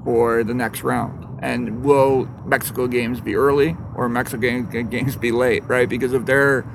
for 0.03 0.43
the 0.43 0.53
next 0.53 0.83
round. 0.83 1.26
And 1.39 1.83
will 1.83 2.25
Mexico 2.45 2.87
games 2.87 3.21
be 3.21 3.35
early 3.35 3.77
or 3.95 4.09
Mexico 4.09 4.61
games 4.61 5.15
be 5.15 5.31
late, 5.31 5.63
right? 5.65 5.87
Because 5.87 6.13
if 6.13 6.25
their 6.25 6.65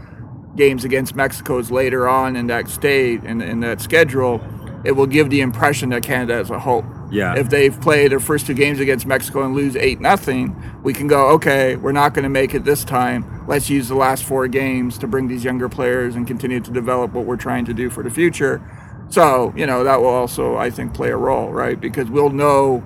games 0.56 0.84
against 0.84 1.16
Mexico 1.16 1.58
is 1.58 1.70
later 1.70 2.08
on 2.08 2.36
in 2.36 2.46
that 2.46 2.68
state 2.68 3.22
and 3.24 3.42
in 3.42 3.60
that 3.60 3.80
schedule, 3.80 4.40
it 4.84 4.92
will 4.92 5.06
give 5.06 5.30
the 5.30 5.40
impression 5.40 5.90
that 5.90 6.02
Canada 6.02 6.34
has 6.34 6.50
a 6.50 6.58
hope. 6.58 6.84
Yeah. 7.10 7.36
If 7.36 7.50
they've 7.50 7.78
played 7.80 8.10
their 8.10 8.20
first 8.20 8.46
two 8.46 8.54
games 8.54 8.80
against 8.80 9.06
Mexico 9.06 9.44
and 9.44 9.54
lose 9.54 9.76
eight 9.76 10.00
nothing, 10.00 10.56
we 10.82 10.92
can 10.92 11.06
go, 11.06 11.28
okay, 11.34 11.76
we're 11.76 11.92
not 11.92 12.14
going 12.14 12.24
to 12.24 12.28
make 12.28 12.54
it 12.54 12.64
this 12.64 12.84
time. 12.84 13.46
Let's 13.46 13.68
use 13.70 13.88
the 13.88 13.94
last 13.94 14.24
four 14.24 14.48
games 14.48 14.98
to 14.98 15.06
bring 15.06 15.28
these 15.28 15.44
younger 15.44 15.68
players 15.68 16.14
and 16.14 16.26
continue 16.26 16.60
to 16.60 16.70
develop 16.70 17.12
what 17.12 17.24
we're 17.26 17.36
trying 17.36 17.64
to 17.66 17.74
do 17.74 17.90
for 17.90 18.02
the 18.02 18.10
future. 18.10 18.62
So, 19.08 19.52
you 19.56 19.66
know, 19.66 19.84
that 19.84 20.00
will 20.00 20.08
also, 20.08 20.56
I 20.56 20.70
think, 20.70 20.94
play 20.94 21.10
a 21.10 21.16
role, 21.16 21.52
right? 21.52 21.78
Because 21.78 22.08
we'll 22.10 22.30
know, 22.30 22.82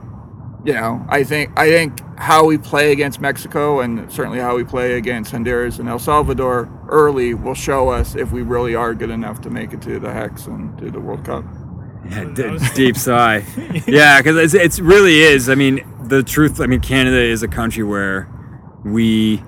you 0.66 0.72
know, 0.72 1.04
I 1.08 1.22
think 1.22 1.56
I 1.58 1.68
think 1.70 2.00
how 2.18 2.44
we 2.44 2.58
play 2.58 2.92
against 2.92 3.20
Mexico 3.20 3.80
and 3.80 4.10
certainly 4.10 4.40
how 4.40 4.56
we 4.56 4.64
play 4.64 4.94
against 4.94 5.30
Honduras 5.30 5.78
and 5.78 5.88
El 5.88 5.98
Salvador 5.98 6.68
early 6.88 7.34
will 7.34 7.54
show 7.54 7.88
us 7.90 8.16
if 8.16 8.32
we 8.32 8.42
really 8.42 8.74
are 8.74 8.94
good 8.94 9.10
enough 9.10 9.40
to 9.42 9.50
make 9.50 9.72
it 9.72 9.80
to 9.82 9.98
the 10.00 10.12
Hex 10.12 10.46
and 10.46 10.76
to 10.78 10.90
the 10.90 11.00
World 11.00 11.24
Cup. 11.24 11.44
Yeah, 12.10 12.24
That 12.24 12.74
d- 12.74 12.74
deep 12.74 12.96
sigh. 12.96 13.44
yeah, 13.86 14.20
because 14.20 14.54
it 14.54 14.60
it's 14.60 14.80
really 14.80 15.20
is. 15.20 15.48
I 15.48 15.54
mean, 15.54 15.86
the 16.08 16.22
truth. 16.22 16.60
I 16.60 16.66
mean, 16.66 16.80
Canada 16.80 17.20
is 17.20 17.42
a 17.42 17.48
country 17.48 17.84
where 17.84 18.28
we. 18.84 19.38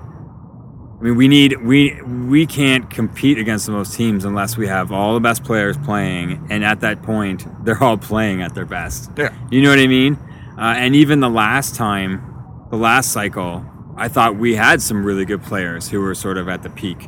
I 0.99 1.01
mean, 1.03 1.15
we 1.15 1.27
need 1.27 1.61
we 1.63 2.01
we 2.03 2.45
can't 2.45 2.89
compete 2.89 3.37
against 3.37 3.67
those 3.67 3.95
teams 3.95 4.25
unless 4.25 4.57
we 4.57 4.67
have 4.67 4.91
all 4.91 5.13
the 5.13 5.21
best 5.21 5.43
players 5.43 5.77
playing, 5.77 6.47
and 6.49 6.63
at 6.63 6.81
that 6.81 7.03
point, 7.03 7.45
they're 7.65 7.81
all 7.81 7.97
playing 7.97 8.41
at 8.41 8.53
their 8.53 8.65
best. 8.65 9.09
Yeah. 9.17 9.33
You 9.49 9.61
know 9.61 9.69
what 9.69 9.79
I 9.79 9.87
mean? 9.87 10.17
Uh, 10.59 10.75
and 10.75 10.93
even 10.93 11.21
the 11.21 11.29
last 11.29 11.75
time, 11.75 12.67
the 12.69 12.75
last 12.75 13.13
cycle, 13.13 13.65
I 13.95 14.09
thought 14.09 14.35
we 14.35 14.55
had 14.55 14.81
some 14.81 15.05
really 15.05 15.23
good 15.23 15.41
players 15.41 15.87
who 15.87 16.01
were 16.01 16.13
sort 16.13 16.37
of 16.37 16.49
at 16.49 16.63
the 16.63 16.69
peak, 16.69 17.07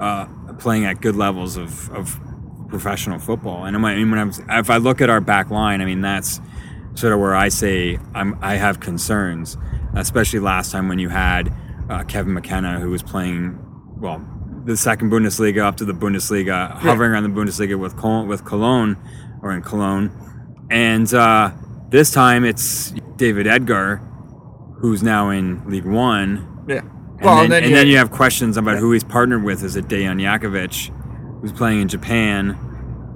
uh, 0.00 0.26
playing 0.58 0.86
at 0.86 1.02
good 1.02 1.14
levels 1.14 1.56
of, 1.56 1.90
of 1.90 2.18
professional 2.70 3.18
football. 3.18 3.64
And 3.66 3.76
I 3.76 3.94
mean, 3.94 4.10
when 4.10 4.18
I'm, 4.18 4.32
if 4.50 4.70
I 4.70 4.78
look 4.78 5.02
at 5.02 5.10
our 5.10 5.20
back 5.20 5.50
line, 5.50 5.82
I 5.82 5.84
mean, 5.84 6.00
that's 6.00 6.40
sort 6.94 7.12
of 7.12 7.20
where 7.20 7.34
I 7.34 7.50
say 7.50 7.98
I'm, 8.14 8.38
I 8.40 8.54
have 8.56 8.80
concerns, 8.80 9.58
especially 9.94 10.40
last 10.40 10.72
time 10.72 10.88
when 10.88 10.98
you 10.98 11.10
had 11.10 11.54
uh, 11.90 12.04
Kevin 12.04 12.32
McKenna, 12.32 12.80
who 12.80 12.90
was 12.90 13.02
playing, 13.02 13.58
well, 13.98 14.26
the 14.64 14.76
second 14.76 15.10
Bundesliga 15.10 15.62
up 15.62 15.76
to 15.76 15.84
the 15.84 15.92
Bundesliga, 15.92 16.72
hovering 16.72 17.12
around 17.12 17.22
the 17.22 17.40
Bundesliga 17.40 17.78
with 17.78 17.96
Cologne, 17.96 18.28
with 18.28 18.44
Cologne 18.44 18.96
or 19.42 19.52
in 19.52 19.62
Cologne. 19.62 20.10
And 20.70 21.12
uh, 21.14 21.52
this 21.90 22.10
time 22.10 22.44
it's 22.44 22.92
David 23.16 23.46
Edgar, 23.46 23.96
who's 24.78 25.02
now 25.02 25.30
in 25.30 25.68
League 25.68 25.86
One. 25.86 26.64
Yeah. 26.68 26.82
And, 27.20 27.50
then, 27.50 27.64
and 27.64 27.74
then 27.74 27.88
you 27.88 27.96
have 27.96 28.12
questions 28.12 28.56
about 28.56 28.78
who 28.78 28.92
he's 28.92 29.02
partnered 29.02 29.42
with. 29.42 29.64
Is 29.64 29.74
it 29.74 29.88
Dejan 29.88 30.22
Jakovic, 30.22 30.92
who's 31.40 31.52
playing 31.52 31.80
in 31.80 31.88
Japan, 31.88 32.52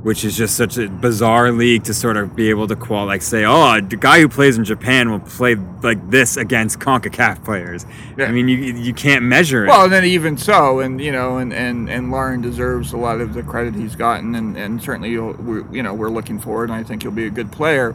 which 0.03 0.25
is 0.25 0.37
just 0.37 0.57
such 0.57 0.77
a 0.77 0.89
bizarre 0.89 1.53
league 1.53 1.85
to 1.85 1.95
sort 1.95 2.17
of 2.17 2.35
be 2.35 2.51
able 2.51 2.67
to 2.67 2.75
qual 2.75 3.07
like 3.07 3.23
say, 3.23 3.45
oh, 3.45 3.81
the 3.81 3.97
guy 3.97 4.21
who 4.21 4.29
plays 4.29 4.59
in 4.59 4.65
Japan 4.65 5.13
will 5.13 5.21
play 5.21 5.55
like 5.55 6.11
this 6.11 6.37
against 6.37 6.81
Concacaf 6.81 7.45
players. 7.45 7.87
Yeah. 8.17 8.25
I 8.25 8.33
mean, 8.33 8.49
you 8.49 8.57
you 8.57 8.93
can't 8.93 9.25
measure 9.25 9.65
it. 9.65 9.69
Well, 9.69 9.85
and 9.85 9.93
then 9.93 10.05
even 10.05 10.37
so, 10.37 10.81
and 10.81 11.01
you 11.01 11.13
know, 11.13 11.37
and 11.39 11.53
and 11.53 11.89
and 11.89 12.11
Larin 12.11 12.41
deserves 12.41 12.93
a 12.93 12.97
lot 12.97 13.21
of 13.21 13.35
the 13.35 13.45
credit 13.45 13.77
he's 13.77 13.95
gotten, 13.95 14.35
and 14.35 14.57
and 14.57 14.83
certainly 14.83 15.11
you'll, 15.11 15.35
we're, 15.35 15.73
you 15.73 15.85
know 15.85 15.95
we're 15.95 16.11
looking 16.11 16.41
forward, 16.41 16.71
and 16.71 16.79
I 16.79 16.83
think 16.83 17.03
he'll 17.03 17.13
be 17.13 17.27
a 17.27 17.31
good 17.31 17.53
player. 17.53 17.95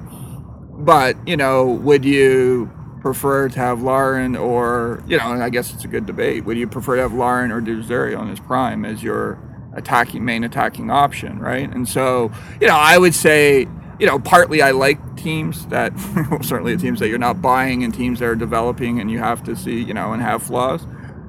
But 0.78 1.16
you 1.28 1.38
know, 1.38 1.66
would 1.66 2.06
you 2.06 2.72
prefer 3.02 3.48
to 3.48 3.60
have 3.60 3.82
Larin 3.82 4.36
or 4.36 5.04
you 5.08 5.18
know, 5.18 5.32
and 5.32 5.42
I 5.42 5.50
guess 5.50 5.74
it's 5.74 5.86
a 5.86 5.88
good 5.88 6.06
debate. 6.06 6.46
Would 6.46 6.58
you 6.58 6.68
prefer 6.68 6.96
to 6.98 7.02
have 7.04 7.14
Larin 7.14 7.52
or 7.52 7.62
De 7.62 7.74
Rosario 7.74 8.20
on 8.20 8.28
his 8.28 8.40
prime 8.40 8.86
as 8.86 9.02
your 9.02 9.40
attacking 9.74 10.26
main 10.26 10.44
attacking 10.44 10.90
option, 10.90 11.40
right? 11.40 11.72
And 11.72 11.88
so, 11.88 12.32
you 12.60 12.68
know, 12.68 12.76
I 12.76 12.98
would 12.98 13.16
say, 13.16 13.68
you 14.00 14.08
know, 14.08 14.20
partly 14.20 14.62
I 14.62 14.72
like 14.72 15.00
teams 15.16 15.66
that 15.68 15.94
well, 16.32 16.44
certainly 16.44 16.76
teams 16.78 17.00
that 17.00 17.08
you're 17.08 17.18
not 17.18 17.42
buying 17.42 17.84
and 17.84 17.94
teams 17.94 18.20
that 18.20 18.26
are 18.26 18.36
developing 18.36 19.00
and 19.00 19.10
you 19.10 19.20
have 19.20 19.44
to 19.44 19.56
see, 19.56 19.82
you 19.82 19.94
know, 19.94 20.14
and 20.14 20.22
have 20.22 20.44
flaws. 20.44 20.86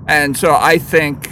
And 0.08 0.36
so 0.36 0.54
I 0.54 0.78
think 0.78 1.30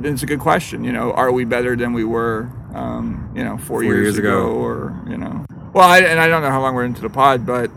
it's 0.00 0.22
a 0.22 0.26
good 0.26 0.40
question. 0.40 0.84
You 0.84 0.92
know, 0.92 1.12
are 1.12 1.32
we 1.32 1.44
better 1.44 1.74
than 1.74 1.92
we 1.92 2.04
were, 2.04 2.50
um, 2.74 3.32
you 3.34 3.42
know, 3.42 3.56
four, 3.58 3.82
years, 3.82 4.02
years 4.02 4.18
ago. 4.18 4.38
ago, 4.38 4.52
or 4.52 5.04
you 5.08 5.16
know? 5.16 5.44
Well, 5.72 5.88
I, 5.88 6.00
and 6.00 6.18
I 6.18 6.28
don't 6.28 6.42
know 6.42 6.50
how 6.50 6.60
long 6.60 6.74
we're 6.74 6.84
into 6.84 7.02
the 7.02 7.10
pod, 7.10 7.46
but 7.46 7.70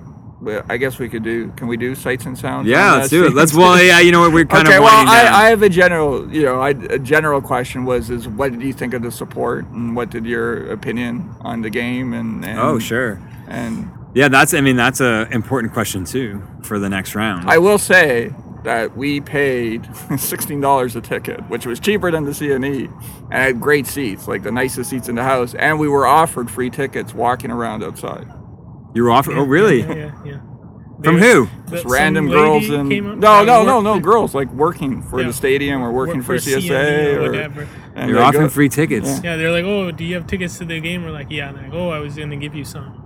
I 0.67 0.77
guess 0.77 0.97
we 0.97 1.07
could 1.07 1.23
do. 1.23 1.51
Can 1.51 1.67
we 1.67 1.77
do 1.77 1.93
sights 1.93 2.25
and 2.25 2.37
sounds? 2.37 2.67
Yeah, 2.67 2.93
let's 2.95 3.09
do 3.09 3.25
it. 3.25 3.33
Let's 3.33 3.53
well, 3.53 3.81
yeah, 3.81 3.99
you 3.99 4.11
know 4.11 4.21
what, 4.21 4.33
we're 4.33 4.45
kind 4.45 4.67
okay, 4.67 4.77
of 4.77 4.83
well. 4.83 5.07
I, 5.07 5.45
I 5.45 5.49
have 5.49 5.61
a 5.61 5.69
general, 5.69 6.31
you 6.33 6.43
know, 6.43 6.59
I, 6.59 6.69
a 6.69 6.97
general 6.97 7.41
question 7.41 7.85
was, 7.85 8.09
is 8.09 8.27
what 8.27 8.51
did 8.51 8.61
you 8.61 8.73
think 8.73 8.93
of 8.93 9.03
the 9.03 9.11
support, 9.11 9.65
and 9.67 9.95
what 9.95 10.09
did 10.09 10.25
your 10.25 10.71
opinion 10.71 11.35
on 11.41 11.61
the 11.61 11.69
game, 11.69 12.13
and, 12.13 12.43
and 12.43 12.59
oh, 12.59 12.79
sure. 12.79 13.21
and 13.47 13.91
Yeah, 14.15 14.29
that's. 14.29 14.53
I 14.53 14.61
mean, 14.61 14.75
that's 14.75 14.99
a 14.99 15.27
important 15.31 15.73
question 15.73 16.05
too 16.05 16.41
for 16.63 16.79
the 16.79 16.89
next 16.89 17.13
round. 17.13 17.49
I 17.49 17.59
will 17.59 17.77
say 17.77 18.33
that 18.64 18.95
we 18.95 19.22
paid 19.22 19.88
sixteen 20.18 20.62
dollars 20.62 20.95
a 20.95 21.01
ticket, 21.01 21.39
which 21.49 21.66
was 21.66 21.80
cheaper 21.80 22.12
than 22.12 22.26
the 22.26 22.32
CNE, 22.32 22.86
and 23.26 23.34
had 23.34 23.59
great 23.62 23.88
seats, 23.88 24.28
like 24.28 24.43
the 24.43 24.51
nicest 24.51 24.89
seats 24.89 25.09
in 25.09 25.16
the 25.16 25.24
house, 25.24 25.53
and 25.55 25.80
we 25.80 25.88
were 25.88 26.05
offered 26.05 26.49
free 26.51 26.70
tickets 26.70 27.14
walking 27.14 27.51
around 27.51 27.84
outside. 27.84 28.28
you 28.93 29.03
were 29.03 29.12
offered. 29.12 29.38
Oh, 29.38 29.43
really? 29.43 29.82
Yeah, 29.82 29.93
yeah. 29.93 30.12
yeah. 30.26 30.38
From 31.03 31.18
who? 31.18 31.47
Just 31.72 31.86
random 31.86 32.30
girls 32.30 32.70
and 32.70 32.88
no, 33.20 33.43
no, 33.43 33.64
no, 33.64 33.82
no, 33.82 33.99
girls 33.99 34.36
like 34.36 34.51
working 34.53 35.01
for 35.01 35.20
Yeah. 35.20 35.28
the 35.28 35.34
stadium 35.34 35.82
or 35.82 35.91
working 35.91 36.18
worked 36.18 36.26
for, 36.28 36.36
CNE 36.36 36.62
CSA 36.70 37.16
or 37.16 37.20
or 37.26 37.32
whatever. 37.32 37.68
and 37.95 38.07
You're 38.09 38.20
they 38.20 38.24
offering 38.24 38.43
go- 38.43 38.49
free 38.49 38.70
tickets. 38.70 39.07
Yeah. 39.07 39.32
Yeah, 39.32 39.38
they're 39.38 39.51
like, 39.51 39.66
"Oh, 39.66 39.89
do 39.89 40.03
you 40.03 40.14
have 40.14 40.28
tickets 40.28 40.59
to 40.59 40.66
the 40.66 40.80
game?" 40.80 41.03
We're 41.03 41.09
like, 41.09 41.32
"Yeah." 41.32 41.51
They're 41.53 41.64
like, 41.64 41.74
"Oh, 41.74 41.89
I 41.89 41.97
was 41.99 42.16
gonna 42.16 42.36
give 42.38 42.53
you 42.53 42.64
some." 42.64 43.01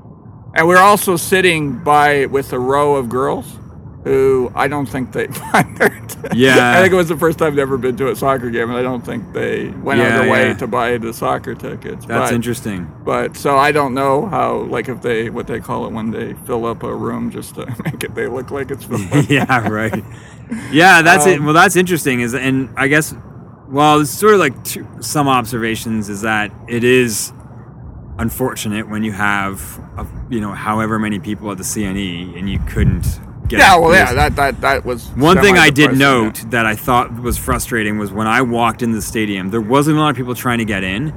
And 0.58 0.68
we're 0.68 0.78
also 0.80 1.16
sitting 1.16 1.82
by 1.86 2.26
with 2.26 2.52
a 2.52 2.60
row 2.60 2.96
of 2.96 3.08
girls 3.08 3.58
who 4.06 4.52
I 4.54 4.68
don't 4.68 4.86
think 4.86 5.12
they 5.14 5.26
bothered. 5.52 6.16
Yeah. 6.36 6.78
I 6.78 6.82
think 6.82 6.94
it 6.94 6.96
was 6.96 7.10
the 7.10 7.18
first 7.18 7.40
time 7.40 7.56
they've 7.56 7.64
ever 7.64 7.78
been 7.78 7.98
to 7.98 8.12
a 8.12 8.16
soccer 8.16 8.52
game, 8.52 8.70
and 8.70 8.78
I 8.78 8.84
don't 8.84 9.04
think 9.04 9.34
they 9.34 9.70
went 9.70 10.00
out 10.00 10.12
of 10.12 10.22
their 10.22 10.32
way 10.32 10.48
yeah. 10.50 10.54
to 10.54 10.68
buy 10.68 10.98
the 11.00 11.12
soccer 11.12 11.56
tickets. 11.56 12.06
That's 12.06 12.30
but, 12.30 12.34
interesting. 12.36 12.90
But 13.04 13.36
so 13.36 13.58
I 13.58 13.72
don't 13.72 13.96
know 13.96 14.28
how, 14.28 14.60
like, 14.60 14.90
if 14.90 15.02
they 15.02 15.32
what 15.32 15.48
they 15.48 15.60
call 15.60 15.88
it 15.88 15.92
when 15.92 16.12
they 16.12 16.36
fill 16.46 16.68
up 16.68 16.84
a 16.84 16.96
room 16.96 17.32
just 17.32 17.56
to 17.56 17.66
make 17.84 18.04
it 18.04 18.14
they 18.14 18.28
look 18.28 18.52
like 18.52 18.70
it's 18.70 18.86
filled. 18.86 19.28
yeah, 19.28 19.68
right. 19.68 20.04
Yeah, 20.72 21.02
that's 21.02 21.26
it. 21.26 21.40
Um, 21.40 21.46
Well, 21.46 21.56
that's 21.56 21.76
interesting. 21.76 22.22
Is 22.22 22.36
and 22.36 22.70
I 22.78 22.88
guess, 22.88 23.16
well, 23.68 24.02
it's 24.02 24.12
sort 24.12 24.36
of 24.36 24.40
like 24.40 24.64
two, 24.64 24.88
some 25.02 25.28
observations 25.28 26.10
is 26.10 26.22
that 26.22 26.52
it 26.68 26.84
is 26.84 27.34
unfortunate 28.20 28.88
when 28.88 29.04
you 29.04 29.12
have, 29.14 29.60
a, 29.98 30.06
you 30.30 30.40
know, 30.40 30.54
however 30.54 31.00
many 31.00 31.20
people 31.20 31.52
at 31.52 31.58
the 31.58 31.64
CNE 31.64 32.38
and 32.38 32.48
you 32.48 32.60
couldn't. 32.68 33.20
Yeah, 33.50 33.76
well, 33.78 33.94
yeah, 33.94 34.14
that 34.14 34.36
that 34.36 34.62
that 34.62 34.86
was 34.86 35.08
One 35.10 35.38
thing 35.42 35.58
I 35.58 35.70
did 35.70 35.98
note 35.98 36.40
yeah. 36.44 36.50
that 36.50 36.66
I 36.66 36.76
thought 36.76 37.14
was 37.22 37.38
frustrating 37.38 37.98
was 37.98 38.12
when 38.12 38.28
I 38.28 38.42
walked 38.42 38.82
into 38.82 38.96
the 38.96 39.02
stadium, 39.02 39.50
there 39.50 39.62
wasn't 39.62 39.98
a 39.98 40.00
lot 40.00 40.10
of 40.10 40.16
people 40.16 40.36
trying 40.36 40.60
to 40.60 40.66
get 40.66 40.84
in, 40.84 41.14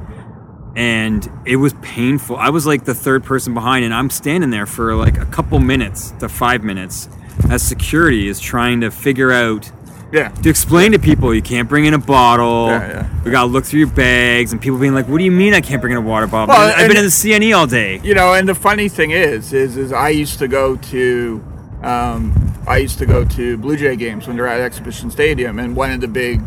and 0.77 1.29
it 1.45 1.57
was 1.57 1.75
painful. 1.83 2.37
I 2.37 2.51
was 2.51 2.67
like 2.67 2.85
the 2.85 2.95
third 2.95 3.25
person 3.25 3.55
behind, 3.55 3.85
and 3.85 3.93
I'm 3.95 4.11
standing 4.11 4.51
there 4.51 4.67
for 4.67 4.95
like 4.95 5.19
a 5.19 5.27
couple 5.27 5.59
minutes 5.59 6.13
to 6.21 6.29
five 6.29 6.63
minutes 6.63 7.09
as 7.51 7.63
security 7.63 8.29
is 8.29 8.41
trying 8.41 8.81
to 8.81 8.91
figure 8.91 9.31
out 9.33 9.71
Yeah. 10.13 10.29
to 10.29 10.49
explain 10.51 10.93
to 10.93 10.99
people 10.99 11.35
you 11.35 11.43
can't 11.43 11.69
bring 11.69 11.85
in 11.85 11.95
a 11.95 11.99
bottle. 11.99 12.69
Yeah, 12.69 12.89
yeah, 12.89 13.09
we 13.25 13.31
gotta 13.31 13.47
look 13.49 13.65
through 13.65 13.81
your 13.81 13.89
bags, 13.91 14.53
and 14.53 14.61
people 14.61 14.79
being 14.79 14.95
like, 14.95 15.09
"What 15.09 15.19
do 15.19 15.25
you 15.25 15.31
mean 15.33 15.53
I 15.55 15.61
can't 15.61 15.81
bring 15.81 15.93
in 15.93 15.99
a 15.99 16.01
water 16.01 16.27
bottle? 16.27 16.55
Well, 16.55 16.75
I've 16.77 16.89
been 16.89 16.97
in 16.97 17.05
the 17.05 17.11
CNE 17.11 17.53
all 17.57 17.67
day." 17.67 18.01
you 18.03 18.15
know, 18.15 18.33
and 18.35 18.49
the 18.49 18.55
funny 18.55 18.89
thing 18.89 19.11
is, 19.11 19.53
is, 19.53 19.77
is 19.77 19.93
I 19.93 20.09
used 20.11 20.39
to 20.39 20.49
go 20.49 20.77
to, 20.77 21.43
um, 21.83 22.55
I 22.67 22.79
used 22.79 22.99
to 22.99 23.07
go 23.07 23.25
to 23.25 23.57
Blue 23.57 23.77
Jay 23.77 23.97
games 23.97 24.27
when 24.27 24.37
they're 24.37 24.47
at 24.47 24.61
Exhibition 24.61 25.11
Stadium, 25.11 25.59
and 25.59 25.77
one 25.77 25.93
of 25.93 26.01
the 26.01 26.09
big, 26.09 26.43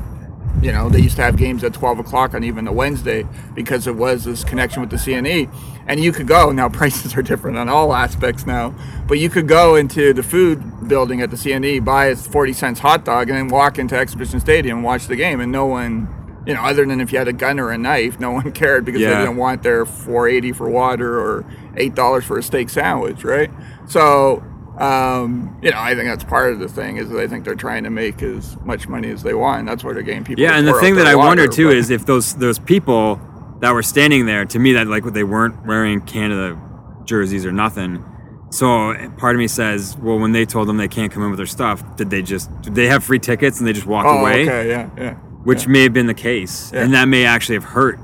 you 0.62 0.72
know, 0.72 0.90
they 0.90 1.00
used 1.00 1.16
to 1.16 1.22
have 1.22 1.38
games 1.38 1.64
at 1.64 1.74
twelve 1.74 2.00
o'clock 2.00 2.34
on 2.34 2.44
even 2.44 2.68
a 2.68 2.74
Wednesday 2.74 3.26
because 3.56 3.88
it 3.88 3.96
was 3.96 4.26
this 4.26 4.44
connection 4.44 4.82
with 4.82 4.90
the 4.90 4.98
CNE, 4.98 5.50
and 5.88 6.04
you 6.04 6.12
could 6.12 6.28
go. 6.28 6.52
Now 6.52 6.68
prices 6.82 7.16
are 7.16 7.22
different 7.22 7.58
on 7.58 7.70
all 7.70 7.94
aspects 7.94 8.46
now, 8.46 8.76
but 9.08 9.20
you 9.20 9.30
could 9.30 9.48
go 9.48 9.76
into 9.76 10.14
the 10.14 10.24
food 10.24 10.88
building 10.88 11.22
at 11.22 11.32
the 11.32 11.38
CNE, 11.38 11.86
buy 11.86 12.08
a 12.08 12.16
forty 12.16 12.54
cents 12.54 12.80
hot 12.80 13.06
dog, 13.06 13.30
and 13.30 13.38
then 13.38 13.48
walk 13.48 13.80
into 13.80 13.96
Exhibition 13.96 14.40
Stadium 14.40 14.80
and 14.80 14.86
watch 14.86 15.08
the 15.08 15.16
game, 15.16 15.40
and 15.40 15.52
no 15.52 15.66
one. 15.66 16.18
You 16.44 16.56
know, 16.56 16.62
other 16.64 16.84
than 16.88 17.00
if 17.00 17.12
you 17.12 17.20
had 17.20 17.28
a 17.28 17.34
gun 17.34 17.60
or 17.60 17.70
a 17.70 17.78
knife, 17.78 18.20
no 18.20 18.32
one 18.32 18.52
cared 18.54 18.84
because 18.84 19.00
they 19.02 19.10
didn't 19.22 19.38
want 19.38 19.62
their 19.62 19.86
480 19.86 20.54
for 20.54 20.68
water 20.70 21.20
or 21.20 21.46
eight 21.78 21.94
dollars 21.94 22.26
for 22.26 22.40
a 22.40 22.44
steak 22.44 22.70
sandwich, 22.70 23.24
right? 23.24 23.52
So, 23.88 24.44
um, 24.82 25.60
you 25.62 25.70
know, 25.70 25.78
I 25.78 25.94
think 25.94 26.08
that's 26.08 26.24
part 26.24 26.54
of 26.54 26.60
the 26.60 26.68
thing 26.68 26.98
is 26.98 27.10
that 27.10 27.20
I 27.20 27.28
think 27.28 27.46
they're 27.46 27.54
trying 27.54 27.84
to 27.84 27.92
make 27.92 28.24
as 28.24 28.58
much 28.66 28.88
money 28.88 29.12
as 29.12 29.22
they 29.22 29.36
want. 29.36 29.60
And 29.60 29.68
that's 29.68 29.84
why 29.84 29.94
they're 29.94 30.02
getting 30.02 30.24
people. 30.24 30.42
Yeah, 30.42 30.58
and 30.58 30.68
the 30.68 30.74
thing 30.80 30.96
that 30.96 31.06
I 31.06 31.16
wonder 31.16 31.48
too 31.48 31.68
but- 31.68 31.78
is 31.78 31.92
if 31.92 32.06
those 32.08 32.34
those 32.36 32.58
people 32.58 33.22
that 33.60 33.74
were 33.74 33.84
standing 33.84 34.26
there, 34.26 34.44
to 34.46 34.58
me, 34.58 34.74
that 34.74 34.88
like 34.88 35.04
they 35.14 35.24
weren't 35.24 35.68
wearing 35.68 36.02
Canada 36.02 36.60
jerseys 37.06 37.46
or 37.46 37.52
nothing. 37.52 38.04
So 38.50 38.94
part 39.18 39.36
of 39.36 39.40
me 39.40 39.48
says, 39.48 39.96
well, 39.98 40.18
when 40.18 40.32
they 40.32 40.46
told 40.46 40.68
them 40.68 40.78
they 40.78 40.88
can't 40.88 41.12
come 41.12 41.24
in 41.24 41.30
with 41.30 41.38
their 41.38 41.46
stuff, 41.46 41.96
did 41.96 42.10
they 42.10 42.24
just 42.24 42.50
did 42.64 42.74
they 42.74 42.88
have 42.88 43.04
free 43.04 43.20
tickets 43.20 43.60
and 43.60 43.68
they 43.68 43.74
just 43.74 43.86
walked 43.86 44.08
oh, 44.08 44.22
away? 44.22 44.44
okay, 44.44 44.68
yeah, 44.68 44.90
yeah. 44.98 45.14
Which 45.44 45.64
yeah. 45.64 45.70
may 45.70 45.84
have 45.84 45.94
been 45.94 46.08
the 46.08 46.16
case, 46.16 46.72
Yeah. 46.74 46.84
and 46.84 46.94
that 46.96 47.06
may 47.06 47.26
actually 47.26 47.56
have 47.56 47.64
hurt 47.66 48.00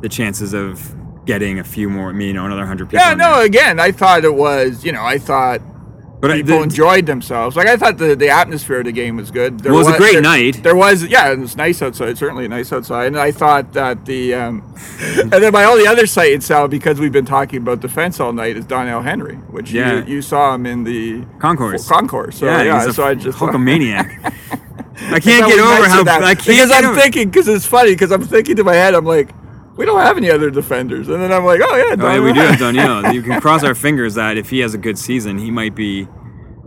the 0.00 0.08
chances 0.08 0.54
of 0.54 0.94
getting 1.26 1.58
a 1.58 1.64
few 1.64 1.90
more, 1.90 2.12
you 2.12 2.32
know, 2.32 2.46
another 2.46 2.66
hundred 2.66 2.88
people. 2.88 3.04
Yeah, 3.04 3.14
no. 3.14 3.36
there. 3.36 3.46
Again, 3.46 3.80
I 3.80 3.90
thought 3.90 4.24
it 4.24 4.34
was. 4.34 4.84
You 4.84 4.92
know, 4.92 5.02
I 5.02 5.18
thought 5.18 5.60
but 6.20 6.30
people 6.32 6.58
the- 6.58 6.62
enjoyed 6.64 7.06
themselves. 7.06 7.56
Like 7.56 7.66
I 7.66 7.76
thought 7.76 7.98
the, 7.98 8.14
the 8.14 8.28
atmosphere 8.28 8.78
of 8.80 8.84
the 8.84 8.92
game 8.92 9.16
was 9.16 9.30
good. 9.30 9.60
There 9.60 9.72
Well, 9.72 9.82
it 9.82 9.86
was 9.86 9.94
a 9.94 9.98
great 9.98 10.12
there- 10.12 10.22
night. 10.22 10.62
There 10.62 10.76
was, 10.76 11.04
yeah, 11.04 11.30
it 11.32 11.38
was 11.38 11.56
nice 11.56 11.80
outside. 11.82 12.18
Certainly 12.18 12.48
nice 12.48 12.72
outside. 12.72 13.06
And 13.06 13.18
I 13.18 13.30
thought 13.32 13.72
that 13.72 14.04
the, 14.06 14.34
um, 14.34 14.74
and 15.00 15.30
then 15.32 15.52
my 15.52 15.64
only 15.64 15.86
other 15.86 16.06
sight 16.06 16.32
in 16.32 16.40
sound 16.40 16.70
because 16.70 17.00
we've 17.00 17.12
been 17.12 17.24
talking 17.26 17.58
about 17.62 17.80
defense 17.80 18.20
all 18.20 18.32
night 18.32 18.56
is 18.56 18.64
Doneil 18.66 19.02
Henry, 19.02 19.36
which 19.36 19.72
Yeah. 19.72 20.04
you, 20.04 20.14
you 20.16 20.22
saw 20.22 20.54
him 20.54 20.66
in 20.66 20.84
the 20.84 21.24
Concourse. 21.38 21.88
Concourse. 21.88 22.38
So 22.38 22.46
yeah, 22.46 22.62
yeah, 22.62 22.78
he's 22.80 22.88
a 22.88 22.92
so 22.92 23.04
I 23.04 23.14
just 23.14 23.38
Hulkamaniac. 23.38 24.34
I 25.02 25.18
can't 25.18 25.46
get 25.48 25.58
over 25.58 25.80
nice 25.80 25.90
how 25.90 26.04
that. 26.04 26.22
I 26.22 26.34
can't 26.34 26.46
because 26.46 26.70
I'm 26.70 26.84
over- 26.84 27.00
thinking 27.00 27.30
because 27.30 27.48
it's 27.48 27.64
funny 27.64 27.92
because 27.92 28.12
I'm 28.12 28.22
thinking 28.22 28.56
to 28.56 28.64
my 28.64 28.74
head 28.74 28.94
I'm 28.94 29.06
like 29.06 29.30
we 29.76 29.86
don't 29.86 30.00
have 30.00 30.16
any 30.16 30.30
other 30.30 30.50
defenders 30.50 31.08
and 31.08 31.22
then 31.22 31.32
I'm 31.32 31.44
like 31.44 31.60
oh 31.62 31.76
yeah, 31.76 31.96
Oh, 31.98 32.14
yeah, 32.14 32.20
we 32.20 32.32
do 32.32 32.40
have 32.40 32.58
Henry. 32.58 32.80
Doneil. 32.80 33.14
You 33.14 33.22
can 33.22 33.40
cross 33.40 33.64
our 33.64 33.74
fingers 33.74 34.14
that 34.14 34.36
if 34.36 34.50
he 34.50 34.60
has 34.60 34.74
a 34.74 34.78
good 34.78 34.98
season, 34.98 35.38
he 35.38 35.50
might 35.50 35.74
be 35.74 36.08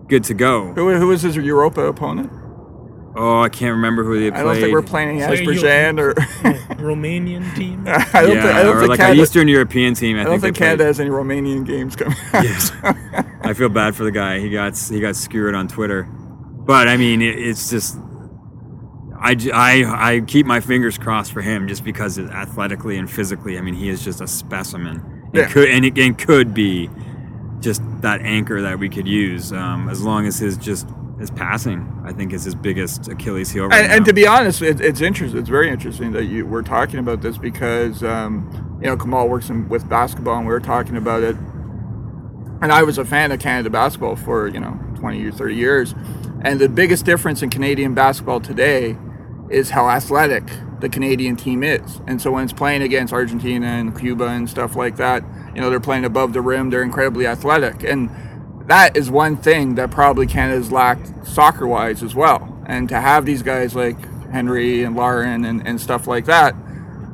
good 0.08 0.24
to 0.26 0.34
go. 0.34 0.74
Who, 0.74 0.94
who 0.96 1.08
was 1.08 1.22
his 1.22 1.36
Europa 1.36 1.82
opponent? 1.82 2.32
Oh, 3.16 3.42
I 3.42 3.50
can't 3.50 3.76
remember 3.76 4.04
who 4.04 4.20
they 4.20 4.32
played. 4.32 4.40
I 4.40 4.44
don't 4.44 4.56
think 4.56 4.74
we're 4.74 4.82
playing 4.82 5.20
So 5.20 5.28
as 5.28 5.40
or 5.40 6.14
Romanian 6.82 7.56
team. 7.56 7.84
I 7.88 8.22
don't 8.24 8.36
yeah, 8.36 8.42
think 8.42 8.56
I 8.56 8.64
don't 8.64 8.78
or 8.78 8.80
think 8.80 8.90
like 8.90 9.00
Canada, 9.00 9.20
an 9.20 9.24
Eastern 9.24 9.48
European 9.48 9.94
team. 9.94 10.18
I, 10.18 10.22
I 10.22 10.24
don't 10.24 10.40
think, 10.42 10.56
think 10.56 10.56
they 10.56 10.60
played. 10.60 10.68
Canada 10.68 10.86
has 10.86 11.00
any 11.00 11.10
Romanian 11.12 11.66
games 11.66 11.96
coming. 11.96 12.18
Out. 12.34 12.44
Yes. 12.44 12.72
I 13.42 13.54
feel 13.54 13.70
bad 13.70 13.96
for 13.96 14.04
the 14.04 14.12
guy. 14.12 14.40
He 14.40 14.50
got 14.50 14.76
he 14.78 15.00
got 15.00 15.16
skewered 15.16 15.54
on 15.54 15.68
Twitter, 15.68 16.04
but 16.04 16.88
I 16.88 16.98
mean, 16.98 17.22
it, 17.22 17.38
it's 17.38 17.70
just. 17.70 17.98
I, 19.24 19.38
I, 19.54 20.16
I 20.16 20.22
keep 20.22 20.46
my 20.46 20.60
fingers 20.60 20.98
crossed 20.98 21.32
for 21.32 21.42
him 21.42 21.68
just 21.70 21.86
because 21.86 22.20
athletically 22.20 22.98
and 22.98 23.10
physically, 23.10 23.58
I 23.58 23.62
mean, 23.62 23.74
he 23.74 23.88
is 23.88 24.04
just 24.04 24.20
a 24.20 24.28
specimen. 24.28 25.02
And 25.28 25.34
Yeah. 25.34 25.48
could 25.48 25.70
and 25.70 25.86
it 25.86 25.98
and 25.98 26.18
could 26.18 26.54
be 26.54 26.90
just 27.62 27.82
that 28.02 28.22
anchor 28.22 28.62
that 28.62 28.78
we 28.78 28.90
could 28.90 29.08
use 29.08 29.54
um, 29.54 29.88
as 29.90 30.02
long 30.02 30.28
as 30.28 30.40
his 30.40 30.58
just 30.58 30.88
his 31.20 31.32
passing, 31.32 31.90
I 32.06 32.12
think, 32.12 32.34
is 32.34 32.44
his 32.44 32.54
biggest 32.54 33.08
Achilles 33.08 33.50
heel. 33.50 33.68
Right 33.68 33.86
and, 33.86 33.94
and 33.94 34.06
to 34.06 34.14
be 34.14 34.28
honest, 34.28 34.62
it, 34.62 34.82
it's 34.82 35.00
interesting. 35.00 35.40
It's 35.40 35.50
very 35.50 35.70
interesting 35.70 36.12
that 36.12 36.26
you 36.26 36.46
we're 36.46 36.62
talking 36.62 37.00
about 37.00 37.22
this 37.22 37.38
because 37.38 38.04
um, 38.04 38.78
you 38.82 38.88
know 38.88 38.98
Kamal 38.98 39.30
works 39.30 39.50
in, 39.50 39.70
with 39.70 39.88
basketball, 39.88 40.38
and 40.38 40.46
we 40.46 40.52
were 40.52 40.60
talking 40.60 40.98
about 40.98 41.24
it. 41.24 41.38
And 42.62 42.74
I 42.74 42.84
was 42.84 42.98
a 42.98 43.06
fan 43.06 43.32
of 43.32 43.40
Canada 43.40 43.70
basketball 43.70 44.18
for 44.18 44.48
you 44.48 44.60
know 44.60 44.78
20 44.96 45.26
or 45.26 45.32
30 45.32 45.56
years, 45.56 45.96
and 46.42 46.60
the 46.60 46.68
biggest 46.68 47.06
difference 47.06 47.42
in 47.42 47.50
Canadian 47.50 47.94
basketball 47.94 48.42
today 48.42 48.98
is 49.54 49.70
how 49.70 49.90
athletic 49.90 50.44
the 50.80 50.90
Canadian 50.90 51.36
team 51.36 51.64
is. 51.64 52.02
And 52.08 52.22
so 52.22 52.32
when 52.32 52.44
it's 52.44 52.54
playing 52.54 52.82
against 52.82 53.14
Argentina 53.14 53.68
and 53.68 53.98
Cuba 53.98 54.28
and 54.28 54.50
stuff 54.50 54.76
like 54.76 54.98
that, 54.98 55.24
you 55.56 55.62
know 55.62 55.70
they're 55.70 55.80
playing 55.80 56.06
above 56.06 56.34
the 56.34 56.42
rim. 56.42 56.70
They're 56.70 56.84
incredibly 56.84 57.28
athletic, 57.28 57.84
and 57.84 58.10
that 58.68 58.98
is 58.98 59.10
one 59.12 59.38
thing 59.38 59.76
that 59.76 59.92
probably 59.92 60.26
Canada's 60.26 60.72
lacked 60.72 61.28
soccer 61.28 61.68
wise 61.68 62.02
as 62.02 62.16
well. 62.16 62.50
And 62.66 62.88
to 62.90 63.00
have 63.00 63.26
these 63.26 63.44
guys 63.44 63.76
like 63.76 63.98
Henry 64.32 64.84
and 64.84 64.96
Larin 64.96 65.46
and, 65.46 65.66
and 65.68 65.80
stuff 65.80 66.08
like 66.08 66.26
that, 66.26 66.56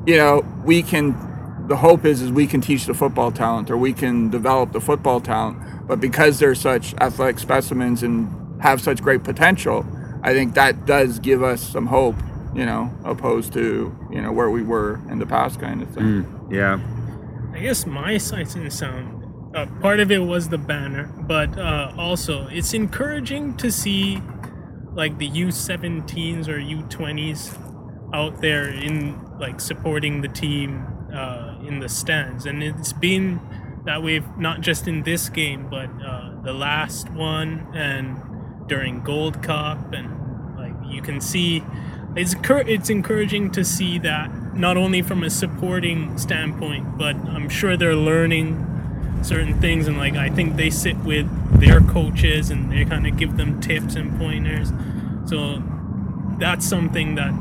you 0.05 0.15
know, 0.15 0.45
we 0.63 0.83
can 0.83 1.27
the 1.67 1.77
hope 1.77 2.03
is 2.03 2.21
is 2.21 2.31
we 2.31 2.47
can 2.47 2.61
teach 2.61 2.85
the 2.87 2.93
football 2.95 3.31
talent 3.31 3.69
or 3.69 3.77
we 3.77 3.93
can 3.93 4.29
develop 4.29 4.71
the 4.71 4.81
football 4.81 5.21
talent. 5.21 5.87
But 5.87 5.99
because 5.99 6.39
they're 6.39 6.55
such 6.55 6.95
athletic 6.95 7.39
specimens 7.39 8.03
and 8.03 8.61
have 8.61 8.81
such 8.81 9.01
great 9.01 9.23
potential, 9.23 9.85
I 10.23 10.33
think 10.33 10.55
that 10.55 10.85
does 10.85 11.19
give 11.19 11.43
us 11.43 11.61
some 11.61 11.85
hope, 11.87 12.15
you 12.53 12.65
know, 12.65 12.91
opposed 13.03 13.53
to, 13.53 13.95
you 14.11 14.21
know, 14.21 14.31
where 14.31 14.49
we 14.49 14.63
were 14.63 14.99
in 15.09 15.19
the 15.19 15.25
past 15.25 15.59
kind 15.59 15.81
of 15.81 15.89
thing. 15.91 16.47
yeah. 16.51 16.79
I 17.53 17.59
guess 17.59 17.85
my 17.85 18.17
sights 18.17 18.55
and 18.55 18.71
sound. 18.71 19.15
Uh, 19.55 19.65
part 19.81 19.99
of 19.99 20.11
it 20.11 20.19
was 20.19 20.49
the 20.49 20.57
banner, 20.57 21.05
but 21.21 21.57
uh, 21.57 21.91
also 21.97 22.47
it's 22.47 22.73
encouraging 22.73 23.57
to 23.57 23.71
see 23.71 24.21
like 24.93 25.17
the 25.17 25.29
U17s 25.29 26.47
or 26.47 26.59
U20s 26.59 27.57
out 28.13 28.41
there 28.41 28.69
in 28.69 29.19
like 29.39 29.59
supporting 29.59 30.21
the 30.21 30.27
team 30.27 30.85
uh, 31.13 31.57
in 31.65 31.79
the 31.79 31.89
stands, 31.89 32.45
and 32.45 32.61
it's 32.61 32.93
been 32.93 33.39
that 33.85 34.03
way 34.03 34.21
not 34.37 34.61
just 34.61 34.87
in 34.87 35.03
this 35.03 35.29
game, 35.29 35.67
but 35.69 35.89
uh, 36.05 36.31
the 36.43 36.53
last 36.53 37.09
one 37.09 37.67
and 37.73 38.21
during 38.67 39.01
Gold 39.01 39.41
Cup, 39.41 39.93
and 39.93 40.55
like 40.57 40.93
you 40.93 41.01
can 41.01 41.19
see, 41.19 41.63
it's 42.15 42.35
it's 42.43 42.89
encouraging 42.89 43.51
to 43.51 43.63
see 43.63 43.99
that 43.99 44.55
not 44.55 44.77
only 44.77 45.01
from 45.01 45.23
a 45.23 45.29
supporting 45.29 46.17
standpoint, 46.17 46.97
but 46.97 47.15
I'm 47.15 47.49
sure 47.49 47.77
they're 47.77 47.95
learning 47.95 48.65
certain 49.21 49.59
things, 49.59 49.87
and 49.87 49.97
like 49.97 50.15
I 50.15 50.29
think 50.29 50.55
they 50.55 50.69
sit 50.69 50.97
with 50.97 51.27
their 51.59 51.81
coaches 51.81 52.49
and 52.49 52.71
they 52.71 52.85
kind 52.85 53.07
of 53.07 53.17
give 53.17 53.37
them 53.37 53.59
tips 53.61 53.95
and 53.95 54.17
pointers. 54.17 54.71
So 55.25 55.61
that's 56.39 56.67
something 56.67 57.15
that 57.15 57.33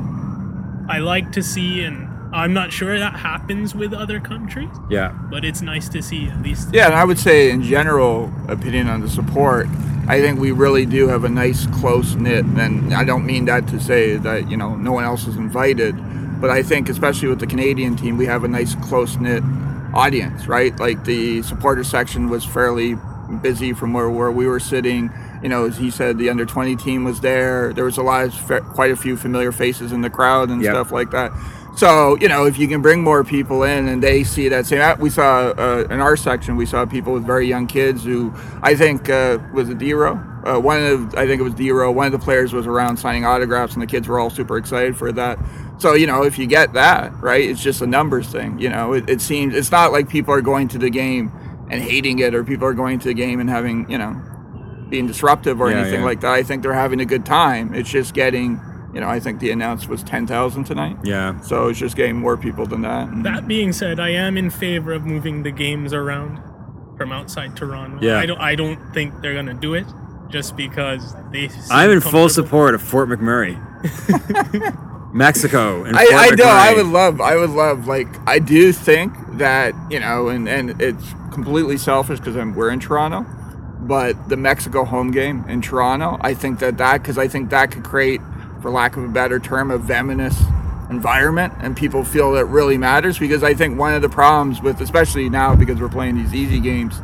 I 0.89 0.99
like 0.99 1.31
to 1.33 1.43
see, 1.43 1.83
and 1.83 2.08
I'm 2.31 2.53
not 2.53 2.71
sure 2.71 2.97
that 2.99 3.15
happens 3.15 3.73
with 3.73 3.93
other 3.93 4.19
countries, 4.19 4.69
Yeah. 4.89 5.11
but 5.31 5.43
it's 5.43 5.61
nice 5.61 5.89
to 5.89 6.01
see 6.01 6.27
at 6.27 6.41
least. 6.43 6.69
Yeah, 6.71 6.85
and 6.85 6.93
I 6.95 7.03
would 7.03 7.17
say 7.19 7.49
in 7.49 7.63
general 7.63 8.31
opinion 8.47 8.87
on 8.87 9.01
the 9.01 9.09
support, 9.09 9.67
I 10.07 10.21
think 10.21 10.39
we 10.39 10.51
really 10.51 10.85
do 10.85 11.07
have 11.07 11.23
a 11.23 11.29
nice 11.29 11.65
close 11.67 12.15
knit, 12.15 12.45
and 12.45 12.93
I 12.93 13.03
don't 13.03 13.25
mean 13.25 13.45
that 13.45 13.67
to 13.69 13.79
say 13.79 14.17
that 14.17 14.49
you 14.49 14.57
know 14.57 14.75
no 14.75 14.91
one 14.91 15.03
else 15.03 15.27
is 15.27 15.37
invited, 15.37 15.95
but 16.41 16.49
I 16.49 16.61
think 16.63 16.87
especially 16.89 17.29
with 17.29 17.39
the 17.39 17.47
Canadian 17.47 17.95
team, 17.95 18.17
we 18.17 18.25
have 18.27 18.43
a 18.43 18.47
nice 18.47 18.75
close 18.75 19.17
knit 19.17 19.43
audience, 19.93 20.47
right? 20.47 20.77
Like 20.79 21.05
the 21.05 21.41
supporter 21.41 21.83
section 21.83 22.29
was 22.29 22.45
fairly 22.45 22.95
busy 23.41 23.73
from 23.73 23.93
where, 23.93 24.09
where 24.09 24.31
we 24.31 24.45
were 24.47 24.59
sitting. 24.59 25.11
You 25.41 25.49
know, 25.49 25.65
as 25.65 25.77
he 25.77 25.89
said, 25.91 26.17
the 26.17 26.29
under 26.29 26.45
20 26.45 26.75
team 26.75 27.03
was 27.05 27.21
there. 27.21 27.71
There 27.73 27.85
was 27.85 27.97
a 27.97 28.03
lot 28.03 28.25
of 28.25 28.63
quite 28.73 28.91
a 28.91 28.95
few 28.95 29.15
familiar 29.17 29.51
faces 29.51 29.91
in 29.91 30.01
the 30.01 30.09
crowd 30.09 30.49
and 30.49 30.61
Yep. 30.61 30.73
stuff 30.73 30.91
like 30.91 31.11
that. 31.11 31.31
So 31.75 32.17
you 32.19 32.27
know, 32.27 32.45
if 32.45 32.57
you 32.57 32.67
can 32.67 32.81
bring 32.81 33.03
more 33.03 33.23
people 33.23 33.63
in 33.63 33.87
and 33.87 34.03
they 34.03 34.23
see 34.23 34.49
that 34.49 34.65
same, 34.65 34.99
we 34.99 35.09
saw 35.09 35.49
uh, 35.57 35.87
in 35.89 35.99
our 36.01 36.17
section, 36.17 36.55
we 36.57 36.65
saw 36.65 36.85
people 36.85 37.13
with 37.13 37.25
very 37.25 37.47
young 37.47 37.67
kids 37.67 38.03
who 38.03 38.33
I 38.61 38.75
think 38.75 39.09
uh, 39.09 39.37
was 39.53 39.69
it 39.69 39.77
Dero. 39.77 40.25
Uh, 40.45 40.59
one 40.59 40.83
of 40.83 41.15
I 41.15 41.25
think 41.27 41.39
it 41.39 41.43
was 41.43 41.53
Dero. 41.53 41.93
One 41.93 42.05
of 42.07 42.11
the 42.11 42.19
players 42.19 42.53
was 42.53 42.67
around 42.67 42.97
signing 42.97 43.25
autographs, 43.25 43.73
and 43.73 43.81
the 43.81 43.87
kids 43.87 44.07
were 44.07 44.19
all 44.19 44.29
super 44.29 44.57
excited 44.57 44.97
for 44.97 45.11
that. 45.13 45.39
So 45.77 45.93
you 45.93 46.07
know, 46.07 46.23
if 46.23 46.37
you 46.37 46.47
get 46.47 46.73
that 46.73 47.13
right, 47.21 47.47
it's 47.47 47.63
just 47.63 47.81
a 47.81 47.87
numbers 47.87 48.27
thing. 48.27 48.59
You 48.59 48.69
know, 48.69 48.93
it, 48.93 49.09
it 49.09 49.21
seems 49.21 49.55
it's 49.55 49.71
not 49.71 49.91
like 49.91 50.09
people 50.09 50.33
are 50.33 50.41
going 50.41 50.67
to 50.69 50.77
the 50.77 50.89
game 50.89 51.31
and 51.69 51.81
hating 51.81 52.19
it, 52.19 52.33
or 52.35 52.43
people 52.43 52.67
are 52.67 52.73
going 52.73 52.99
to 52.99 53.07
the 53.07 53.13
game 53.13 53.39
and 53.39 53.49
having 53.49 53.89
you 53.89 53.97
know 53.97 54.21
being 54.89 55.07
disruptive 55.07 55.61
or 55.61 55.69
Yeah, 55.69 55.79
anything 55.81 55.99
yeah. 56.01 56.05
like 56.05 56.21
that. 56.21 56.33
I 56.33 56.43
think 56.43 56.63
they're 56.63 56.73
having 56.73 56.99
a 56.99 57.05
good 57.05 57.25
time. 57.25 57.73
It's 57.73 57.89
just 57.89 58.13
getting. 58.13 58.59
You 58.93 59.01
know, 59.01 59.07
I 59.07 59.19
think 59.19 59.39
the 59.39 59.51
announce 59.51 59.87
was 59.87 60.03
ten 60.03 60.25
thousand 60.25 60.63
tonight. 60.63 60.97
Yeah. 61.03 61.39
So 61.41 61.67
it's 61.67 61.79
just 61.79 61.95
getting 61.95 62.17
more 62.17 62.37
people 62.37 62.65
than 62.65 62.81
that. 62.81 63.09
And 63.09 63.25
That 63.25 63.47
being 63.47 63.71
said, 63.71 63.99
I 63.99 64.09
am 64.09 64.37
in 64.37 64.49
favor 64.49 64.93
of 64.93 65.05
moving 65.05 65.43
the 65.43 65.51
games 65.51 65.93
around 65.93 66.41
from 66.97 67.11
outside 67.11 67.55
Toronto. 67.55 67.99
Yeah. 68.01 68.19
I 68.19 68.25
don't. 68.25 68.41
I 68.41 68.55
don't 68.55 68.93
think 68.93 69.21
they're 69.21 69.35
gonna 69.35 69.53
do 69.53 69.73
it 69.73 69.85
just 70.29 70.55
because 70.55 71.15
they. 71.31 71.49
I'm 71.69 71.91
in 71.91 72.01
full 72.01 72.29
support 72.29 72.73
of 72.73 72.81
Fort 72.81 73.09
McMurray. 73.09 73.57
Mexico 75.13 75.83
and 75.83 75.97
I, 75.97 76.05
Fort 76.05 76.21
I 76.21 76.29
know. 76.35 76.43
I 76.45 76.73
would 76.73 76.85
love. 76.85 77.21
I 77.21 77.35
would 77.35 77.49
love. 77.49 77.87
Like 77.87 78.07
I 78.27 78.39
do 78.39 78.71
think 78.71 79.13
that 79.37 79.73
you 79.89 79.99
know, 79.99 80.29
and 80.29 80.47
and 80.47 80.81
it's 80.81 81.13
completely 81.31 81.77
selfish 81.77 82.19
because 82.19 82.35
we're 82.35 82.69
in 82.69 82.79
Toronto, 82.79 83.25
but 83.81 84.29
the 84.29 84.37
Mexico 84.37 84.83
home 84.83 85.11
game 85.11 85.45
in 85.47 85.61
Toronto, 85.61 86.17
I 86.21 86.33
think 86.33 86.59
that 86.59 86.77
that 86.77 87.01
because 87.01 87.17
I 87.17 87.27
think 87.27 87.49
that 87.49 87.71
could 87.71 87.83
create, 87.83 88.21
for 88.61 88.69
lack 88.71 88.97
of 88.97 89.03
a 89.03 89.07
better 89.07 89.39
term, 89.39 89.71
a 89.71 89.77
venomous 89.77 90.39
environment, 90.89 91.53
and 91.59 91.75
people 91.77 92.03
feel 92.03 92.31
that 92.33 92.45
really 92.45 92.77
matters. 92.77 93.19
Because 93.19 93.43
I 93.43 93.53
think 93.53 93.77
one 93.77 93.93
of 93.93 94.01
the 94.01 94.09
problems 94.09 94.61
with, 94.61 94.81
especially 94.81 95.29
now 95.29 95.55
because 95.55 95.79
we're 95.79 95.89
playing 95.89 96.15
these 96.17 96.33
easy 96.33 96.59
games. 96.59 97.01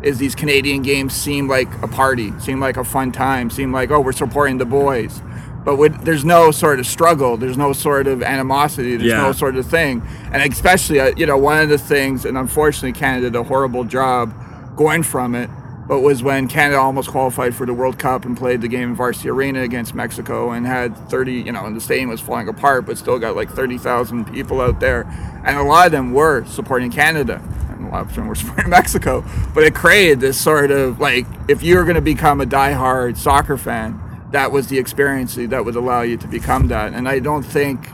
Is 0.00 0.18
these 0.18 0.36
Canadian 0.36 0.82
games 0.82 1.12
seem 1.12 1.48
like 1.48 1.66
a 1.82 1.88
party, 1.88 2.32
seem 2.38 2.60
like 2.60 2.76
a 2.76 2.84
fun 2.84 3.10
time, 3.10 3.50
seem 3.50 3.72
like 3.72 3.90
oh 3.90 4.00
we're 4.00 4.12
supporting 4.12 4.56
the 4.58 4.64
boys, 4.64 5.20
but 5.64 5.74
with, 5.74 6.04
there's 6.04 6.24
no 6.24 6.52
sort 6.52 6.78
of 6.78 6.86
struggle, 6.86 7.36
there's 7.36 7.56
no 7.58 7.72
sort 7.72 8.06
of 8.06 8.22
animosity, 8.22 8.96
there's 8.96 9.10
Yeah. 9.10 9.22
no 9.22 9.32
sort 9.32 9.56
of 9.56 9.66
thing. 9.66 10.00
And 10.32 10.40
especially, 10.52 11.00
uh, 11.00 11.12
you 11.16 11.26
know, 11.26 11.36
one 11.36 11.60
of 11.60 11.68
the 11.68 11.78
things, 11.78 12.24
and 12.24 12.38
unfortunately, 12.38 12.92
Canada 12.92 13.28
did 13.30 13.34
a 13.40 13.42
horrible 13.42 13.82
job 13.82 14.32
going 14.76 15.02
from 15.02 15.34
it, 15.34 15.50
but 15.88 16.00
was 16.00 16.22
when 16.22 16.46
Canada 16.48 16.78
almost 16.78 17.08
qualified 17.08 17.54
for 17.54 17.64
the 17.64 17.72
World 17.72 17.98
Cup 17.98 18.26
and 18.26 18.36
played 18.36 18.60
the 18.60 18.68
game 18.68 18.90
in 18.90 18.94
Varsity 18.94 19.30
Arena 19.30 19.62
against 19.62 19.94
Mexico 19.94 20.50
and 20.50 20.66
had 20.66 20.94
30, 21.08 21.32
you 21.32 21.50
know, 21.50 21.64
and 21.64 21.74
the 21.74 21.80
stadium 21.80 22.10
was 22.10 22.20
falling 22.20 22.46
apart, 22.46 22.84
but 22.84 22.98
still 22.98 23.18
got 23.18 23.34
like 23.34 23.50
30,000 23.50 24.26
people 24.26 24.60
out 24.60 24.80
there. 24.80 25.02
And 25.46 25.56
a 25.56 25.62
lot 25.62 25.86
of 25.86 25.92
them 25.92 26.12
were 26.12 26.44
supporting 26.44 26.90
Canada. 26.90 27.42
And 27.70 27.86
a 27.86 27.90
lot 27.90 28.02
of 28.02 28.14
them 28.14 28.26
were 28.26 28.34
supporting 28.36 28.68
Mexico. 28.68 29.24
But 29.54 29.64
it 29.64 29.74
created 29.74 30.20
this 30.20 30.38
sort 30.38 30.70
of 30.70 31.00
like, 31.00 31.26
if 31.48 31.62
you're 31.62 31.84
going 31.84 31.96
to 31.96 32.02
become 32.02 32.42
a 32.42 32.46
diehard 32.46 33.16
soccer 33.16 33.56
fan, 33.56 33.98
that 34.32 34.52
was 34.52 34.68
the 34.68 34.78
experience 34.78 35.36
that 35.36 35.64
would 35.64 35.74
allow 35.74 36.02
you 36.02 36.18
to 36.18 36.28
become 36.28 36.68
that. 36.68 36.92
And 36.92 37.08
I 37.08 37.18
don't 37.18 37.42
think, 37.42 37.88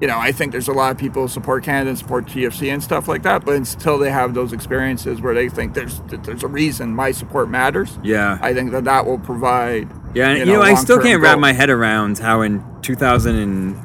you 0.00 0.06
know, 0.08 0.18
I 0.18 0.32
think 0.32 0.52
there's 0.52 0.68
a 0.68 0.72
lot 0.72 0.90
of 0.92 0.98
people 0.98 1.22
who 1.22 1.28
support 1.28 1.62
Canada 1.64 1.90
and 1.90 1.98
support 1.98 2.26
TFC 2.26 2.72
and 2.72 2.82
stuff 2.82 3.06
like 3.06 3.22
that. 3.24 3.44
But 3.44 3.54
until 3.56 3.98
they 3.98 4.10
have 4.10 4.32
those 4.34 4.52
experiences 4.52 5.20
where 5.20 5.34
they 5.34 5.48
think 5.50 5.74
there's 5.74 6.00
there's 6.08 6.42
a 6.42 6.48
reason 6.48 6.94
my 6.94 7.10
support 7.12 7.50
matters, 7.50 7.98
Yeah. 8.02 8.38
I 8.40 8.54
think 8.54 8.70
that 8.72 8.84
that 8.84 9.04
will 9.06 9.18
provide. 9.18 9.88
Yeah, 10.14 10.30
and 10.30 10.38
you 10.38 10.46
know, 10.54 10.62
I 10.62 10.74
still 10.74 11.00
can't 11.00 11.20
wrap 11.22 11.38
my 11.38 11.52
head 11.52 11.70
around 11.70 12.18
how 12.18 12.40
in 12.42 12.64
2008, 12.82 13.76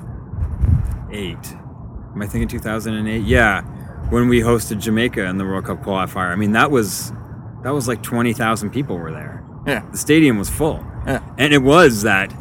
am 1.14 2.22
I 2.22 2.26
thinking 2.28 2.48
2008? 2.48 3.24
Yeah, 3.24 3.62
when 4.10 4.28
we 4.30 4.40
hosted 4.42 4.80
Jamaica 4.80 5.26
in 5.26 5.38
the 5.38 5.46
World 5.46 5.66
Cup 5.66 5.84
qualifier. 5.84 6.32
I 6.32 6.36
mean, 6.36 6.54
that 6.54 6.72
was 6.72 7.12
that 7.64 7.72
was 7.74 7.88
like 7.88 8.02
20,000 8.04 8.70
people 8.70 8.98
were 8.98 9.12
there. 9.12 9.44
Yeah. 9.68 9.84
The 9.92 9.98
stadium 9.98 10.38
was 10.38 10.50
full, 10.50 10.86
Yeah. 11.08 11.20
and 11.38 11.52
it 11.54 11.64
was 11.64 12.04
that 12.04 12.32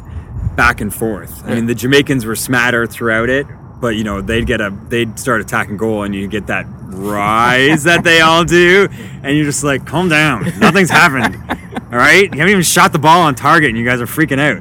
back 0.55 0.79
and 0.81 0.93
forth. 0.93 1.43
I 1.45 1.55
mean, 1.55 1.65
the 1.65 1.73
Jamaicans 1.75 2.25
were 2.25 2.35
smattered 2.35 2.91
throughout 2.91 3.29
it, 3.29 3.47
but 3.79 3.95
you 3.95 4.03
know, 4.03 4.21
they'd 4.21 4.45
get 4.45 4.61
a 4.61 4.75
they'd 4.89 5.17
start 5.19 5.41
attacking 5.41 5.77
goal, 5.77 6.03
and 6.03 6.13
you 6.15 6.27
get 6.27 6.47
that 6.47 6.65
rise 6.67 7.83
that 7.83 8.03
they 8.03 8.21
all 8.21 8.43
do, 8.43 8.87
and 9.23 9.35
you're 9.35 9.45
just 9.45 9.63
like, 9.63 9.85
calm 9.85 10.09
down, 10.09 10.43
nothing's 10.59 10.89
happened. 10.89 11.35
All 11.91 11.99
right, 11.99 12.23
you 12.23 12.39
haven't 12.39 12.49
even 12.49 12.63
shot 12.63 12.93
the 12.93 12.99
ball 12.99 13.21
on 13.21 13.35
target, 13.35 13.69
and 13.69 13.77
you 13.77 13.85
guys 13.85 14.01
are 14.01 14.05
freaking 14.05 14.39
out. 14.39 14.57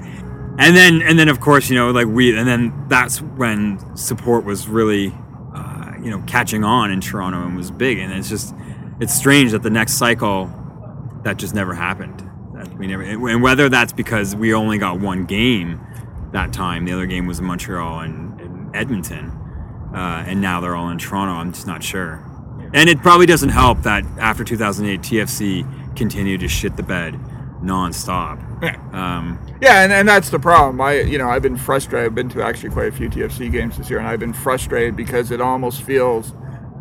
And 0.56 0.76
then, 0.76 1.02
and 1.02 1.18
then, 1.18 1.28
of 1.28 1.40
course, 1.40 1.68
you 1.68 1.74
know, 1.74 1.90
like 1.90 2.06
we, 2.06 2.36
and 2.36 2.46
then 2.46 2.86
that's 2.86 3.20
when 3.20 3.96
support 3.96 4.44
was 4.44 4.68
really, 4.68 5.12
uh, 5.52 5.94
you 6.00 6.10
know, 6.10 6.22
catching 6.28 6.62
on 6.62 6.92
in 6.92 7.00
Toronto 7.00 7.42
and 7.42 7.56
was 7.56 7.72
big. 7.72 7.98
And 7.98 8.12
it's 8.12 8.28
just, 8.28 8.54
it's 9.00 9.12
strange 9.12 9.50
that 9.50 9.64
the 9.64 9.70
next 9.70 9.94
cycle, 9.94 10.52
that 11.24 11.38
just 11.38 11.56
never 11.56 11.74
happened. 11.74 12.22
That 12.54 12.72
we 12.78 12.86
never, 12.86 13.02
and 13.02 13.42
whether 13.42 13.68
that's 13.68 13.92
because 13.92 14.36
we 14.36 14.54
only 14.54 14.78
got 14.78 15.00
one 15.00 15.24
game 15.24 15.80
that 16.30 16.52
time, 16.52 16.84
the 16.84 16.92
other 16.92 17.06
game 17.06 17.26
was 17.26 17.40
in 17.40 17.46
Montreal 17.46 18.00
and, 18.00 18.14
and 18.14 18.23
Edmonton, 18.74 19.30
uh, 19.94 20.24
and 20.26 20.40
now 20.40 20.60
they're 20.60 20.76
all 20.76 20.90
in 20.90 20.98
Toronto. 20.98 21.34
I'm 21.34 21.52
just 21.52 21.66
not 21.66 21.82
sure. 21.82 22.30
And 22.72 22.88
it 22.90 22.98
probably 23.02 23.26
doesn't 23.26 23.50
help 23.50 23.82
that 23.82 24.04
after 24.18 24.42
2008, 24.42 25.00
TFC 25.00 25.96
continued 25.96 26.40
to 26.40 26.48
shit 26.48 26.76
the 26.76 26.82
bed 26.82 27.14
nonstop. 27.62 28.40
Yeah. 28.62 28.76
Um, 28.92 29.38
Yeah, 29.60 29.82
and, 29.82 29.92
and 29.92 30.08
that's 30.08 30.30
the 30.30 30.38
problem. 30.38 30.80
I 30.80 31.00
you 31.00 31.18
know 31.18 31.28
I've 31.28 31.42
been 31.42 31.56
frustrated. 31.56 32.06
I've 32.06 32.14
been 32.14 32.28
to 32.30 32.42
actually 32.42 32.70
quite 32.70 32.88
a 32.88 32.92
few 32.92 33.08
TFC 33.08 33.50
games 33.50 33.78
this 33.78 33.90
year, 33.90 33.98
and 33.98 34.08
I've 34.08 34.20
been 34.20 34.32
frustrated 34.32 34.96
because 34.96 35.30
it 35.30 35.40
almost 35.40 35.82
feels, 35.82 36.32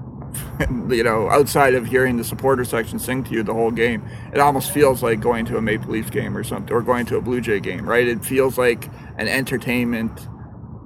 you 0.89 1.03
know, 1.03 1.29
outside 1.29 1.75
of 1.75 1.85
hearing 1.85 2.17
the 2.17 2.23
supporter 2.23 2.65
section 2.65 2.99
sing 2.99 3.23
to 3.25 3.31
you 3.31 3.43
the 3.43 3.53
whole 3.53 3.71
game, 3.71 4.07
it 4.33 4.39
almost 4.39 4.71
feels 4.71 5.03
like 5.03 5.19
going 5.19 5.45
to 5.45 5.57
a 5.57 5.61
Maple 5.61 5.91
Leafs 5.91 6.09
game 6.09 6.35
or 6.35 6.43
something, 6.43 6.73
or 6.73 6.81
going 6.81 7.05
to 7.07 7.17
a 7.17 7.21
Blue 7.21 7.41
Jay 7.41 7.59
game, 7.59 7.87
right? 7.87 8.07
It 8.07 8.23
feels 8.23 8.57
like 8.57 8.89
an 9.17 9.27
entertainment 9.27 10.27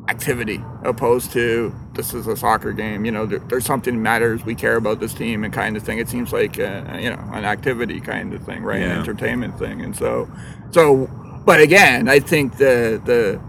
activity 0.10 0.64
opposed 0.84 1.32
to 1.34 1.74
this 1.94 2.14
is 2.14 2.28
a 2.28 2.38
soccer 2.38 2.72
game. 2.72 3.06
You 3.06 3.12
know, 3.12 3.26
there, 3.26 3.40
there's 3.40 3.66
something 3.66 3.96
that 3.96 4.02
matters. 4.02 4.46
We 4.46 4.56
care 4.56 4.76
about 4.76 5.00
this 5.00 5.14
team 5.14 5.44
and 5.44 5.54
kind 5.54 5.76
of 5.76 5.84
thing. 5.84 6.00
It 6.00 6.10
seems 6.10 6.32
like 6.32 6.60
uh, 6.60 6.98
you 7.00 7.10
know 7.10 7.24
an 7.34 7.46
activity 7.46 8.00
kind 8.00 8.34
of 8.34 8.44
thing, 8.44 8.64
right? 8.64 8.82
An 8.82 8.92
entertainment 9.00 9.58
thing, 9.60 9.82
and 9.82 9.96
so 9.96 10.30
so. 10.72 11.10
But 11.46 11.62
again, 11.62 12.10
I 12.10 12.20
think 12.20 12.58
the 12.58 13.02
the 13.06 13.42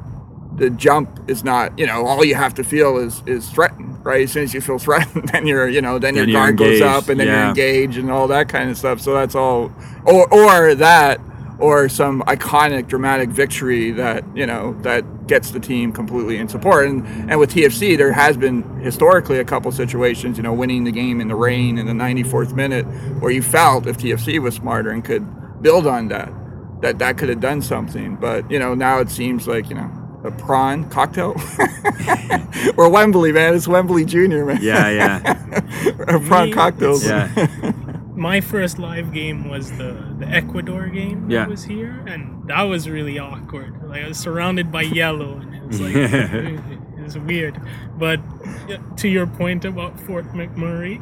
the 0.58 0.70
jump 0.70 1.30
is 1.30 1.44
not 1.44 1.78
you 1.78 1.86
know 1.86 2.04
all 2.04 2.24
you 2.24 2.34
have 2.34 2.54
to 2.54 2.64
feel 2.64 2.98
is 2.98 3.22
is 3.26 3.48
threatened 3.50 4.04
right 4.04 4.22
as 4.22 4.32
soon 4.32 4.42
as 4.42 4.52
you 4.52 4.60
feel 4.60 4.78
threatened 4.86 5.28
then 5.28 5.46
you're 5.46 5.68
you 5.68 5.80
know 5.80 5.98
then, 5.98 6.14
Then 6.14 6.28
your 6.28 6.40
guard 6.40 6.56
goes 6.56 6.80
up 6.80 7.08
and 7.08 7.20
then 7.20 7.28
you're 7.28 7.48
engaged 7.48 7.96
and 7.96 8.10
all 8.10 8.26
that 8.28 8.48
kind 8.48 8.68
of 8.70 8.76
stuff 8.76 9.00
so 9.00 9.14
that's 9.14 9.34
all 9.34 9.72
or 10.04 10.32
or 10.34 10.74
that 10.74 11.20
or 11.58 11.88
some 11.88 12.22
iconic 12.22 12.86
dramatic 12.86 13.28
victory 13.30 13.90
that 13.92 14.24
you 14.36 14.46
know 14.46 14.74
that 14.82 15.26
gets 15.26 15.50
the 15.50 15.60
team 15.60 15.92
completely 15.92 16.36
in 16.36 16.48
support. 16.48 16.88
And 16.88 17.06
and 17.30 17.38
with 17.38 17.52
TFC 17.52 17.96
there 17.96 18.12
has 18.12 18.36
been 18.36 18.62
historically 18.80 19.38
a 19.38 19.44
couple 19.44 19.70
situations 19.72 20.36
you 20.36 20.42
know 20.42 20.52
winning 20.52 20.84
the 20.84 20.92
game 20.92 21.20
in 21.20 21.28
the 21.28 21.34
rain 21.34 21.78
in 21.78 21.86
the 21.86 21.92
94th 21.92 22.54
minute 22.54 22.84
where 23.20 23.30
you 23.32 23.42
felt 23.42 23.86
if 23.86 23.98
TFC 23.98 24.40
was 24.40 24.54
smarter 24.54 24.90
and 24.90 25.04
could 25.04 25.26
build 25.62 25.86
on 25.86 26.08
that 26.08 26.32
that 26.80 26.98
that 27.00 27.18
could 27.18 27.28
have 27.28 27.40
done 27.40 27.60
something. 27.60 28.16
But 28.16 28.50
you 28.50 28.58
know 28.58 28.74
now 28.74 29.00
it 29.00 29.10
seems 29.10 29.48
like 29.48 29.68
you 29.68 29.74
know 29.76 29.90
a 30.24 30.30
prawn 30.30 30.88
cocktail? 30.90 31.34
Or 32.76 32.88
Wembley 32.88 33.32
man. 33.32 33.54
It's 33.54 33.68
Wembley 33.68 34.04
Junior 34.04 34.44
man. 34.44 34.58
Yeah, 34.60 34.90
yeah, 34.90 35.62
or 36.08 36.18
prawn 36.20 36.46
Me- 36.46 36.52
cocktails 36.52 37.04
yeah. 37.04 37.28
my 38.18 38.40
first 38.40 38.78
live 38.78 39.12
game 39.12 39.48
was 39.48 39.70
the 39.78 40.14
the 40.18 40.26
Ecuador 40.26 40.88
game 40.88 41.30
Yeah. 41.30 41.40
that 41.44 41.50
was 41.50 41.64
here, 41.64 42.02
and 42.06 42.46
that 42.48 42.62
was 42.62 42.88
really 42.88 43.18
awkward. 43.18 43.72
Like 43.88 44.02
I 44.04 44.08
was 44.08 44.18
surrounded 44.18 44.70
by 44.70 44.82
yellow, 44.82 45.38
and 45.38 45.54
it 45.54 45.64
was 45.66 45.80
like 45.80 45.94
it 46.98 47.02
was 47.02 47.16
weird. 47.18 47.60
But 47.96 48.20
to 48.98 49.08
your 49.08 49.26
point 49.26 49.64
about 49.64 49.98
Fort 50.00 50.26
McMurray, 50.32 51.00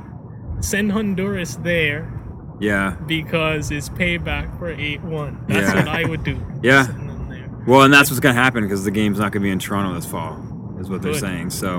send 0.64 0.92
Honduras 0.92 1.56
there 1.56 2.12
Yeah. 2.60 2.96
because 3.06 3.70
it's 3.70 3.88
payback 3.88 4.58
for 4.58 4.70
eight 4.70 5.02
one. 5.02 5.44
That's 5.48 5.68
Yeah. 5.72 5.76
what 5.76 5.88
I 5.88 6.04
would 6.08 6.22
do. 6.24 6.36
Yeah. 6.62 6.84
Send 6.86 7.08
them 7.08 7.28
there. 7.28 7.48
Well, 7.66 7.82
and 7.82 7.92
that's 7.92 8.10
what's 8.10 8.20
going 8.20 8.34
to 8.34 8.40
happen 8.42 8.62
because 8.62 8.84
the 8.84 8.90
game's 8.90 9.18
not 9.18 9.32
going 9.32 9.42
to 9.42 9.46
be 9.46 9.50
in 9.50 9.58
Toronto 9.58 9.94
this 9.94 10.06
fall, 10.06 10.36
is 10.80 10.88
what 10.88 11.02
they're 11.02 11.14
saying. 11.14 11.50
So, 11.50 11.78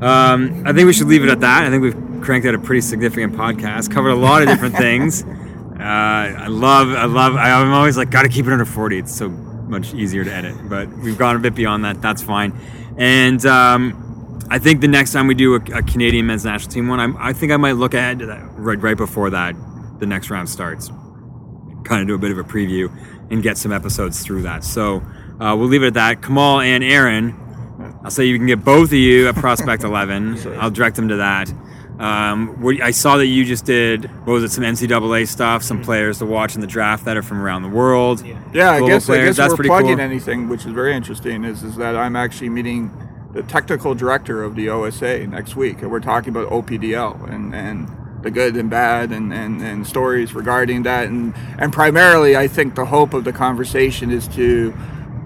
um, 0.00 0.62
I 0.66 0.72
think 0.72 0.86
we 0.86 0.92
should 0.92 1.08
leave 1.08 1.22
it 1.24 1.28
at 1.30 1.40
that. 1.40 1.64
I 1.64 1.70
think 1.70 1.82
we've 1.82 1.96
cranked 2.22 2.46
out 2.46 2.54
a 2.54 2.58
pretty 2.58 2.80
significant 2.80 3.34
podcast, 3.34 3.90
covered 3.92 4.10
a 4.10 4.16
lot 4.16 4.42
of 4.42 4.48
different 4.48 4.76
things. 4.86 5.22
Uh, 5.24 5.84
I 5.84 6.46
love, 6.46 6.88
I 6.90 7.04
love, 7.06 7.34
I'm 7.36 7.72
always 7.72 7.96
like, 7.96 8.10
got 8.10 8.22
to 8.22 8.28
keep 8.28 8.46
it 8.46 8.52
under 8.52 8.64
40. 8.64 8.98
It's 8.98 9.14
so 9.14 9.28
much 9.28 9.94
easier 9.94 10.24
to 10.24 10.32
edit, 10.32 10.56
but 10.68 10.88
we've 10.98 11.18
gone 11.18 11.36
a 11.36 11.38
bit 11.38 11.54
beyond 11.54 11.84
that. 11.84 12.00
That's 12.00 12.22
fine. 12.22 12.58
And 12.98 13.44
um, 13.46 14.38
I 14.50 14.58
think 14.58 14.80
the 14.80 14.88
next 14.88 15.12
time 15.12 15.26
we 15.26 15.34
do 15.34 15.54
a, 15.54 15.60
a 15.74 15.82
Canadian 15.82 16.26
men's 16.26 16.44
national 16.44 16.72
team 16.72 16.88
one, 16.88 17.00
I'm, 17.00 17.16
I 17.16 17.32
think 17.32 17.52
I 17.52 17.56
might 17.56 17.72
look 17.72 17.94
ahead 17.94 18.18
to 18.20 18.26
that 18.26 18.42
right, 18.52 18.80
right 18.80 18.96
before 18.96 19.30
that, 19.30 19.54
the 19.98 20.06
next 20.06 20.30
round 20.30 20.48
starts 20.48 20.90
kind 21.84 22.00
of 22.00 22.08
do 22.08 22.14
a 22.14 22.18
bit 22.18 22.30
of 22.30 22.38
a 22.38 22.44
preview 22.44 22.90
and 23.30 23.42
get 23.42 23.58
some 23.58 23.72
episodes 23.72 24.22
through 24.22 24.42
that. 24.42 24.64
So 24.64 25.02
uh, 25.40 25.56
we'll 25.56 25.68
leave 25.68 25.82
it 25.82 25.88
at 25.88 25.94
that. 25.94 26.22
Kamal 26.22 26.60
and 26.60 26.84
Aaron, 26.84 27.34
I'll 28.04 28.10
say 28.10 28.24
you 28.24 28.36
can 28.38 28.46
get 28.46 28.64
both 28.64 28.88
of 28.88 28.94
you 28.94 29.28
at 29.28 29.34
Prospect 29.34 29.84
11. 29.84 30.58
I'll 30.58 30.70
direct 30.70 30.96
them 30.96 31.08
to 31.08 31.16
that. 31.16 31.52
Um, 32.02 32.66
I 32.82 32.90
saw 32.90 33.16
that 33.18 33.26
you 33.26 33.44
just 33.44 33.64
did, 33.64 34.06
what 34.26 34.32
was 34.32 34.42
it, 34.42 34.50
some 34.50 34.64
NCAA 34.64 35.28
stuff, 35.28 35.62
some 35.62 35.80
players 35.82 36.18
to 36.18 36.26
watch 36.26 36.56
in 36.56 36.60
the 36.60 36.66
draft 36.66 37.04
that 37.04 37.16
are 37.16 37.22
from 37.22 37.40
around 37.40 37.62
the 37.62 37.68
world. 37.68 38.26
Yeah. 38.26 38.42
Yeah, 38.52 38.70
I 38.72 38.78
Global 38.78 38.88
guess 38.88 39.04
I 39.04 39.06
players, 39.06 39.28
guess 39.28 39.36
that's 39.36 39.50
we're 39.50 39.56
pretty 39.56 39.68
plugging 39.68 39.96
cool. 39.96 40.00
anything, 40.00 40.48
which 40.48 40.66
is 40.66 40.72
very 40.72 40.94
interesting. 40.94 41.44
Is 41.44 41.62
is 41.62 41.76
that 41.76 41.94
I'm 41.94 42.16
actually 42.16 42.48
meeting 42.48 42.90
the 43.32 43.44
technical 43.44 43.94
director 43.94 44.42
of 44.42 44.56
the 44.56 44.68
OSA 44.68 45.26
next 45.28 45.54
week, 45.54 45.80
and 45.82 45.90
we're 45.92 46.00
talking 46.00 46.30
about 46.30 46.50
OPDL 46.50 47.32
and 47.32 47.54
and 47.54 47.88
the 48.22 48.30
good 48.30 48.56
and 48.56 48.70
bad 48.70 49.10
and, 49.10 49.32
and, 49.32 49.60
and 49.62 49.86
stories 49.86 50.34
regarding 50.34 50.82
that, 50.82 51.06
and 51.06 51.34
and 51.58 51.72
primarily 51.72 52.36
I 52.36 52.48
think 52.48 52.74
the 52.74 52.86
hope 52.86 53.14
of 53.14 53.22
the 53.24 53.32
conversation 53.32 54.10
is 54.10 54.26
to 54.28 54.74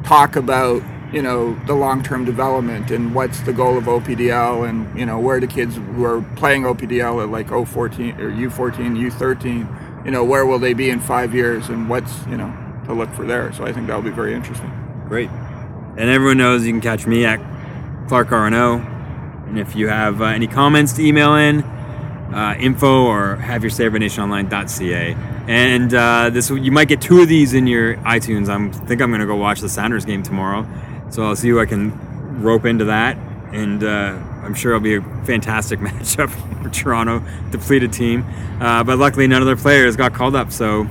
talk 0.04 0.36
about 0.36 0.82
you 1.12 1.22
know 1.22 1.54
the 1.66 1.74
long-term 1.74 2.24
development 2.24 2.90
and 2.90 3.14
what's 3.14 3.40
the 3.40 3.52
goal 3.52 3.78
of 3.78 3.84
OPDL 3.84 4.68
and 4.68 4.98
you 4.98 5.06
know 5.06 5.18
where 5.18 5.40
the 5.40 5.46
kids 5.46 5.76
who 5.76 6.04
are 6.04 6.22
playing 6.36 6.62
OPDL 6.62 7.22
at 7.22 7.28
like 7.30 7.48
014 7.48 8.20
or 8.20 8.30
U14 8.30 9.10
U13 9.10 10.04
you 10.04 10.10
know 10.10 10.24
where 10.24 10.44
will 10.44 10.58
they 10.58 10.74
be 10.74 10.90
in 10.90 11.00
five 11.00 11.34
years 11.34 11.68
and 11.68 11.88
what's 11.88 12.26
you 12.26 12.36
know 12.36 12.52
to 12.86 12.92
look 12.92 13.12
for 13.14 13.24
there 13.24 13.52
so 13.52 13.64
I 13.64 13.72
think 13.72 13.86
that'll 13.86 14.02
be 14.02 14.10
very 14.10 14.34
interesting 14.34 14.72
Great. 15.08 15.30
And 15.30 16.10
everyone 16.10 16.38
knows 16.38 16.66
you 16.66 16.72
can 16.72 16.80
catch 16.80 17.06
me 17.06 17.24
at 17.24 17.38
Clark 18.08 18.28
RNO. 18.28 19.46
And 19.48 19.58
if 19.58 19.76
you 19.76 19.86
have 19.86 20.20
uh, 20.20 20.26
any 20.26 20.48
comments 20.48 20.94
to 20.94 21.04
email 21.04 21.36
in, 21.36 21.62
uh, 21.62 22.56
info 22.58 23.04
or 23.04 23.36
have 23.36 23.62
your 23.62 23.70
say 23.70 23.86
at 23.86 23.92
rednationonline.ca. 23.92 25.16
And 25.46 25.94
uh, 25.94 26.30
this 26.30 26.50
you 26.50 26.72
might 26.72 26.88
get 26.88 27.00
two 27.00 27.20
of 27.22 27.28
these 27.28 27.54
in 27.54 27.68
your 27.68 27.96
iTunes. 27.98 28.48
I'm 28.48 28.72
think 28.72 29.00
I'm 29.00 29.10
going 29.10 29.20
to 29.20 29.26
go 29.26 29.36
watch 29.36 29.60
the 29.60 29.68
Sounders 29.68 30.04
game 30.04 30.24
tomorrow, 30.24 30.66
so 31.16 31.22
I'll 31.22 31.34
see 31.34 31.48
who 31.48 31.58
I 31.58 31.64
can 31.64 32.42
rope 32.42 32.66
into 32.66 32.84
that. 32.84 33.16
And 33.52 33.82
uh, 33.82 34.18
I'm 34.42 34.52
sure 34.52 34.72
it'll 34.72 34.82
be 34.82 34.96
a 34.96 35.02
fantastic 35.24 35.78
matchup 35.80 36.28
for 36.62 36.68
Toronto, 36.68 37.22
depleted 37.50 37.90
team. 37.90 38.22
Uh, 38.60 38.84
but 38.84 38.98
luckily, 38.98 39.26
none 39.26 39.40
of 39.40 39.46
their 39.46 39.56
players 39.56 39.96
got 39.96 40.12
called 40.12 40.36
up, 40.36 40.52
so 40.52 40.86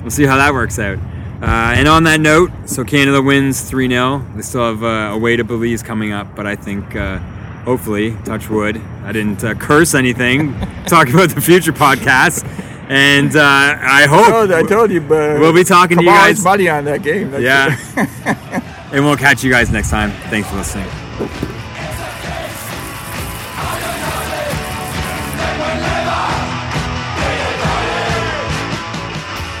we'll 0.00 0.10
see 0.10 0.24
how 0.24 0.36
that 0.36 0.52
works 0.52 0.80
out. 0.80 0.98
Uh, 1.40 1.74
and 1.76 1.86
on 1.86 2.02
that 2.02 2.18
note, 2.18 2.50
so 2.66 2.82
Canada 2.82 3.22
wins 3.22 3.60
3 3.70 3.88
0. 3.88 4.26
They 4.34 4.42
still 4.42 4.74
have 4.74 4.82
uh, 4.82 5.16
way 5.16 5.36
to 5.36 5.44
Belize 5.44 5.84
coming 5.84 6.10
up, 6.12 6.34
but 6.34 6.44
I 6.44 6.56
think 6.56 6.96
uh, 6.96 7.18
hopefully, 7.62 8.16
touch 8.24 8.50
wood, 8.50 8.78
I 9.04 9.12
didn't 9.12 9.44
uh, 9.44 9.54
curse 9.54 9.94
anything 9.94 10.58
talking 10.88 11.14
about 11.14 11.30
the 11.30 11.40
future 11.40 11.72
podcast. 11.72 12.44
And 12.88 13.36
uh, 13.36 13.42
I 13.42 14.06
hope. 14.08 14.26
I 14.26 14.30
told, 14.30 14.50
I 14.52 14.62
told 14.62 14.90
you 14.90 15.02
but 15.02 15.38
We'll 15.38 15.52
be 15.52 15.62
talking 15.62 15.98
to 15.98 16.02
you 16.02 16.10
guys- 16.10 16.42
money 16.42 16.68
on 16.68 16.84
that 16.86 17.02
game 17.02 17.30
That's 17.30 17.44
Yeah. 17.44 18.74
and 18.92 19.04
we'll 19.04 19.16
catch 19.16 19.44
you 19.44 19.50
guys 19.50 19.70
next 19.70 19.90
time. 19.90 20.10
Thanks 20.30 20.48
for 20.48 20.56
listening. 20.56 20.88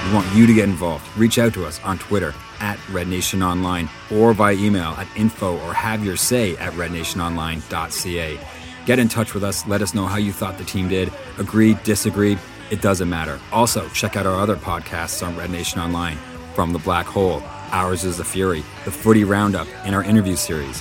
We 0.08 0.14
want 0.14 0.34
you 0.34 0.46
to 0.46 0.54
get 0.54 0.64
involved. 0.68 1.04
Reach 1.18 1.38
out 1.38 1.52
to 1.52 1.66
us 1.66 1.80
on 1.82 1.98
Twitter 1.98 2.34
at 2.60 2.78
Red 2.88 3.08
Nation 3.08 3.42
Online 3.42 3.90
or 4.10 4.32
by 4.32 4.52
email 4.52 4.92
at 4.92 5.06
info 5.14 5.58
or 5.60 5.74
have 5.74 6.02
your 6.02 6.16
say 6.16 6.56
at 6.56 6.72
rednationonline.ca. 6.72 8.40
Get 8.86 8.98
in 8.98 9.08
touch 9.08 9.34
with 9.34 9.44
us. 9.44 9.66
Let 9.66 9.82
us 9.82 9.92
know 9.92 10.06
how 10.06 10.16
you 10.16 10.32
thought 10.32 10.56
the 10.56 10.64
team 10.64 10.88
did. 10.88 11.12
Agreed, 11.36 11.82
disagreed, 11.82 12.38
it 12.70 12.80
doesn't 12.80 13.10
matter. 13.10 13.38
Also, 13.52 13.86
check 13.90 14.16
out 14.16 14.24
our 14.24 14.40
other 14.40 14.56
podcasts 14.56 15.26
on 15.26 15.36
Red 15.36 15.50
Nation 15.50 15.78
Online 15.78 16.16
From 16.54 16.72
the 16.72 16.78
Black 16.78 17.04
Hole, 17.04 17.42
Ours 17.72 18.04
is 18.04 18.16
the 18.16 18.24
Fury, 18.24 18.64
the 18.84 18.90
Footy 18.90 19.24
Roundup, 19.24 19.68
and 19.84 19.94
our 19.94 20.02
interview 20.02 20.36
series. 20.36 20.80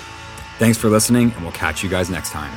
Thanks 0.60 0.78
for 0.78 0.90
listening, 0.90 1.32
and 1.32 1.44
we'll 1.44 1.52
catch 1.52 1.84
you 1.84 1.90
guys 1.90 2.10
next 2.10 2.32
time. 2.32 2.52